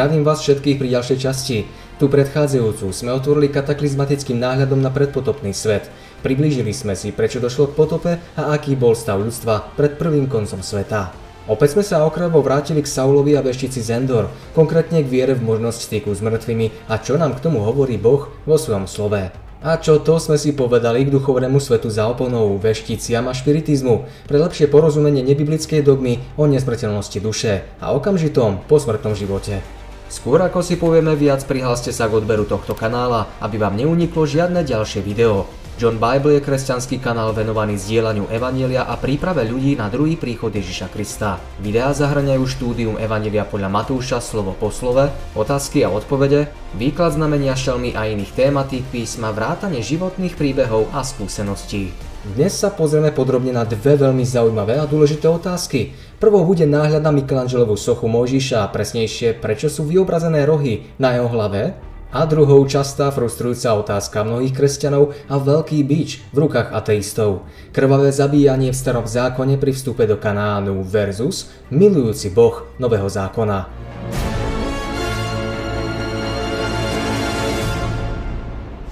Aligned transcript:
Zdravím 0.00 0.24
vás 0.24 0.40
všetkých 0.40 0.80
pri 0.80 0.96
ďalšej 0.96 1.18
časti. 1.20 1.68
Tu 2.00 2.08
predchádzajúcu 2.08 2.88
sme 2.88 3.12
otvorili 3.12 3.52
kataklizmatickým 3.52 4.40
náhľadom 4.40 4.80
na 4.80 4.88
predpotopný 4.88 5.52
svet. 5.52 5.92
Priblížili 6.24 6.72
sme 6.72 6.96
si, 6.96 7.12
prečo 7.12 7.36
došlo 7.36 7.68
k 7.68 7.76
potope 7.76 8.12
a 8.16 8.56
aký 8.56 8.80
bol 8.80 8.96
stav 8.96 9.20
ľudstva 9.20 9.76
pred 9.76 10.00
prvým 10.00 10.24
koncom 10.24 10.64
sveta. 10.64 11.12
Opäť 11.52 11.76
sme 11.76 11.84
sa 11.84 12.08
okravo 12.08 12.40
vrátili 12.40 12.80
k 12.80 12.88
Saulovi 12.88 13.36
a 13.36 13.44
veštici 13.44 13.84
Zendor, 13.84 14.32
konkrétne 14.56 15.04
k 15.04 15.12
viere 15.12 15.36
v 15.36 15.44
možnosť 15.44 15.92
styku 15.92 16.16
s 16.16 16.24
mŕtvými 16.24 16.88
a 16.88 16.96
čo 16.96 17.20
nám 17.20 17.36
k 17.36 17.44
tomu 17.44 17.60
hovorí 17.60 18.00
Boh 18.00 18.32
vo 18.48 18.56
svojom 18.56 18.88
slove. 18.88 19.28
A 19.60 19.76
čo 19.76 20.00
to 20.00 20.16
sme 20.16 20.40
si 20.40 20.56
povedali 20.56 21.04
k 21.04 21.12
duchovnému 21.12 21.60
svetu 21.60 21.92
za 21.92 22.08
oponou, 22.08 22.56
vešticiam 22.56 23.28
a 23.28 23.36
špiritizmu, 23.36 24.24
pre 24.24 24.40
lepšie 24.40 24.64
porozumenie 24.72 25.20
nebiblickej 25.20 25.84
dogmy 25.84 26.24
o 26.40 26.48
nesmrteľnosti 26.48 27.20
duše 27.20 27.68
a 27.84 27.92
okamžitom 27.92 28.64
posmrtnom 28.64 29.12
živote. 29.12 29.79
Skôr 30.10 30.42
ako 30.42 30.58
si 30.58 30.74
povieme 30.74 31.14
viac, 31.14 31.46
prihláste 31.46 31.94
sa 31.94 32.10
k 32.10 32.18
odberu 32.18 32.42
tohto 32.42 32.74
kanála, 32.74 33.30
aby 33.38 33.62
vám 33.62 33.78
neuniklo 33.78 34.26
žiadne 34.26 34.66
ďalšie 34.66 35.06
video. 35.06 35.46
John 35.78 36.02
Bible 36.02 36.36
je 36.36 36.44
kresťanský 36.44 36.98
kanál 36.98 37.30
venovaný 37.30 37.78
zdieľaniu 37.78 38.26
Evanielia 38.26 38.90
a 38.90 38.98
príprave 38.98 39.46
ľudí 39.46 39.78
na 39.78 39.86
druhý 39.86 40.18
príchod 40.18 40.50
Ježiša 40.50 40.90
Krista. 40.90 41.38
Videá 41.62 41.94
zahrňajú 41.94 42.42
štúdium 42.42 42.98
Evanielia 42.98 43.46
podľa 43.46 43.70
Matúša 43.70 44.18
slovo 44.18 44.52
po 44.58 44.74
slove, 44.74 45.14
otázky 45.38 45.86
a 45.86 45.94
odpovede, 45.94 46.50
výklad 46.74 47.14
znamenia 47.14 47.54
šelmy 47.54 47.94
a 47.94 48.10
iných 48.10 48.34
tématík 48.34 48.90
písma, 48.90 49.30
vrátane 49.30 49.78
životných 49.78 50.34
príbehov 50.34 50.90
a 50.90 51.06
skúseností. 51.06 51.94
Dnes 52.20 52.52
sa 52.52 52.68
pozrieme 52.68 53.08
podrobne 53.16 53.48
na 53.48 53.64
dve 53.64 53.96
veľmi 53.96 54.28
zaujímavé 54.28 54.76
a 54.76 54.84
dôležité 54.84 55.24
otázky. 55.24 55.96
Prvou 56.20 56.44
bude 56.44 56.68
náhľad 56.68 57.00
na 57.00 57.16
Michelangelovú 57.16 57.80
sochu 57.80 58.04
Mojžiša 58.04 58.68
a 58.68 58.68
presnejšie, 58.68 59.40
prečo 59.40 59.72
sú 59.72 59.88
vyobrazené 59.88 60.44
rohy 60.44 60.84
na 61.00 61.16
jeho 61.16 61.32
hlave. 61.32 61.72
A 62.12 62.28
druhou 62.28 62.60
častá 62.68 63.08
frustrujúca 63.08 63.72
otázka 63.80 64.20
mnohých 64.20 64.52
kresťanov 64.52 65.16
a 65.32 65.40
veľký 65.40 65.80
bič 65.80 66.20
v 66.36 66.44
rukách 66.44 66.76
ateistov. 66.76 67.48
Krvavé 67.72 68.12
zabíjanie 68.12 68.68
v 68.68 68.76
starom 68.76 69.08
zákone 69.08 69.56
pri 69.56 69.72
vstupe 69.72 70.04
do 70.04 70.20
Kanánu 70.20 70.84
versus 70.84 71.48
milujúci 71.72 72.28
boh 72.36 72.68
nového 72.76 73.08
zákona. 73.08 73.72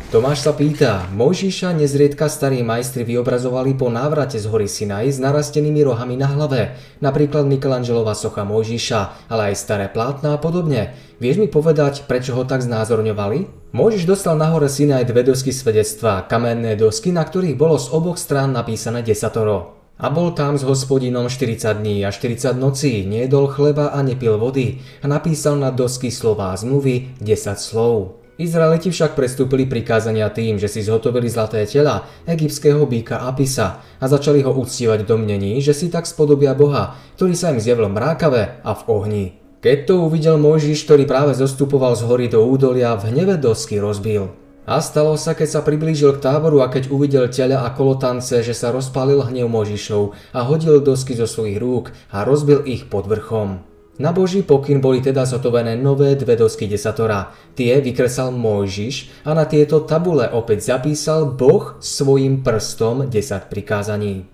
Tomáš 0.09 0.41
sa 0.41 0.57
pýta, 0.57 1.05
Mojžiša 1.13 1.77
nezriedka 1.77 2.33
starí 2.33 2.65
majstri 2.65 3.05
vyobrazovali 3.05 3.77
po 3.77 3.93
návrate 3.93 4.41
z 4.41 4.49
hory 4.49 4.65
Sinaj 4.65 5.05
s 5.05 5.21
narastenými 5.21 5.85
rohami 5.85 6.17
na 6.17 6.33
hlave, 6.33 6.81
napríklad 7.05 7.45
Michelangelova 7.45 8.17
socha 8.17 8.41
Mojžiša, 8.41 9.29
ale 9.29 9.53
aj 9.53 9.61
staré 9.61 9.85
plátna 9.93 10.33
a 10.33 10.41
podobne. 10.41 10.97
Vieš 11.21 11.45
mi 11.45 11.49
povedať, 11.53 12.09
prečo 12.09 12.33
ho 12.33 12.49
tak 12.49 12.65
znázorňovali? 12.65 13.69
Mojžiš 13.77 14.09
dostal 14.09 14.41
na 14.41 14.49
hore 14.49 14.73
Sinaj 14.73 15.13
dve 15.13 15.29
dosky 15.29 15.53
svedectva, 15.53 16.25
kamenné 16.25 16.73
dosky, 16.73 17.13
na 17.13 17.21
ktorých 17.21 17.61
bolo 17.61 17.77
z 17.77 17.93
oboch 17.93 18.17
strán 18.17 18.57
napísané 18.57 19.05
desatoro. 19.05 19.77
A 20.01 20.09
bol 20.09 20.33
tam 20.33 20.57
s 20.57 20.65
hospodinom 20.65 21.29
40 21.29 21.85
dní 21.85 22.09
a 22.09 22.09
40 22.09 22.57
nocí, 22.57 23.05
nejedol 23.05 23.53
chleba 23.53 23.93
a 23.93 24.01
nepil 24.01 24.41
vody 24.41 24.81
a 25.05 25.07
napísal 25.11 25.61
na 25.61 25.69
dosky 25.69 26.09
slová 26.09 26.57
zmluvy 26.57 27.21
10 27.21 27.61
slov. 27.61 28.18
Izraeliti 28.39 28.95
však 28.95 29.19
prestúpili 29.19 29.67
prikázania 29.67 30.31
tým, 30.31 30.63
že 30.63 30.71
si 30.71 30.87
zhotovili 30.87 31.27
zlaté 31.27 31.67
tela 31.67 32.07
egyptského 32.23 32.87
býka 32.87 33.27
Apisa 33.27 33.83
a 33.99 34.05
začali 34.07 34.47
ho 34.47 34.55
uctívať 34.55 35.03
v 35.03 35.11
domnení, 35.11 35.53
že 35.59 35.75
si 35.75 35.91
tak 35.91 36.07
spodobia 36.07 36.55
Boha, 36.55 36.95
ktorý 37.19 37.35
sa 37.35 37.51
im 37.51 37.59
zjavil 37.59 37.91
mrákave 37.91 38.63
a 38.63 38.71
v 38.79 38.83
ohni. 38.87 39.25
Keď 39.59 39.91
to 39.91 40.07
uvidel 40.07 40.39
Mojžiš, 40.39 40.87
ktorý 40.87 41.03
práve 41.03 41.35
zostupoval 41.35 41.99
z 41.99 42.07
hory 42.07 42.31
do 42.31 42.47
údolia, 42.47 42.95
v 42.95 43.11
hneve 43.11 43.43
dosky 43.43 43.83
rozbil. 43.83 44.31
A 44.71 44.79
stalo 44.79 45.19
sa, 45.19 45.35
keď 45.35 45.59
sa 45.59 45.61
priblížil 45.67 46.15
k 46.15 46.23
táboru 46.23 46.63
a 46.63 46.71
keď 46.71 46.95
uvidel 46.95 47.27
teľa 47.27 47.67
a 47.67 47.75
kolotance, 47.75 48.39
že 48.39 48.55
sa 48.55 48.71
rozpálil 48.71 49.19
hnev 49.27 49.51
Možišov 49.51 50.15
a 50.31 50.47
hodil 50.47 50.79
dosky 50.79 51.19
zo 51.19 51.27
svojich 51.27 51.59
rúk 51.59 51.91
a 52.15 52.23
rozbil 52.23 52.63
ich 52.71 52.87
pod 52.87 53.11
vrchom. 53.11 53.68
Na 53.99 54.15
Boží 54.15 54.47
pokyn 54.47 54.79
boli 54.79 55.03
teda 55.03 55.27
zotovené 55.27 55.75
nové 55.75 56.15
dve 56.15 56.39
dosky 56.39 56.71
desatora. 56.71 57.35
Tie 57.59 57.83
vykresal 57.83 58.31
Mojžiš 58.31 59.27
a 59.27 59.35
na 59.35 59.43
tieto 59.43 59.83
tabule 59.83 60.31
opäť 60.31 60.71
zapísal 60.71 61.35
Boh 61.35 61.75
svojim 61.83 62.47
prstom 62.47 63.11
10 63.11 63.51
prikázaní. 63.51 64.31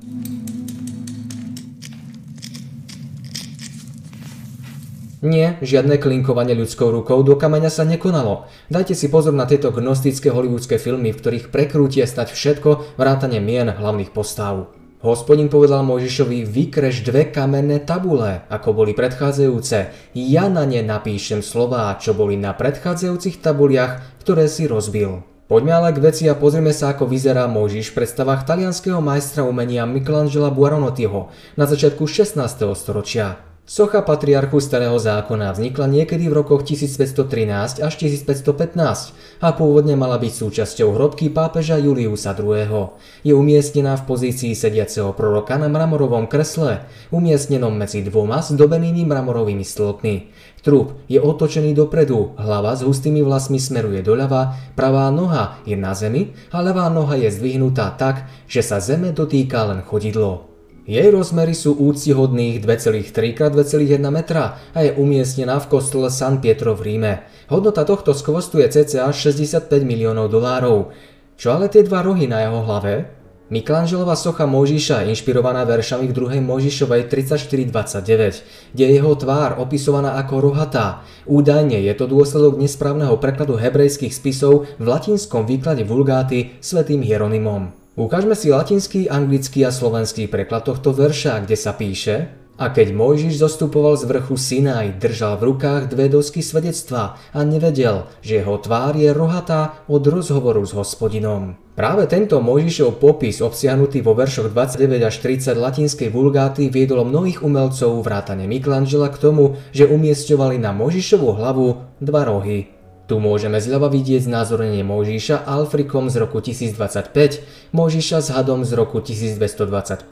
Nie, 5.25 5.57
žiadne 5.65 5.97
klinkovanie 5.97 6.53
ľudskou 6.53 6.93
rukou 6.93 7.25
do 7.25 7.33
kameňa 7.33 7.73
sa 7.73 7.89
nekonalo. 7.89 8.45
Dajte 8.69 8.93
si 8.93 9.09
pozor 9.09 9.33
na 9.33 9.49
tieto 9.49 9.73
gnostické 9.73 10.29
hollywoodske 10.29 10.77
filmy, 10.77 11.17
v 11.17 11.21
ktorých 11.25 11.49
prekrútia 11.49 12.05
stať 12.05 12.37
všetko 12.37 13.01
vrátane 13.01 13.41
mien 13.41 13.73
hlavných 13.73 14.13
postav. 14.13 14.84
Hospodin 15.05 15.53
povedal 15.53 15.85
Mojžišovi, 15.85 16.49
vykreš 16.49 17.05
dve 17.05 17.29
kamenné 17.29 17.85
tabule, 17.85 18.49
ako 18.49 18.73
boli 18.73 18.97
predchádzajúce. 18.97 19.93
Ja 20.17 20.49
na 20.49 20.65
ne 20.65 20.81
napíšem 20.81 21.45
slová, 21.45 21.93
čo 22.01 22.17
boli 22.17 22.41
na 22.41 22.57
predchádzajúcich 22.57 23.45
tabuliach, 23.45 24.01
ktoré 24.25 24.49
si 24.49 24.65
rozbil. 24.65 25.21
Poďme 25.45 25.77
ale 25.77 25.93
k 25.93 26.01
veci 26.01 26.25
a 26.25 26.33
pozrieme 26.33 26.73
sa, 26.73 26.97
ako 26.97 27.05
vyzerá 27.05 27.45
Mojžiš 27.53 27.93
v 27.93 28.01
predstavách 28.01 28.49
talianského 28.49 29.05
majstra 29.05 29.45
umenia 29.45 29.85
Michelangela 29.85 30.49
Buonarrotiho 30.49 31.29
na 31.61 31.69
začiatku 31.69 32.09
16. 32.09 32.41
storočia. 32.73 33.44
Socha 33.65 34.05
patriarchu 34.05 34.61
Starého 34.61 34.93
zákona 35.01 35.57
vznikla 35.57 35.89
niekedy 35.89 36.29
v 36.29 36.37
rokoch 36.37 36.69
1513 36.69 37.81
až 37.81 37.93
1515 37.97 39.17
a 39.41 39.49
pôvodne 39.57 39.97
mala 39.97 40.21
byť 40.21 40.33
súčasťou 40.37 40.93
hrobky 40.93 41.33
pápeža 41.33 41.81
Juliusa 41.81 42.37
II. 42.37 42.93
Je 43.25 43.33
umiestnená 43.33 43.97
v 43.97 44.05
pozícii 44.05 44.53
sediaceho 44.53 45.17
proroka 45.17 45.57
na 45.57 45.73
mramorovom 45.73 46.29
kresle, 46.29 46.85
umiestnenom 47.09 47.73
medzi 47.73 48.05
dvoma 48.05 48.45
zdobenými 48.45 49.09
mramorovými 49.09 49.65
stĺpmi. 49.65 50.15
Trup 50.61 51.01
je 51.09 51.17
otočený 51.25 51.73
dopredu, 51.73 52.37
hlava 52.37 52.77
s 52.77 52.85
hustými 52.85 53.25
vlasmi 53.25 53.57
smeruje 53.57 54.05
doľava, 54.05 54.77
pravá 54.77 55.09
noha 55.09 55.57
je 55.65 55.73
na 55.73 55.97
zemi 55.97 56.37
a 56.53 56.61
ľavá 56.61 56.93
noha 56.93 57.17
je 57.17 57.33
zdvihnutá 57.33 57.97
tak, 57.97 58.29
že 58.45 58.61
sa 58.61 58.77
zeme 58.77 59.17
dotýka 59.17 59.65
len 59.73 59.81
chodidlo. 59.81 60.54
Jej 60.85 61.17
rozmery 61.17 61.57
sú 61.57 61.73
úctihodných 61.81 62.61
2,3 62.61 63.09
x 63.33 63.41
2,1 63.41 64.05
metra 64.13 64.61
a 64.77 64.85
je 64.85 64.93
umiestnená 64.93 65.57
v 65.57 65.73
kostole 65.73 66.13
San 66.13 66.45
Pietro 66.45 66.77
v 66.77 66.93
Ríme. 66.93 67.25
Hodnota 67.49 67.89
tohto 67.89 68.13
skvostu 68.13 68.61
je 68.61 68.69
cca 68.69 69.09
65 69.09 69.73
miliónov 69.81 70.29
dolárov. 70.29 70.93
Čo 71.41 71.57
ale 71.57 71.73
tie 71.73 71.89
dva 71.89 72.05
rohy 72.05 72.29
na 72.29 72.45
jeho 72.45 72.61
hlave? 72.69 73.09
Michelangelová 73.49 74.13
socha 74.13 74.45
Mojžiša 74.45 75.09
je 75.09 75.17
inšpirovaná 75.17 75.65
veršami 75.65 76.05
v 76.09 76.13
2. 76.13 76.53
Mojžišovej 76.53 77.09
34.29, 77.09 78.77
kde 78.77 78.85
je 78.85 78.93
jeho 78.93 79.13
tvár 79.17 79.57
opisovaná 79.61 80.21
ako 80.21 80.53
rohatá. 80.53 81.01
Údajne 81.25 81.81
je 81.81 81.93
to 81.97 82.05
dôsledok 82.05 82.61
nesprávneho 82.61 83.17
prekladu 83.17 83.57
hebrejských 83.57 84.13
spisov 84.13 84.69
v 84.77 84.85
latinskom 84.85 85.49
výklade 85.49 85.85
vulgáty 85.89 86.57
svätým 86.61 87.01
Hieronymom. 87.01 87.84
Ukážme 87.95 88.35
si 88.35 88.51
latinský, 88.51 89.07
anglický 89.07 89.63
a 89.63 89.71
slovenský 89.71 90.27
preklad 90.27 90.67
tohto 90.67 90.91
verša, 90.91 91.47
kde 91.47 91.55
sa 91.55 91.79
píše 91.79 92.45
a 92.55 92.71
keď 92.71 92.95
Mojžiš 92.95 93.43
zostupoval 93.43 93.99
z 93.99 94.07
vrchu 94.07 94.35
Sinaj, 94.39 95.03
držal 95.03 95.39
v 95.43 95.55
rukách 95.55 95.91
dve 95.91 96.07
dosky 96.07 96.39
svedectva 96.39 97.19
a 97.35 97.39
nevedel, 97.43 98.07
že 98.23 98.43
jeho 98.43 98.59
tvár 98.63 98.95
je 98.95 99.11
rohatá 99.11 99.83
od 99.91 100.03
rozhovoru 100.07 100.63
s 100.63 100.71
hospodinom. 100.75 101.59
Práve 101.75 102.07
tento 102.07 102.39
Mojžišov 102.39 103.03
popis 103.03 103.43
obsiahnutý 103.43 104.03
vo 104.03 104.15
veršoch 104.15 104.51
29 104.51 105.03
až 105.03 105.15
30 105.19 105.59
latinskej 105.59 106.11
vulgáty 106.11 106.71
viedol 106.71 107.03
mnohých 107.03 107.43
umelcov 107.43 107.99
vrátane 108.03 108.47
Michelangela 108.47 109.11
k 109.11 109.19
tomu, 109.19 109.59
že 109.75 109.91
umiestňovali 109.91 110.59
na 110.63 110.71
Mojžišovú 110.71 111.35
hlavu 111.35 111.99
dva 111.99 112.23
rohy. 112.27 112.74
Tu 113.05 113.21
môžeme 113.21 113.61
zľava 113.61 113.93
vidieť 113.93 114.25
znázornenie 114.25 114.81
Mojžiša 114.81 115.45
Alfrikom 115.45 116.09
z 116.09 116.25
roku 116.25 116.41
1025, 116.41 117.45
Mojžiša 117.77 118.19
s 118.25 118.29
hadom 118.33 118.65
z 118.65 118.73
roku 118.73 118.97
1225, 119.05 120.09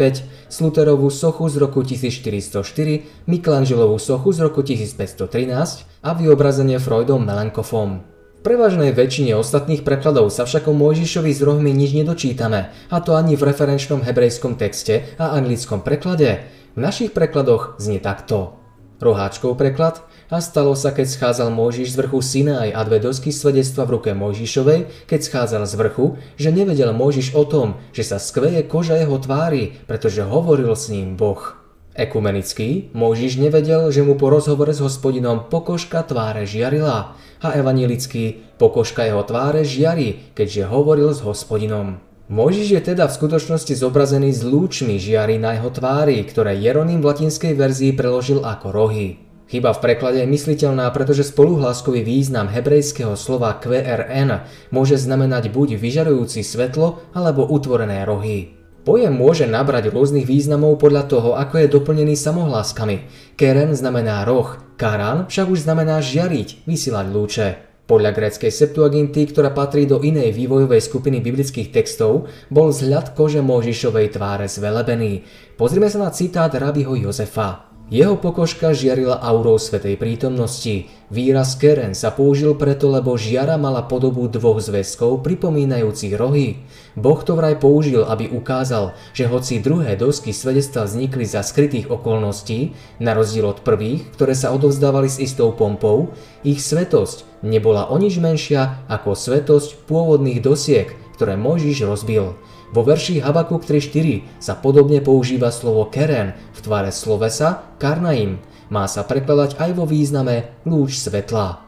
Sluterovú 0.52 1.08
sochu 1.08 1.48
z 1.48 1.56
roku 1.56 1.80
1404, 1.80 3.24
Michelangelovú 3.24 3.96
sochu 3.96 4.36
z 4.36 4.38
roku 4.44 4.60
1513 4.60 6.04
a 6.04 6.10
vyobrazenie 6.12 6.76
Freudom 6.76 7.24
Melankofom. 7.24 8.04
V 8.04 8.40
prevažnej 8.44 8.92
väčšine 8.92 9.40
ostatných 9.40 9.88
prekladov 9.88 10.28
sa 10.28 10.44
však 10.44 10.68
o 10.68 10.76
Mojžišovi 10.76 11.32
s 11.32 11.40
rohmi 11.40 11.72
nič 11.72 11.96
nedočítame, 11.96 12.76
a 12.92 12.96
to 13.00 13.16
ani 13.16 13.40
v 13.40 13.48
referenčnom 13.48 14.04
hebrejskom 14.04 14.60
texte 14.60 15.16
a 15.16 15.32
anglickom 15.32 15.80
preklade. 15.80 16.44
V 16.76 16.78
našich 16.84 17.16
prekladoch 17.16 17.80
znie 17.80 18.04
takto. 18.04 18.60
Roháčkov 19.00 19.56
preklad 19.56 20.04
a 20.32 20.40
stalo 20.40 20.72
sa, 20.72 20.96
keď 20.96 21.12
schádzal 21.12 21.52
Mojžiš 21.52 21.92
z 21.92 21.98
vrchu 22.00 22.24
Sinaj 22.24 22.72
a 22.72 22.80
dve 22.88 23.04
dosky 23.04 23.28
svedectva 23.28 23.84
v 23.84 24.00
ruke 24.00 24.10
Mojžišovej, 24.16 25.04
keď 25.04 25.20
schádzal 25.28 25.68
z 25.68 25.74
vrchu, 25.76 26.16
že 26.40 26.48
nevedel 26.48 26.96
Mojžiš 26.96 27.36
o 27.36 27.44
tom, 27.44 27.76
že 27.92 28.00
sa 28.00 28.16
skveje 28.16 28.64
koža 28.64 28.96
jeho 28.96 29.20
tvári, 29.20 29.76
pretože 29.84 30.24
hovoril 30.24 30.72
s 30.72 30.88
ním 30.88 31.20
Boh. 31.20 31.60
Ekumenický 31.92 32.88
Mojžiš 32.96 33.44
nevedel, 33.44 33.92
že 33.92 34.00
mu 34.00 34.16
po 34.16 34.32
rozhovore 34.32 34.72
s 34.72 34.80
hospodinom 34.80 35.52
pokožka 35.52 36.00
tváre 36.00 36.48
žiarila 36.48 37.12
a 37.44 37.48
evanilický 37.52 38.40
pokožka 38.56 39.04
jeho 39.04 39.20
tváre 39.28 39.68
žiari, 39.68 40.32
keďže 40.32 40.72
hovoril 40.72 41.12
s 41.12 41.20
hospodinom. 41.20 42.00
Mojžiš 42.32 42.68
je 42.72 42.80
teda 42.80 43.04
v 43.04 43.16
skutočnosti 43.20 43.76
zobrazený 43.76 44.32
s 44.32 44.40
lúčmi 44.40 44.96
žiary 44.96 45.36
na 45.36 45.60
jeho 45.60 45.68
tvári, 45.68 46.24
ktoré 46.24 46.56
Jeronym 46.56 47.04
v 47.04 47.12
latinskej 47.12 47.52
verzii 47.52 47.92
preložil 47.92 48.40
ako 48.40 48.72
rohy. 48.72 49.31
Chyba 49.52 49.76
v 49.76 49.84
preklade 49.84 50.24
je 50.24 50.32
mysliteľná, 50.32 50.88
pretože 50.96 51.28
spoluhláskový 51.28 52.00
význam 52.00 52.48
hebrejského 52.48 53.12
slova 53.20 53.52
QRN 53.60 54.48
môže 54.72 54.96
znamenať 54.96 55.52
buď 55.52 55.76
vyžarujúci 55.76 56.40
svetlo 56.40 57.04
alebo 57.12 57.44
utvorené 57.44 58.08
rohy. 58.08 58.56
Pojem 58.80 59.12
môže 59.12 59.44
nabrať 59.44 59.92
rôznych 59.92 60.24
významov 60.24 60.80
podľa 60.80 61.04
toho, 61.04 61.30
ako 61.36 61.60
je 61.60 61.68
doplnený 61.68 62.16
samohláskami. 62.16 63.04
Keren 63.36 63.76
znamená 63.76 64.24
roh, 64.24 64.56
karan 64.80 65.28
však 65.28 65.46
už 65.52 65.68
znamená 65.68 66.00
žiariť, 66.00 66.64
vysielať 66.64 67.06
lúče. 67.12 67.48
Podľa 67.84 68.10
gréckej 68.16 68.48
Septuaginty, 68.48 69.28
ktorá 69.28 69.52
patrí 69.52 69.84
do 69.84 70.00
inej 70.00 70.32
vývojovej 70.32 70.80
skupiny 70.80 71.20
biblických 71.20 71.68
textov, 71.68 72.24
bol 72.48 72.72
zhľad 72.72 73.12
kože 73.12 73.44
Možišovej 73.44 74.16
tváre 74.16 74.48
zvelebený. 74.48 75.28
Pozrime 75.60 75.92
sa 75.92 76.00
na 76.00 76.08
citát 76.08 76.48
rabiho 76.56 76.96
Jozefa. 76.96 77.71
Jeho 77.92 78.16
pokožka 78.16 78.72
žiarila 78.72 79.20
aurou 79.20 79.60
svetej 79.60 80.00
prítomnosti. 80.00 80.88
Výraz 81.12 81.60
keren 81.60 81.92
sa 81.92 82.08
použil 82.08 82.56
preto, 82.56 82.88
lebo 82.88 83.20
žiara 83.20 83.60
mala 83.60 83.84
podobu 83.84 84.24
dvoch 84.32 84.64
zväzkov 84.64 85.20
pripomínajúcich 85.20 86.16
rohy. 86.16 86.64
Boh 86.96 87.20
to 87.20 87.36
vraj 87.36 87.60
použil, 87.60 88.08
aby 88.08 88.32
ukázal, 88.32 88.96
že 89.12 89.28
hoci 89.28 89.60
druhé 89.60 89.92
dosky 90.00 90.32
svedectva 90.32 90.88
vznikli 90.88 91.28
za 91.28 91.44
skrytých 91.44 91.92
okolností, 91.92 92.72
na 92.96 93.12
rozdiel 93.12 93.52
od 93.52 93.60
prvých, 93.60 94.08
ktoré 94.16 94.32
sa 94.32 94.56
odovzdávali 94.56 95.12
s 95.12 95.20
istou 95.20 95.52
pompou, 95.52 96.16
ich 96.48 96.64
svetosť 96.64 97.44
nebola 97.44 97.92
o 97.92 98.00
nič 98.00 98.16
menšia 98.16 98.88
ako 98.88 99.12
svetosť 99.12 99.84
pôvodných 99.84 100.40
dosiek, 100.40 100.96
ktoré 101.20 101.36
Mojžiš 101.36 101.84
rozbil. 101.84 102.40
Vo 102.72 102.80
verši 102.80 103.20
Habakuk 103.20 103.68
3.4 103.68 104.40
sa 104.40 104.56
podobne 104.56 105.04
používa 105.04 105.52
slovo 105.52 105.92
keren 105.92 106.32
v 106.56 106.58
tvare 106.64 106.88
slovesa 106.88 107.68
karnaim. 107.76 108.40
Má 108.72 108.88
sa 108.88 109.04
prekladať 109.04 109.60
aj 109.60 109.70
vo 109.76 109.84
význame 109.84 110.56
lúč 110.64 110.96
svetla. 110.96 111.60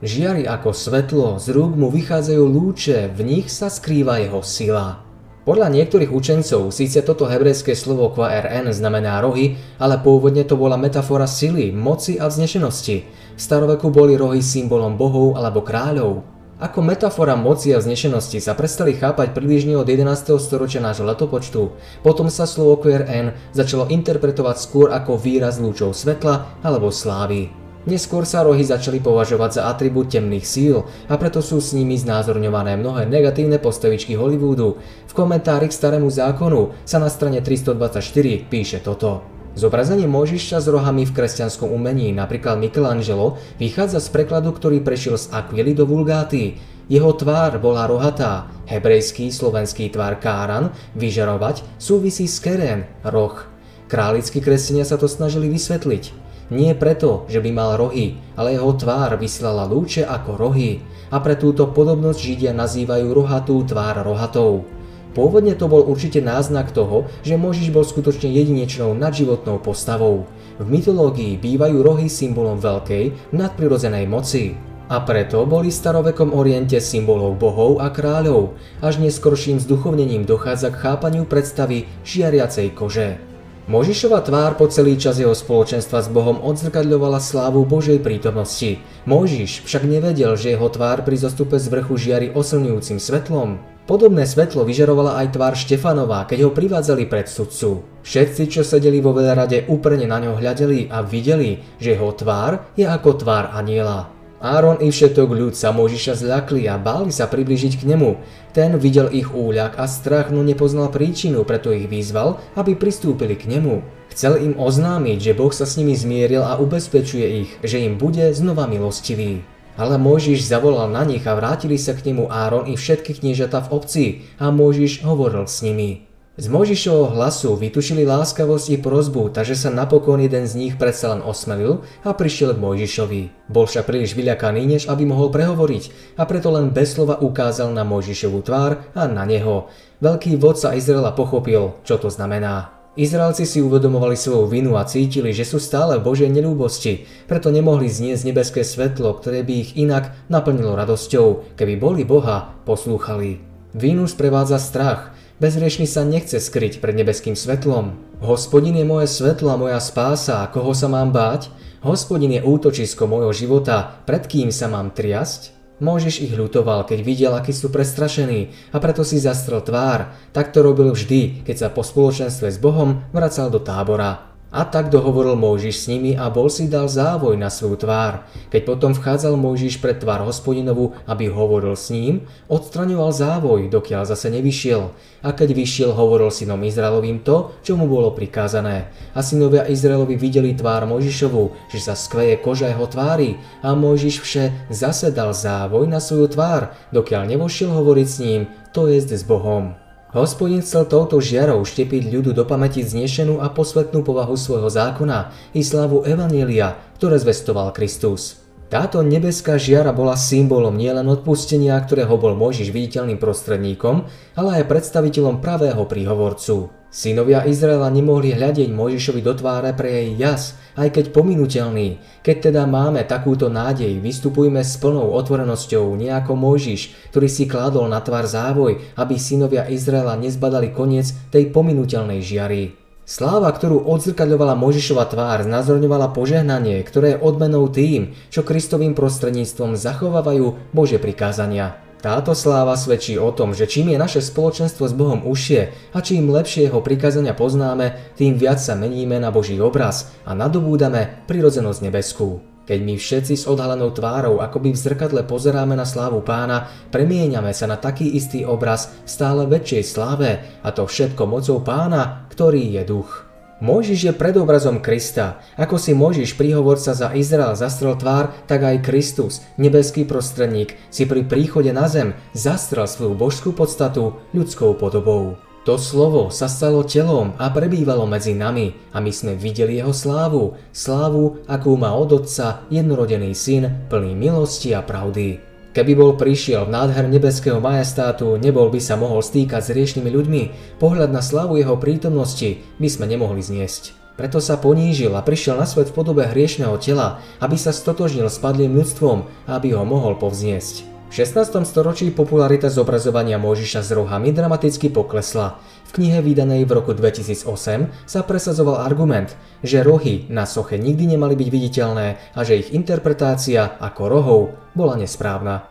Žiari 0.00 0.48
ako 0.48 0.72
svetlo, 0.72 1.36
z 1.36 1.52
rúk 1.52 1.76
mu 1.76 1.92
vychádzajú 1.92 2.40
lúče, 2.40 3.12
v 3.12 3.20
nich 3.20 3.52
sa 3.52 3.68
skrýva 3.68 4.16
jeho 4.24 4.40
sila. 4.40 5.04
Podľa 5.44 5.68
niektorých 5.76 6.08
učencov 6.08 6.72
síce 6.72 7.04
toto 7.04 7.28
hebrejské 7.28 7.76
slovo 7.76 8.08
QRN 8.08 8.72
znamená 8.72 9.20
rohy, 9.20 9.60
ale 9.76 10.00
pôvodne 10.00 10.48
to 10.48 10.56
bola 10.56 10.80
metafora 10.80 11.28
sily, 11.28 11.68
moci 11.68 12.16
a 12.16 12.32
vznešenosti. 12.32 12.96
V 13.36 13.40
staroveku 13.40 13.92
boli 13.92 14.16
rohy 14.16 14.40
symbolom 14.40 14.96
bohov 14.96 15.36
alebo 15.36 15.60
kráľov. 15.60 16.39
Ako 16.60 16.84
metafora 16.84 17.40
moci 17.40 17.72
a 17.72 17.80
znešenosti 17.80 18.36
sa 18.36 18.52
prestali 18.52 18.92
chápať 18.92 19.32
približne 19.32 19.80
od 19.80 19.88
11. 19.88 20.36
storočia 20.36 20.84
nášho 20.84 21.08
letopočtu, 21.08 21.72
potom 22.04 22.28
sa 22.28 22.44
slovo 22.44 22.76
QRN 22.84 23.32
začalo 23.56 23.88
interpretovať 23.88 24.56
skôr 24.60 24.92
ako 24.92 25.16
výraz 25.16 25.56
lúčov 25.56 25.96
svetla 25.96 26.60
alebo 26.60 26.92
slávy. 26.92 27.48
Neskôr 27.88 28.28
sa 28.28 28.44
rohy 28.44 28.60
začali 28.60 29.00
považovať 29.00 29.56
za 29.56 29.62
atribút 29.72 30.12
temných 30.12 30.44
síl 30.44 30.84
a 31.08 31.16
preto 31.16 31.40
sú 31.40 31.64
s 31.64 31.72
nimi 31.72 31.96
znázorňované 31.96 32.76
mnohé 32.76 33.08
negatívne 33.08 33.56
postavičky 33.56 34.12
Hollywoodu. 34.20 34.76
V 35.08 35.12
komentári 35.16 35.64
k 35.64 35.72
starému 35.72 36.12
zákonu 36.12 36.76
sa 36.84 37.00
na 37.00 37.08
strane 37.08 37.40
324 37.40 38.04
píše 38.52 38.84
toto. 38.84 39.39
Zobrazenie 39.58 40.06
Mojžiša 40.06 40.62
s 40.62 40.70
rohami 40.70 41.02
v 41.02 41.14
kresťanskom 41.14 41.74
umení, 41.74 42.14
napríklad 42.14 42.54
Michelangelo, 42.62 43.34
vychádza 43.58 43.98
z 43.98 44.08
prekladu, 44.14 44.54
ktorý 44.54 44.78
prešiel 44.78 45.18
z 45.18 45.26
Aquily 45.34 45.74
do 45.74 45.90
Vulgáty. 45.90 46.54
Jeho 46.86 47.10
tvár 47.14 47.58
bola 47.58 47.90
rohatá, 47.90 48.46
hebrejský 48.70 49.34
slovenský 49.34 49.90
tvár 49.90 50.22
Káran, 50.22 50.70
vyžarovať, 50.94 51.66
súvisí 51.82 52.30
s 52.30 52.38
keren, 52.38 52.86
roh. 53.02 53.42
Králickí 53.90 54.38
kresťania 54.38 54.86
sa 54.86 54.94
to 54.94 55.10
snažili 55.10 55.50
vysvetliť. 55.50 56.30
Nie 56.54 56.78
preto, 56.78 57.26
že 57.26 57.42
by 57.42 57.50
mal 57.50 57.78
rohy, 57.78 58.18
ale 58.34 58.54
jeho 58.54 58.74
tvár 58.74 59.18
vysielala 59.18 59.66
lúče 59.66 60.02
ako 60.06 60.34
rohy 60.34 60.82
a 61.10 61.18
pre 61.18 61.34
túto 61.34 61.66
podobnosť 61.70 62.18
Židia 62.18 62.52
nazývajú 62.54 63.06
rohatú 63.10 63.62
tvár 63.66 64.02
rohatou. 64.02 64.66
Pôvodne 65.10 65.58
to 65.58 65.66
bol 65.66 65.82
určite 65.82 66.22
náznak 66.22 66.70
toho, 66.70 67.10
že 67.26 67.34
Možiš 67.34 67.74
bol 67.74 67.82
skutočne 67.82 68.30
jedinečnou 68.30 68.94
nadživotnou 68.94 69.58
postavou. 69.58 70.30
V 70.62 70.66
mytológii 70.70 71.34
bývajú 71.40 71.82
rohy 71.82 72.06
symbolom 72.06 72.62
veľkej, 72.62 73.34
nadprirodzenej 73.34 74.06
moci. 74.06 74.54
A 74.90 75.02
preto 75.06 75.46
boli 75.46 75.70
v 75.70 75.78
starovekom 75.78 76.34
oriente 76.34 76.78
symbolov 76.82 77.38
bohov 77.38 77.78
a 77.78 77.94
kráľov, 77.94 78.58
až 78.82 78.98
neskorším 78.98 79.62
zduchovnením 79.62 80.26
dochádza 80.26 80.74
k 80.74 80.82
chápaniu 80.82 81.26
predstavy 81.26 81.86
žiariacej 82.02 82.74
kože. 82.74 83.30
Možišova 83.70 84.26
tvár 84.26 84.58
po 84.58 84.66
celý 84.66 84.98
čas 84.98 85.22
jeho 85.22 85.30
spoločenstva 85.30 86.02
s 86.02 86.10
Bohom 86.10 86.42
odzrkadľovala 86.42 87.22
slávu 87.22 87.62
Božej 87.62 88.02
prítomnosti. 88.02 88.82
Možiš 89.06 89.62
však 89.62 89.86
nevedel, 89.86 90.34
že 90.34 90.58
jeho 90.58 90.66
tvár 90.66 91.06
pri 91.06 91.14
zostupe 91.14 91.54
z 91.54 91.70
vrchu 91.70 91.94
žiari 91.94 92.34
oslňujúcim 92.34 92.98
svetlom. 92.98 93.62
Podobné 93.88 94.28
svetlo 94.28 94.62
vyžarovala 94.68 95.18
aj 95.24 95.34
tvár 95.34 95.54
Štefanová, 95.56 96.28
keď 96.28 96.46
ho 96.46 96.50
privádzali 96.54 97.08
pred 97.10 97.26
sudcu. 97.26 97.82
Všetci, 98.04 98.42
čo 98.52 98.62
sedeli 98.62 99.00
vo 99.02 99.16
veľrade, 99.16 99.66
úprne 99.66 100.06
na 100.06 100.20
ňo 100.20 100.38
hľadeli 100.38 100.92
a 100.92 101.02
videli, 101.02 101.58
že 101.80 101.96
jeho 101.96 102.12
tvár 102.14 102.70
je 102.76 102.86
ako 102.86 103.20
tvár 103.20 103.50
aniela. 103.50 104.12
Áron 104.40 104.80
i 104.80 104.88
všetok 104.88 105.28
ľud 105.36 105.52
sa 105.52 105.68
Možiša 105.68 106.16
zľakli 106.16 106.64
a 106.64 106.80
báli 106.80 107.12
sa 107.12 107.28
priblížiť 107.28 107.76
k 107.76 107.92
nemu. 107.92 108.16
Ten 108.56 108.72
videl 108.80 109.12
ich 109.12 109.28
úľak 109.36 109.76
a 109.76 109.84
strach, 109.84 110.32
no 110.32 110.40
nepoznal 110.40 110.88
príčinu, 110.88 111.44
preto 111.44 111.68
ich 111.76 111.84
vyzval, 111.84 112.40
aby 112.56 112.72
pristúpili 112.72 113.36
k 113.36 113.52
nemu. 113.52 113.84
Chcel 114.08 114.40
im 114.40 114.56
oznámiť, 114.56 115.18
že 115.20 115.36
Boh 115.36 115.52
sa 115.52 115.68
s 115.68 115.76
nimi 115.76 115.92
zmieril 115.92 116.40
a 116.40 116.56
ubezpečuje 116.56 117.26
ich, 117.44 117.50
že 117.60 117.84
im 117.84 118.00
bude 118.00 118.32
znova 118.32 118.64
milostivý. 118.64 119.44
Ale 119.80 119.96
Mojžiš 119.96 120.44
zavolal 120.44 120.92
na 120.92 121.08
nich 121.08 121.24
a 121.24 121.32
vrátili 121.32 121.80
sa 121.80 121.96
k 121.96 122.12
nemu 122.12 122.28
Áron 122.28 122.68
i 122.68 122.76
všetky 122.76 123.16
kniežata 123.16 123.64
v 123.64 123.68
obci 123.72 124.04
a 124.36 124.52
Mojžiš 124.52 125.08
hovoril 125.08 125.48
s 125.48 125.64
nimi. 125.64 126.04
Z 126.36 126.52
Mojžišovho 126.52 127.16
hlasu 127.16 127.56
vytušili 127.56 128.04
láskavosť 128.04 128.72
i 128.72 128.80
prozbu, 128.80 129.32
takže 129.32 129.56
sa 129.56 129.72
napokon 129.72 130.20
jeden 130.20 130.44
z 130.44 130.56
nich 130.56 130.74
predsa 130.76 131.16
len 131.16 131.24
osmelil 131.24 131.80
a 132.04 132.12
prišiel 132.12 132.56
k 132.56 132.62
Mojžišovi. 132.64 133.48
Bol 133.48 133.64
však 133.64 133.88
príliš 133.88 134.12
vyľakaný, 134.16 134.68
než 134.68 134.84
aby 134.84 135.08
mohol 135.08 135.32
prehovoriť 135.32 136.16
a 136.20 136.28
preto 136.28 136.52
len 136.52 136.76
bez 136.76 136.96
slova 136.96 137.16
ukázal 137.16 137.72
na 137.72 137.80
Mojžišovú 137.84 138.40
tvár 138.44 138.84
a 138.92 139.08
na 139.08 139.24
neho. 139.24 139.72
Veľký 140.04 140.36
vodca 140.36 140.76
Izraela 140.76 141.16
pochopil, 141.16 141.76
čo 141.88 141.96
to 141.96 142.12
znamená. 142.12 142.79
Izraelci 142.98 143.46
si 143.46 143.62
uvedomovali 143.62 144.18
svoju 144.18 144.50
vinu 144.50 144.74
a 144.74 144.82
cítili, 144.82 145.30
že 145.30 145.46
sú 145.46 145.62
stále 145.62 146.02
v 146.02 146.10
Božej 146.10 146.26
nelúbosti, 146.26 147.06
preto 147.30 147.54
nemohli 147.54 147.86
zniesť 147.86 148.26
nebeské 148.26 148.66
svetlo, 148.66 149.14
ktoré 149.14 149.46
by 149.46 149.54
ich 149.62 149.70
inak 149.78 150.10
naplnilo 150.26 150.74
radosťou, 150.74 151.54
keby 151.54 151.78
boli 151.78 152.02
Boha 152.02 152.58
poslúchali. 152.66 153.38
Vínu 153.78 154.10
sprevádza 154.10 154.58
strach, 154.58 155.14
bezriešný 155.38 155.86
sa 155.86 156.02
nechce 156.02 156.42
skryť 156.42 156.82
pred 156.82 156.98
nebeským 156.98 157.38
svetlom. 157.38 157.94
Hospodin 158.18 158.74
je 158.74 158.82
moje 158.82 159.06
svetlo 159.06 159.54
a 159.54 159.60
moja 159.60 159.78
spása, 159.78 160.50
koho 160.50 160.74
sa 160.74 160.90
mám 160.90 161.14
báť? 161.14 161.54
Hospodin 161.86 162.34
je 162.34 162.42
útočisko 162.42 163.06
mojho 163.06 163.30
života, 163.30 164.02
pred 164.02 164.26
kým 164.26 164.50
sa 164.50 164.66
mám 164.66 164.90
triasť? 164.90 165.59
Môžeš 165.80 166.20
ich 166.20 166.36
ľutoval, 166.36 166.84
keď 166.84 166.98
videl, 167.00 167.32
akí 167.32 167.56
sú 167.56 167.72
prestrašení 167.72 168.52
a 168.70 168.76
preto 168.78 169.00
si 169.00 169.16
zastrel 169.16 169.64
tvár. 169.64 170.12
Tak 170.36 170.52
to 170.52 170.60
robil 170.60 170.92
vždy, 170.92 171.42
keď 171.42 171.56
sa 171.56 171.68
po 171.72 171.80
spoločenstve 171.80 172.52
s 172.52 172.60
Bohom 172.60 173.00
vracal 173.16 173.48
do 173.48 173.58
tábora. 173.64 174.29
A 174.50 174.66
tak 174.66 174.90
dohovoril 174.90 175.38
Mojžiš 175.38 175.76
s 175.78 175.86
nimi 175.86 176.18
a 176.18 176.26
bol 176.26 176.50
si 176.50 176.66
dal 176.66 176.90
závoj 176.90 177.38
na 177.38 177.54
svoju 177.54 177.86
tvár. 177.86 178.26
Keď 178.50 178.66
potom 178.66 178.90
vchádzal 178.98 179.38
Mojžiš 179.38 179.78
pred 179.78 180.02
tvár 180.02 180.26
hospodinovu, 180.26 180.98
aby 181.06 181.30
hovoril 181.30 181.78
s 181.78 181.94
ním, 181.94 182.26
odstraňoval 182.50 183.14
závoj, 183.14 183.70
dokiaľ 183.70 184.10
zase 184.10 184.26
nevyšiel. 184.34 184.90
A 185.22 185.30
keď 185.30 185.54
vyšiel, 185.54 185.94
hovoril 185.94 186.34
synom 186.34 186.58
Izraelovým 186.66 187.22
to, 187.22 187.54
čo 187.62 187.78
mu 187.78 187.86
bolo 187.86 188.10
prikázané. 188.10 188.90
A 189.14 189.22
synovia 189.22 189.70
Izraelovi 189.70 190.18
videli 190.18 190.50
tvár 190.58 190.82
Mojžišovu, 190.90 191.70
že 191.70 191.78
sa 191.78 191.94
skveje 191.94 192.42
koža 192.42 192.74
jeho 192.74 192.90
tvári. 192.90 193.38
A 193.62 193.78
Mojžiš 193.78 194.16
vše 194.18 194.44
zase 194.66 195.14
dal 195.14 195.30
závoj 195.30 195.86
na 195.86 196.02
svoju 196.02 196.26
tvár, 196.26 196.74
dokiaľ 196.90 197.38
nevošiel 197.38 197.70
hovoriť 197.70 198.06
s 198.10 198.18
ním, 198.18 198.50
to 198.74 198.90
je 198.90 198.98
s 198.98 199.22
Bohom. 199.22 199.89
Hospodin 200.10 200.58
chcel 200.58 200.90
touto 200.90 201.22
žiarou 201.22 201.62
štepiť 201.62 202.10
ľudu 202.10 202.34
do 202.34 202.42
pamäti 202.42 202.82
znešenú 202.82 203.38
a 203.38 203.46
posvetnú 203.46 204.02
povahu 204.02 204.34
svojho 204.34 204.66
zákona 204.66 205.30
i 205.54 205.62
slavu 205.62 206.02
Evanielia, 206.02 206.74
ktoré 206.98 207.14
zvestoval 207.22 207.70
Kristus. 207.70 208.42
Táto 208.66 209.06
nebeská 209.06 209.54
žiara 209.54 209.94
bola 209.94 210.18
symbolom 210.18 210.74
nielen 210.74 211.06
odpustenia, 211.06 211.78
ktorého 211.78 212.18
bol 212.18 212.34
Mojžiš 212.34 212.74
viditeľným 212.74 213.22
prostredníkom, 213.22 214.10
ale 214.34 214.62
aj 214.62 214.70
predstaviteľom 214.70 215.38
pravého 215.38 215.86
príhovorcu. 215.86 216.79
Synovia 216.90 217.46
Izraela 217.46 217.86
nemohli 217.86 218.34
hľadiť 218.34 218.74
Mojžišovi 218.74 219.22
do 219.22 219.30
tváre 219.38 219.70
pre 219.78 219.94
jej 219.94 220.10
jas, 220.18 220.58
aj 220.74 220.90
keď 220.90 221.14
pominuteľný. 221.14 222.02
Keď 222.26 222.50
teda 222.50 222.66
máme 222.66 223.06
takúto 223.06 223.46
nádej, 223.46 224.02
vystupujme 224.02 224.58
s 224.58 224.74
plnou 224.74 225.14
otvorenosťou, 225.14 225.86
nejako 225.94 226.34
Mojžiš, 226.34 227.14
ktorý 227.14 227.30
si 227.30 227.46
kládol 227.46 227.86
na 227.86 228.02
tvár 228.02 228.26
závoj, 228.26 228.82
aby 228.98 229.14
synovia 229.22 229.70
Izraela 229.70 230.18
nezbadali 230.18 230.74
koniec 230.74 231.14
tej 231.30 231.54
pominuteľnej 231.54 232.18
žiary. 232.26 232.74
Sláva, 233.06 233.54
ktorú 233.54 233.86
odzrkadľovala 233.86 234.58
Mojžišova 234.58 235.06
tvár, 235.14 235.46
znázorňovala 235.46 236.10
požehnanie, 236.10 236.82
ktoré 236.82 237.14
je 237.14 237.22
odmenou 237.22 237.70
tým, 237.70 238.18
čo 238.34 238.42
Kristovým 238.42 238.98
prostredníctvom 238.98 239.78
zachovávajú 239.78 240.74
Bože 240.74 240.98
prikázania. 240.98 241.89
Táto 242.00 242.32
sláva 242.32 242.80
svedčí 242.80 243.20
o 243.20 243.28
tom, 243.28 243.52
že 243.52 243.68
čím 243.68 243.92
je 243.92 244.00
naše 244.00 244.24
spoločenstvo 244.24 244.88
s 244.88 244.96
Bohom 244.96 245.20
užšie 245.20 245.92
a 245.92 246.00
čím 246.00 246.32
lepšie 246.32 246.72
jeho 246.72 246.80
prikázania 246.80 247.36
poznáme, 247.36 248.16
tým 248.16 248.40
viac 248.40 248.56
sa 248.56 248.72
meníme 248.72 249.20
na 249.20 249.28
Boží 249.28 249.60
obraz 249.60 250.08
a 250.24 250.32
nadobúdame 250.32 251.28
prirodzenosť 251.28 251.80
nebeskú. 251.84 252.40
Keď 252.64 252.78
my 252.80 252.96
všetci 252.96 253.34
s 253.36 253.44
odhalenou 253.44 253.92
tvárou 253.92 254.40
akoby 254.40 254.72
v 254.72 254.80
zrkadle 254.80 255.28
pozeráme 255.28 255.76
na 255.76 255.84
slávu 255.84 256.24
pána, 256.24 256.72
premieňame 256.88 257.52
sa 257.52 257.68
na 257.68 257.76
taký 257.76 258.16
istý 258.16 258.48
obraz 258.48 258.96
v 259.04 259.08
stále 259.10 259.44
väčšej 259.44 259.84
sláve 259.84 260.30
a 260.64 260.72
to 260.72 260.88
všetko 260.88 261.28
mocou 261.28 261.60
pána, 261.60 262.24
ktorý 262.32 262.80
je 262.80 262.82
duch. 262.88 263.29
Mojžiš 263.60 264.00
je 264.08 264.12
predobrazom 264.16 264.80
Krista. 264.80 265.44
Ako 265.60 265.76
si 265.76 265.92
Mojžiš 265.92 266.40
príhovorca 266.40 266.96
za 266.96 267.12
Izrael 267.12 267.52
zastrel 267.52 267.92
tvár, 267.92 268.32
tak 268.48 268.64
aj 268.64 268.80
Kristus, 268.80 269.44
nebeský 269.60 270.08
prostredník, 270.08 270.80
si 270.88 271.04
pri 271.04 271.28
príchode 271.28 271.68
na 271.68 271.84
zem 271.84 272.16
zastrel 272.32 272.88
svoju 272.88 273.12
božskú 273.12 273.52
podstatu 273.52 274.16
ľudskou 274.32 274.72
podobou. 274.80 275.36
To 275.68 275.76
slovo 275.76 276.32
sa 276.32 276.48
stalo 276.48 276.80
telom 276.88 277.36
a 277.36 277.52
prebývalo 277.52 278.08
medzi 278.08 278.32
nami 278.32 278.72
a 278.96 278.98
my 279.04 279.12
sme 279.12 279.36
videli 279.36 279.76
jeho 279.76 279.92
slávu, 279.92 280.56
slávu, 280.72 281.44
akú 281.44 281.76
má 281.76 281.92
od 281.92 282.16
Otca 282.16 282.64
jednorodený 282.72 283.36
syn, 283.36 283.84
plný 283.92 284.16
milosti 284.16 284.72
a 284.72 284.80
pravdy. 284.80 285.49
Keby 285.70 285.92
bol 285.94 286.18
prišiel 286.18 286.66
v 286.66 286.74
nádher 286.74 287.06
nebeského 287.06 287.62
majestátu, 287.62 288.34
nebol 288.42 288.74
by 288.74 288.82
sa 288.82 288.98
mohol 288.98 289.22
stýkať 289.22 289.62
s 289.62 289.70
riešnými 289.70 290.10
ľuďmi, 290.10 290.42
pohľad 290.82 291.14
na 291.14 291.22
slavu 291.22 291.62
jeho 291.62 291.78
prítomnosti 291.78 292.58
by 292.82 292.88
sme 292.90 293.06
nemohli 293.06 293.38
zniesť. 293.38 293.94
Preto 294.18 294.42
sa 294.42 294.58
ponížil 294.58 295.14
a 295.14 295.22
prišiel 295.22 295.56
na 295.56 295.64
svet 295.70 295.94
v 295.94 295.96
podobe 295.96 296.26
hriešného 296.26 296.74
tela, 296.82 297.22
aby 297.38 297.54
sa 297.54 297.70
stotožnil 297.70 298.26
s 298.26 298.42
padlým 298.42 298.74
ľudstvom 298.74 299.30
a 299.46 299.50
aby 299.56 299.72
ho 299.78 299.86
mohol 299.86 300.18
povzniesť. 300.18 300.99
V 301.10 301.26
16. 301.26 301.66
storočí 301.66 302.14
popularita 302.14 302.70
zobrazovania 302.70 303.34
Mojžiša 303.34 303.82
s 303.82 303.90
rohami 303.90 304.30
dramaticky 304.30 304.94
poklesla. 304.94 305.58
V 305.90 305.98
knihe 305.98 306.22
vydanej 306.22 306.62
v 306.62 306.70
roku 306.70 306.94
2008 306.94 308.06
sa 308.06 308.22
presadzoval 308.22 308.78
argument, 308.78 309.34
že 309.58 309.82
rohy 309.82 310.30
na 310.30 310.46
soche 310.46 310.78
nikdy 310.78 311.18
nemali 311.18 311.34
byť 311.34 311.48
viditeľné 311.50 312.06
a 312.30 312.40
že 312.46 312.62
ich 312.62 312.70
interpretácia 312.70 313.74
ako 313.82 314.02
rohov 314.06 314.40
bola 314.78 314.94
nesprávna. 314.94 315.66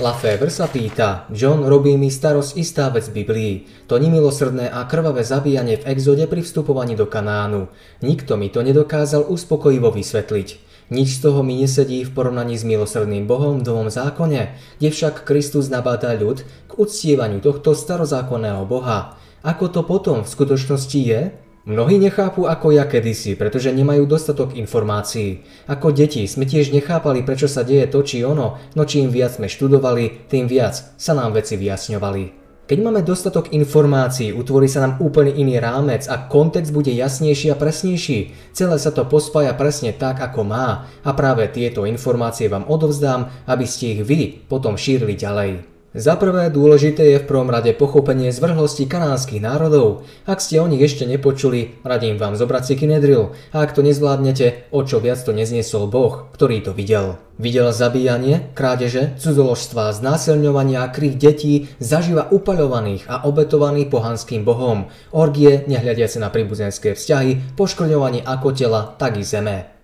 Lafevre 0.00 0.48
sa 0.48 0.64
pýta, 0.72 1.28
John 1.36 1.68
robí 1.68 1.92
mi 2.00 2.08
starosť 2.08 2.56
istá 2.56 2.88
vec 2.88 3.12
Biblii. 3.12 3.68
To 3.92 4.00
nemilosrdné 4.00 4.72
a 4.72 4.88
krvavé 4.88 5.20
zabíjanie 5.20 5.84
v 5.84 5.86
exode 5.92 6.24
pri 6.24 6.40
vstupovaní 6.40 6.96
do 6.96 7.04
Kanánu. 7.04 7.68
Nikto 8.00 8.40
mi 8.40 8.48
to 8.48 8.64
nedokázal 8.64 9.28
uspokojivo 9.28 9.92
vysvetliť. 9.92 10.67
Nič 10.88 11.20
z 11.20 11.28
toho 11.28 11.44
mi 11.44 11.60
nesedí 11.60 12.00
v 12.00 12.14
porovnaní 12.16 12.56
s 12.56 12.64
milosrdným 12.64 13.28
Bohom 13.28 13.60
v 13.60 13.66
Novom 13.68 13.92
zákone, 13.92 14.56
kde 14.80 14.88
však 14.88 15.28
Kristus 15.28 15.68
nabáda 15.68 16.16
ľud 16.16 16.40
k 16.42 16.72
uctievaniu 16.80 17.44
tohto 17.44 17.76
starozákonného 17.76 18.64
Boha. 18.64 19.20
Ako 19.44 19.68
to 19.68 19.84
potom 19.84 20.24
v 20.24 20.32
skutočnosti 20.32 21.00
je? 21.00 21.36
Mnohí 21.68 22.00
nechápu 22.00 22.48
ako 22.48 22.72
ja 22.72 22.88
kedysi, 22.88 23.36
pretože 23.36 23.68
nemajú 23.76 24.08
dostatok 24.08 24.56
informácií. 24.56 25.44
Ako 25.68 25.92
deti 25.92 26.24
sme 26.24 26.48
tiež 26.48 26.72
nechápali, 26.72 27.20
prečo 27.20 27.44
sa 27.44 27.60
deje 27.60 27.84
to 27.92 28.00
či 28.00 28.24
ono, 28.24 28.56
no 28.72 28.82
čím 28.88 29.12
viac 29.12 29.36
sme 29.36 29.52
študovali, 29.52 30.32
tým 30.32 30.48
viac 30.48 30.96
sa 30.96 31.12
nám 31.12 31.36
veci 31.36 31.60
vyjasňovali. 31.60 32.47
Keď 32.68 32.84
máme 32.84 33.00
dostatok 33.00 33.56
informácií, 33.56 34.28
utvorí 34.36 34.68
sa 34.68 34.84
nám 34.84 35.00
úplne 35.00 35.32
iný 35.32 35.56
rámec 35.56 36.04
a 36.04 36.28
kontext 36.28 36.68
bude 36.68 36.92
jasnejší 36.92 37.48
a 37.48 37.56
presnejší. 37.56 38.52
Celé 38.52 38.76
sa 38.76 38.92
to 38.92 39.08
pospája 39.08 39.56
presne 39.56 39.96
tak, 39.96 40.20
ako 40.20 40.44
má 40.44 40.84
a 41.00 41.10
práve 41.16 41.48
tieto 41.48 41.88
informácie 41.88 42.44
vám 42.44 42.68
odovzdám, 42.68 43.48
aby 43.48 43.64
ste 43.64 43.96
ich 43.96 44.04
vy 44.04 44.44
potom 44.52 44.76
šírili 44.76 45.16
ďalej. 45.16 45.77
Za 45.96 46.20
prvé 46.20 46.52
dôležité 46.52 47.16
je 47.16 47.18
v 47.24 47.24
prvom 47.24 47.48
rade 47.48 47.72
pochopenie 47.72 48.28
zvrhlosti 48.28 48.84
kanánskych 48.84 49.40
národov. 49.40 50.04
Ak 50.28 50.44
ste 50.44 50.60
o 50.60 50.68
nich 50.68 50.84
ešte 50.84 51.08
nepočuli, 51.08 51.80
radím 51.80 52.20
vám 52.20 52.36
zobrať 52.36 52.62
si 52.68 52.74
kinedril 52.76 53.32
a 53.56 53.64
ak 53.64 53.72
to 53.72 53.80
nezvládnete, 53.80 54.68
o 54.68 54.84
čo 54.84 55.00
viac 55.00 55.16
to 55.24 55.32
nezniesol 55.32 55.88
Boh, 55.88 56.28
ktorý 56.36 56.60
to 56.60 56.76
videl. 56.76 57.16
Videl 57.40 57.72
zabíjanie, 57.72 58.52
krádeže, 58.52 59.16
cudzoložstva, 59.16 59.96
znásilňovania, 59.96 60.84
kriv 60.92 61.16
detí, 61.16 61.72
zaživa 61.80 62.28
upaľovaných 62.28 63.08
a 63.08 63.24
obetovaných 63.24 63.88
pohanským 63.88 64.44
bohom, 64.44 64.92
orgie, 65.16 65.64
nehľadiace 65.72 66.20
na 66.20 66.28
príbuzenské 66.28 66.92
vzťahy, 66.92 67.56
poškrňovanie 67.56 68.28
ako 68.28 68.52
tela, 68.52 68.92
tak 69.00 69.16
i 69.16 69.24
zeme. 69.24 69.77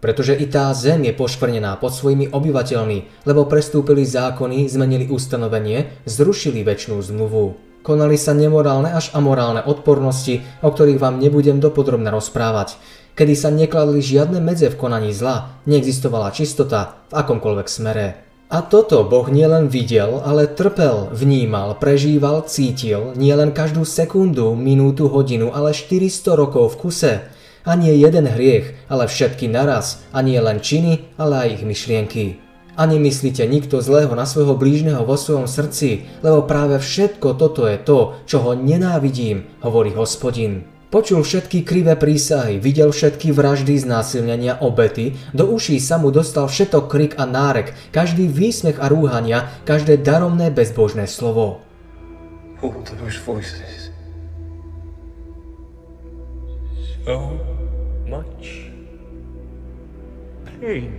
Pretože 0.00 0.32
i 0.32 0.48
tá 0.48 0.72
zem 0.72 1.04
je 1.04 1.12
poškvrnená 1.12 1.76
pod 1.76 1.92
svojimi 1.92 2.32
obyvateľmi, 2.32 3.28
lebo 3.28 3.44
prestúpili 3.44 4.08
zákony, 4.08 4.64
zmenili 4.66 5.12
ustanovenie, 5.12 6.04
zrušili 6.08 6.64
väčšnú 6.64 6.96
zmluvu. 7.04 7.70
Konali 7.80 8.16
sa 8.20 8.36
nemorálne 8.36 8.92
až 8.92 9.12
amorálne 9.16 9.64
odpornosti, 9.64 10.44
o 10.60 10.68
ktorých 10.68 11.00
vám 11.00 11.16
nebudem 11.16 11.60
dopodrobne 11.60 12.12
rozprávať. 12.12 12.76
Kedy 13.16 13.34
sa 13.36 13.48
nekladli 13.52 14.00
žiadne 14.00 14.40
medze 14.40 14.68
v 14.68 14.76
konaní 14.80 15.12
zla, 15.12 15.60
neexistovala 15.64 16.32
čistota 16.32 17.00
v 17.12 17.20
akomkoľvek 17.20 17.68
smere. 17.68 18.06
A 18.50 18.66
toto 18.66 19.06
Boh 19.06 19.30
nielen 19.30 19.70
videl, 19.70 20.18
ale 20.26 20.50
trpel, 20.50 21.06
vnímal, 21.14 21.78
prežíval, 21.78 22.42
cítil, 22.50 23.14
nielen 23.14 23.54
každú 23.54 23.86
sekundu, 23.86 24.58
minútu, 24.58 25.06
hodinu, 25.06 25.54
ale 25.54 25.70
400 25.70 26.34
rokov 26.34 26.74
v 26.74 26.78
kuse. 26.82 27.12
A 27.68 27.76
nie 27.76 27.92
jeden 27.96 28.24
hriech, 28.24 28.72
ale 28.88 29.04
všetky 29.04 29.48
naraz, 29.48 30.00
a 30.16 30.24
nie 30.24 30.40
len 30.40 30.64
činy, 30.64 31.12
ale 31.20 31.44
aj 31.44 31.48
ich 31.60 31.64
myšlienky. 31.68 32.24
A 32.80 32.88
nemyslíte 32.88 33.44
nikto 33.44 33.84
zlého 33.84 34.16
na 34.16 34.24
svojho 34.24 34.56
blížneho 34.56 35.04
vo 35.04 35.18
svojom 35.20 35.44
srdci, 35.44 36.08
lebo 36.24 36.48
práve 36.48 36.80
všetko 36.80 37.36
toto 37.36 37.68
je 37.68 37.76
to, 37.76 38.16
čo 38.24 38.40
ho 38.40 38.56
nenávidím, 38.56 39.44
hovorí 39.60 39.92
hospodin. 39.92 40.64
Počul 40.90 41.22
všetky 41.22 41.62
krivé 41.62 41.94
prísahy, 41.94 42.58
videl 42.58 42.90
všetky 42.90 43.30
vraždy, 43.30 43.78
znásilnenia, 43.78 44.58
obety, 44.58 45.14
do 45.30 45.46
uší 45.46 45.78
sa 45.78 46.02
mu 46.02 46.10
dostal 46.10 46.50
všetok 46.50 46.90
krik 46.90 47.12
a 47.14 47.30
nárek, 47.30 47.78
každý 47.94 48.26
výsmech 48.26 48.82
a 48.82 48.90
rúhania, 48.90 49.54
každé 49.62 50.02
daromné 50.02 50.50
bezbožné 50.50 51.06
slovo. 51.06 51.62
All 52.58 52.74
those 52.98 53.22
voices. 53.22 53.79
So 57.00 57.32
much 58.04 58.68
pain. 60.60 60.92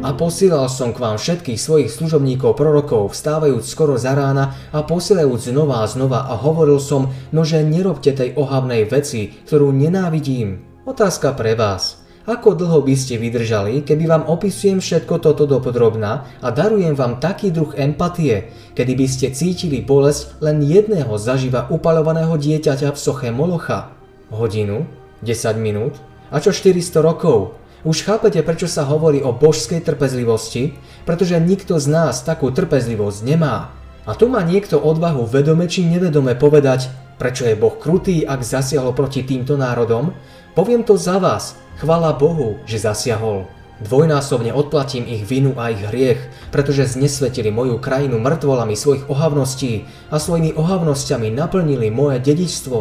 A 0.00 0.16
posílal 0.16 0.72
som 0.72 0.96
k 0.96 1.04
vám 1.04 1.20
všetkých 1.20 1.60
svojich 1.60 1.92
služobníkov 1.92 2.56
prorokov, 2.56 3.12
vstávajúc 3.12 3.68
skoro 3.68 4.00
za 4.00 4.16
rána 4.16 4.56
a 4.72 4.80
posielajúc 4.80 5.52
znova 5.52 5.84
a 5.84 5.86
znova 5.86 6.24
a 6.24 6.34
hovoril 6.40 6.80
som, 6.80 7.12
nože 7.28 7.60
nerobte 7.60 8.16
tej 8.16 8.32
ohavnej 8.40 8.88
veci, 8.88 9.36
ktorú 9.44 9.68
nenávidím. 9.68 10.64
Otázka 10.88 11.36
pre 11.36 11.52
vás. 11.52 12.00
Ako 12.28 12.52
dlho 12.52 12.84
by 12.84 12.92
ste 13.00 13.16
vydržali, 13.16 13.80
keby 13.80 14.04
vám 14.04 14.28
opisujem 14.28 14.84
všetko 14.84 15.24
toto 15.24 15.48
dopodrobná 15.48 16.28
a 16.44 16.52
darujem 16.52 16.92
vám 16.92 17.16
taký 17.16 17.48
druh 17.48 17.72
empatie, 17.80 18.52
kedy 18.76 18.92
by 18.92 19.06
ste 19.08 19.32
cítili 19.32 19.80
bolesť 19.80 20.36
len 20.44 20.60
jedného 20.60 21.16
zaživa 21.16 21.64
upalovaného 21.72 22.36
dieťaťa 22.36 22.92
v 22.92 22.98
soche 23.00 23.32
Molocha? 23.32 23.96
Hodinu? 24.28 24.84
10 25.24 25.56
minút? 25.56 25.96
A 26.28 26.44
čo 26.44 26.52
400 26.52 27.00
rokov? 27.00 27.56
Už 27.88 28.04
chápete, 28.04 28.44
prečo 28.44 28.68
sa 28.68 28.84
hovorí 28.84 29.24
o 29.24 29.32
božskej 29.32 29.80
trpezlivosti? 29.80 30.76
Pretože 31.08 31.40
nikto 31.40 31.80
z 31.80 31.88
nás 31.88 32.20
takú 32.20 32.52
trpezlivosť 32.52 33.24
nemá. 33.24 33.72
A 34.04 34.12
tu 34.12 34.28
má 34.28 34.44
niekto 34.44 34.76
odvahu 34.76 35.24
vedome 35.24 35.64
či 35.72 35.88
nevedome 35.88 36.36
povedať, 36.36 36.92
prečo 37.16 37.48
je 37.48 37.56
Boh 37.56 37.76
krutý, 37.80 38.28
ak 38.28 38.44
zasiahol 38.44 38.92
proti 38.92 39.24
týmto 39.24 39.56
národom? 39.56 40.12
Poviem 40.50 40.82
to 40.82 40.98
za 40.98 41.22
vás, 41.22 41.54
Chvala 41.80 42.12
Bohu, 42.12 42.60
že 42.68 42.76
zasiahol. 42.76 43.48
Dvojnásobne 43.80 44.52
odplatím 44.52 45.08
ich 45.08 45.24
vinu 45.24 45.56
a 45.56 45.72
ich 45.72 45.80
hriech, 45.80 46.20
pretože 46.52 46.92
znesvetili 46.92 47.48
moju 47.48 47.80
krajinu 47.80 48.20
mŕtvolami 48.20 48.76
svojich 48.76 49.08
ohavností 49.08 49.88
a 50.12 50.20
svojimi 50.20 50.52
ohavnosťami 50.58 51.32
naplnili 51.32 51.88
moje 51.88 52.20
dedičstvo. 52.20 52.78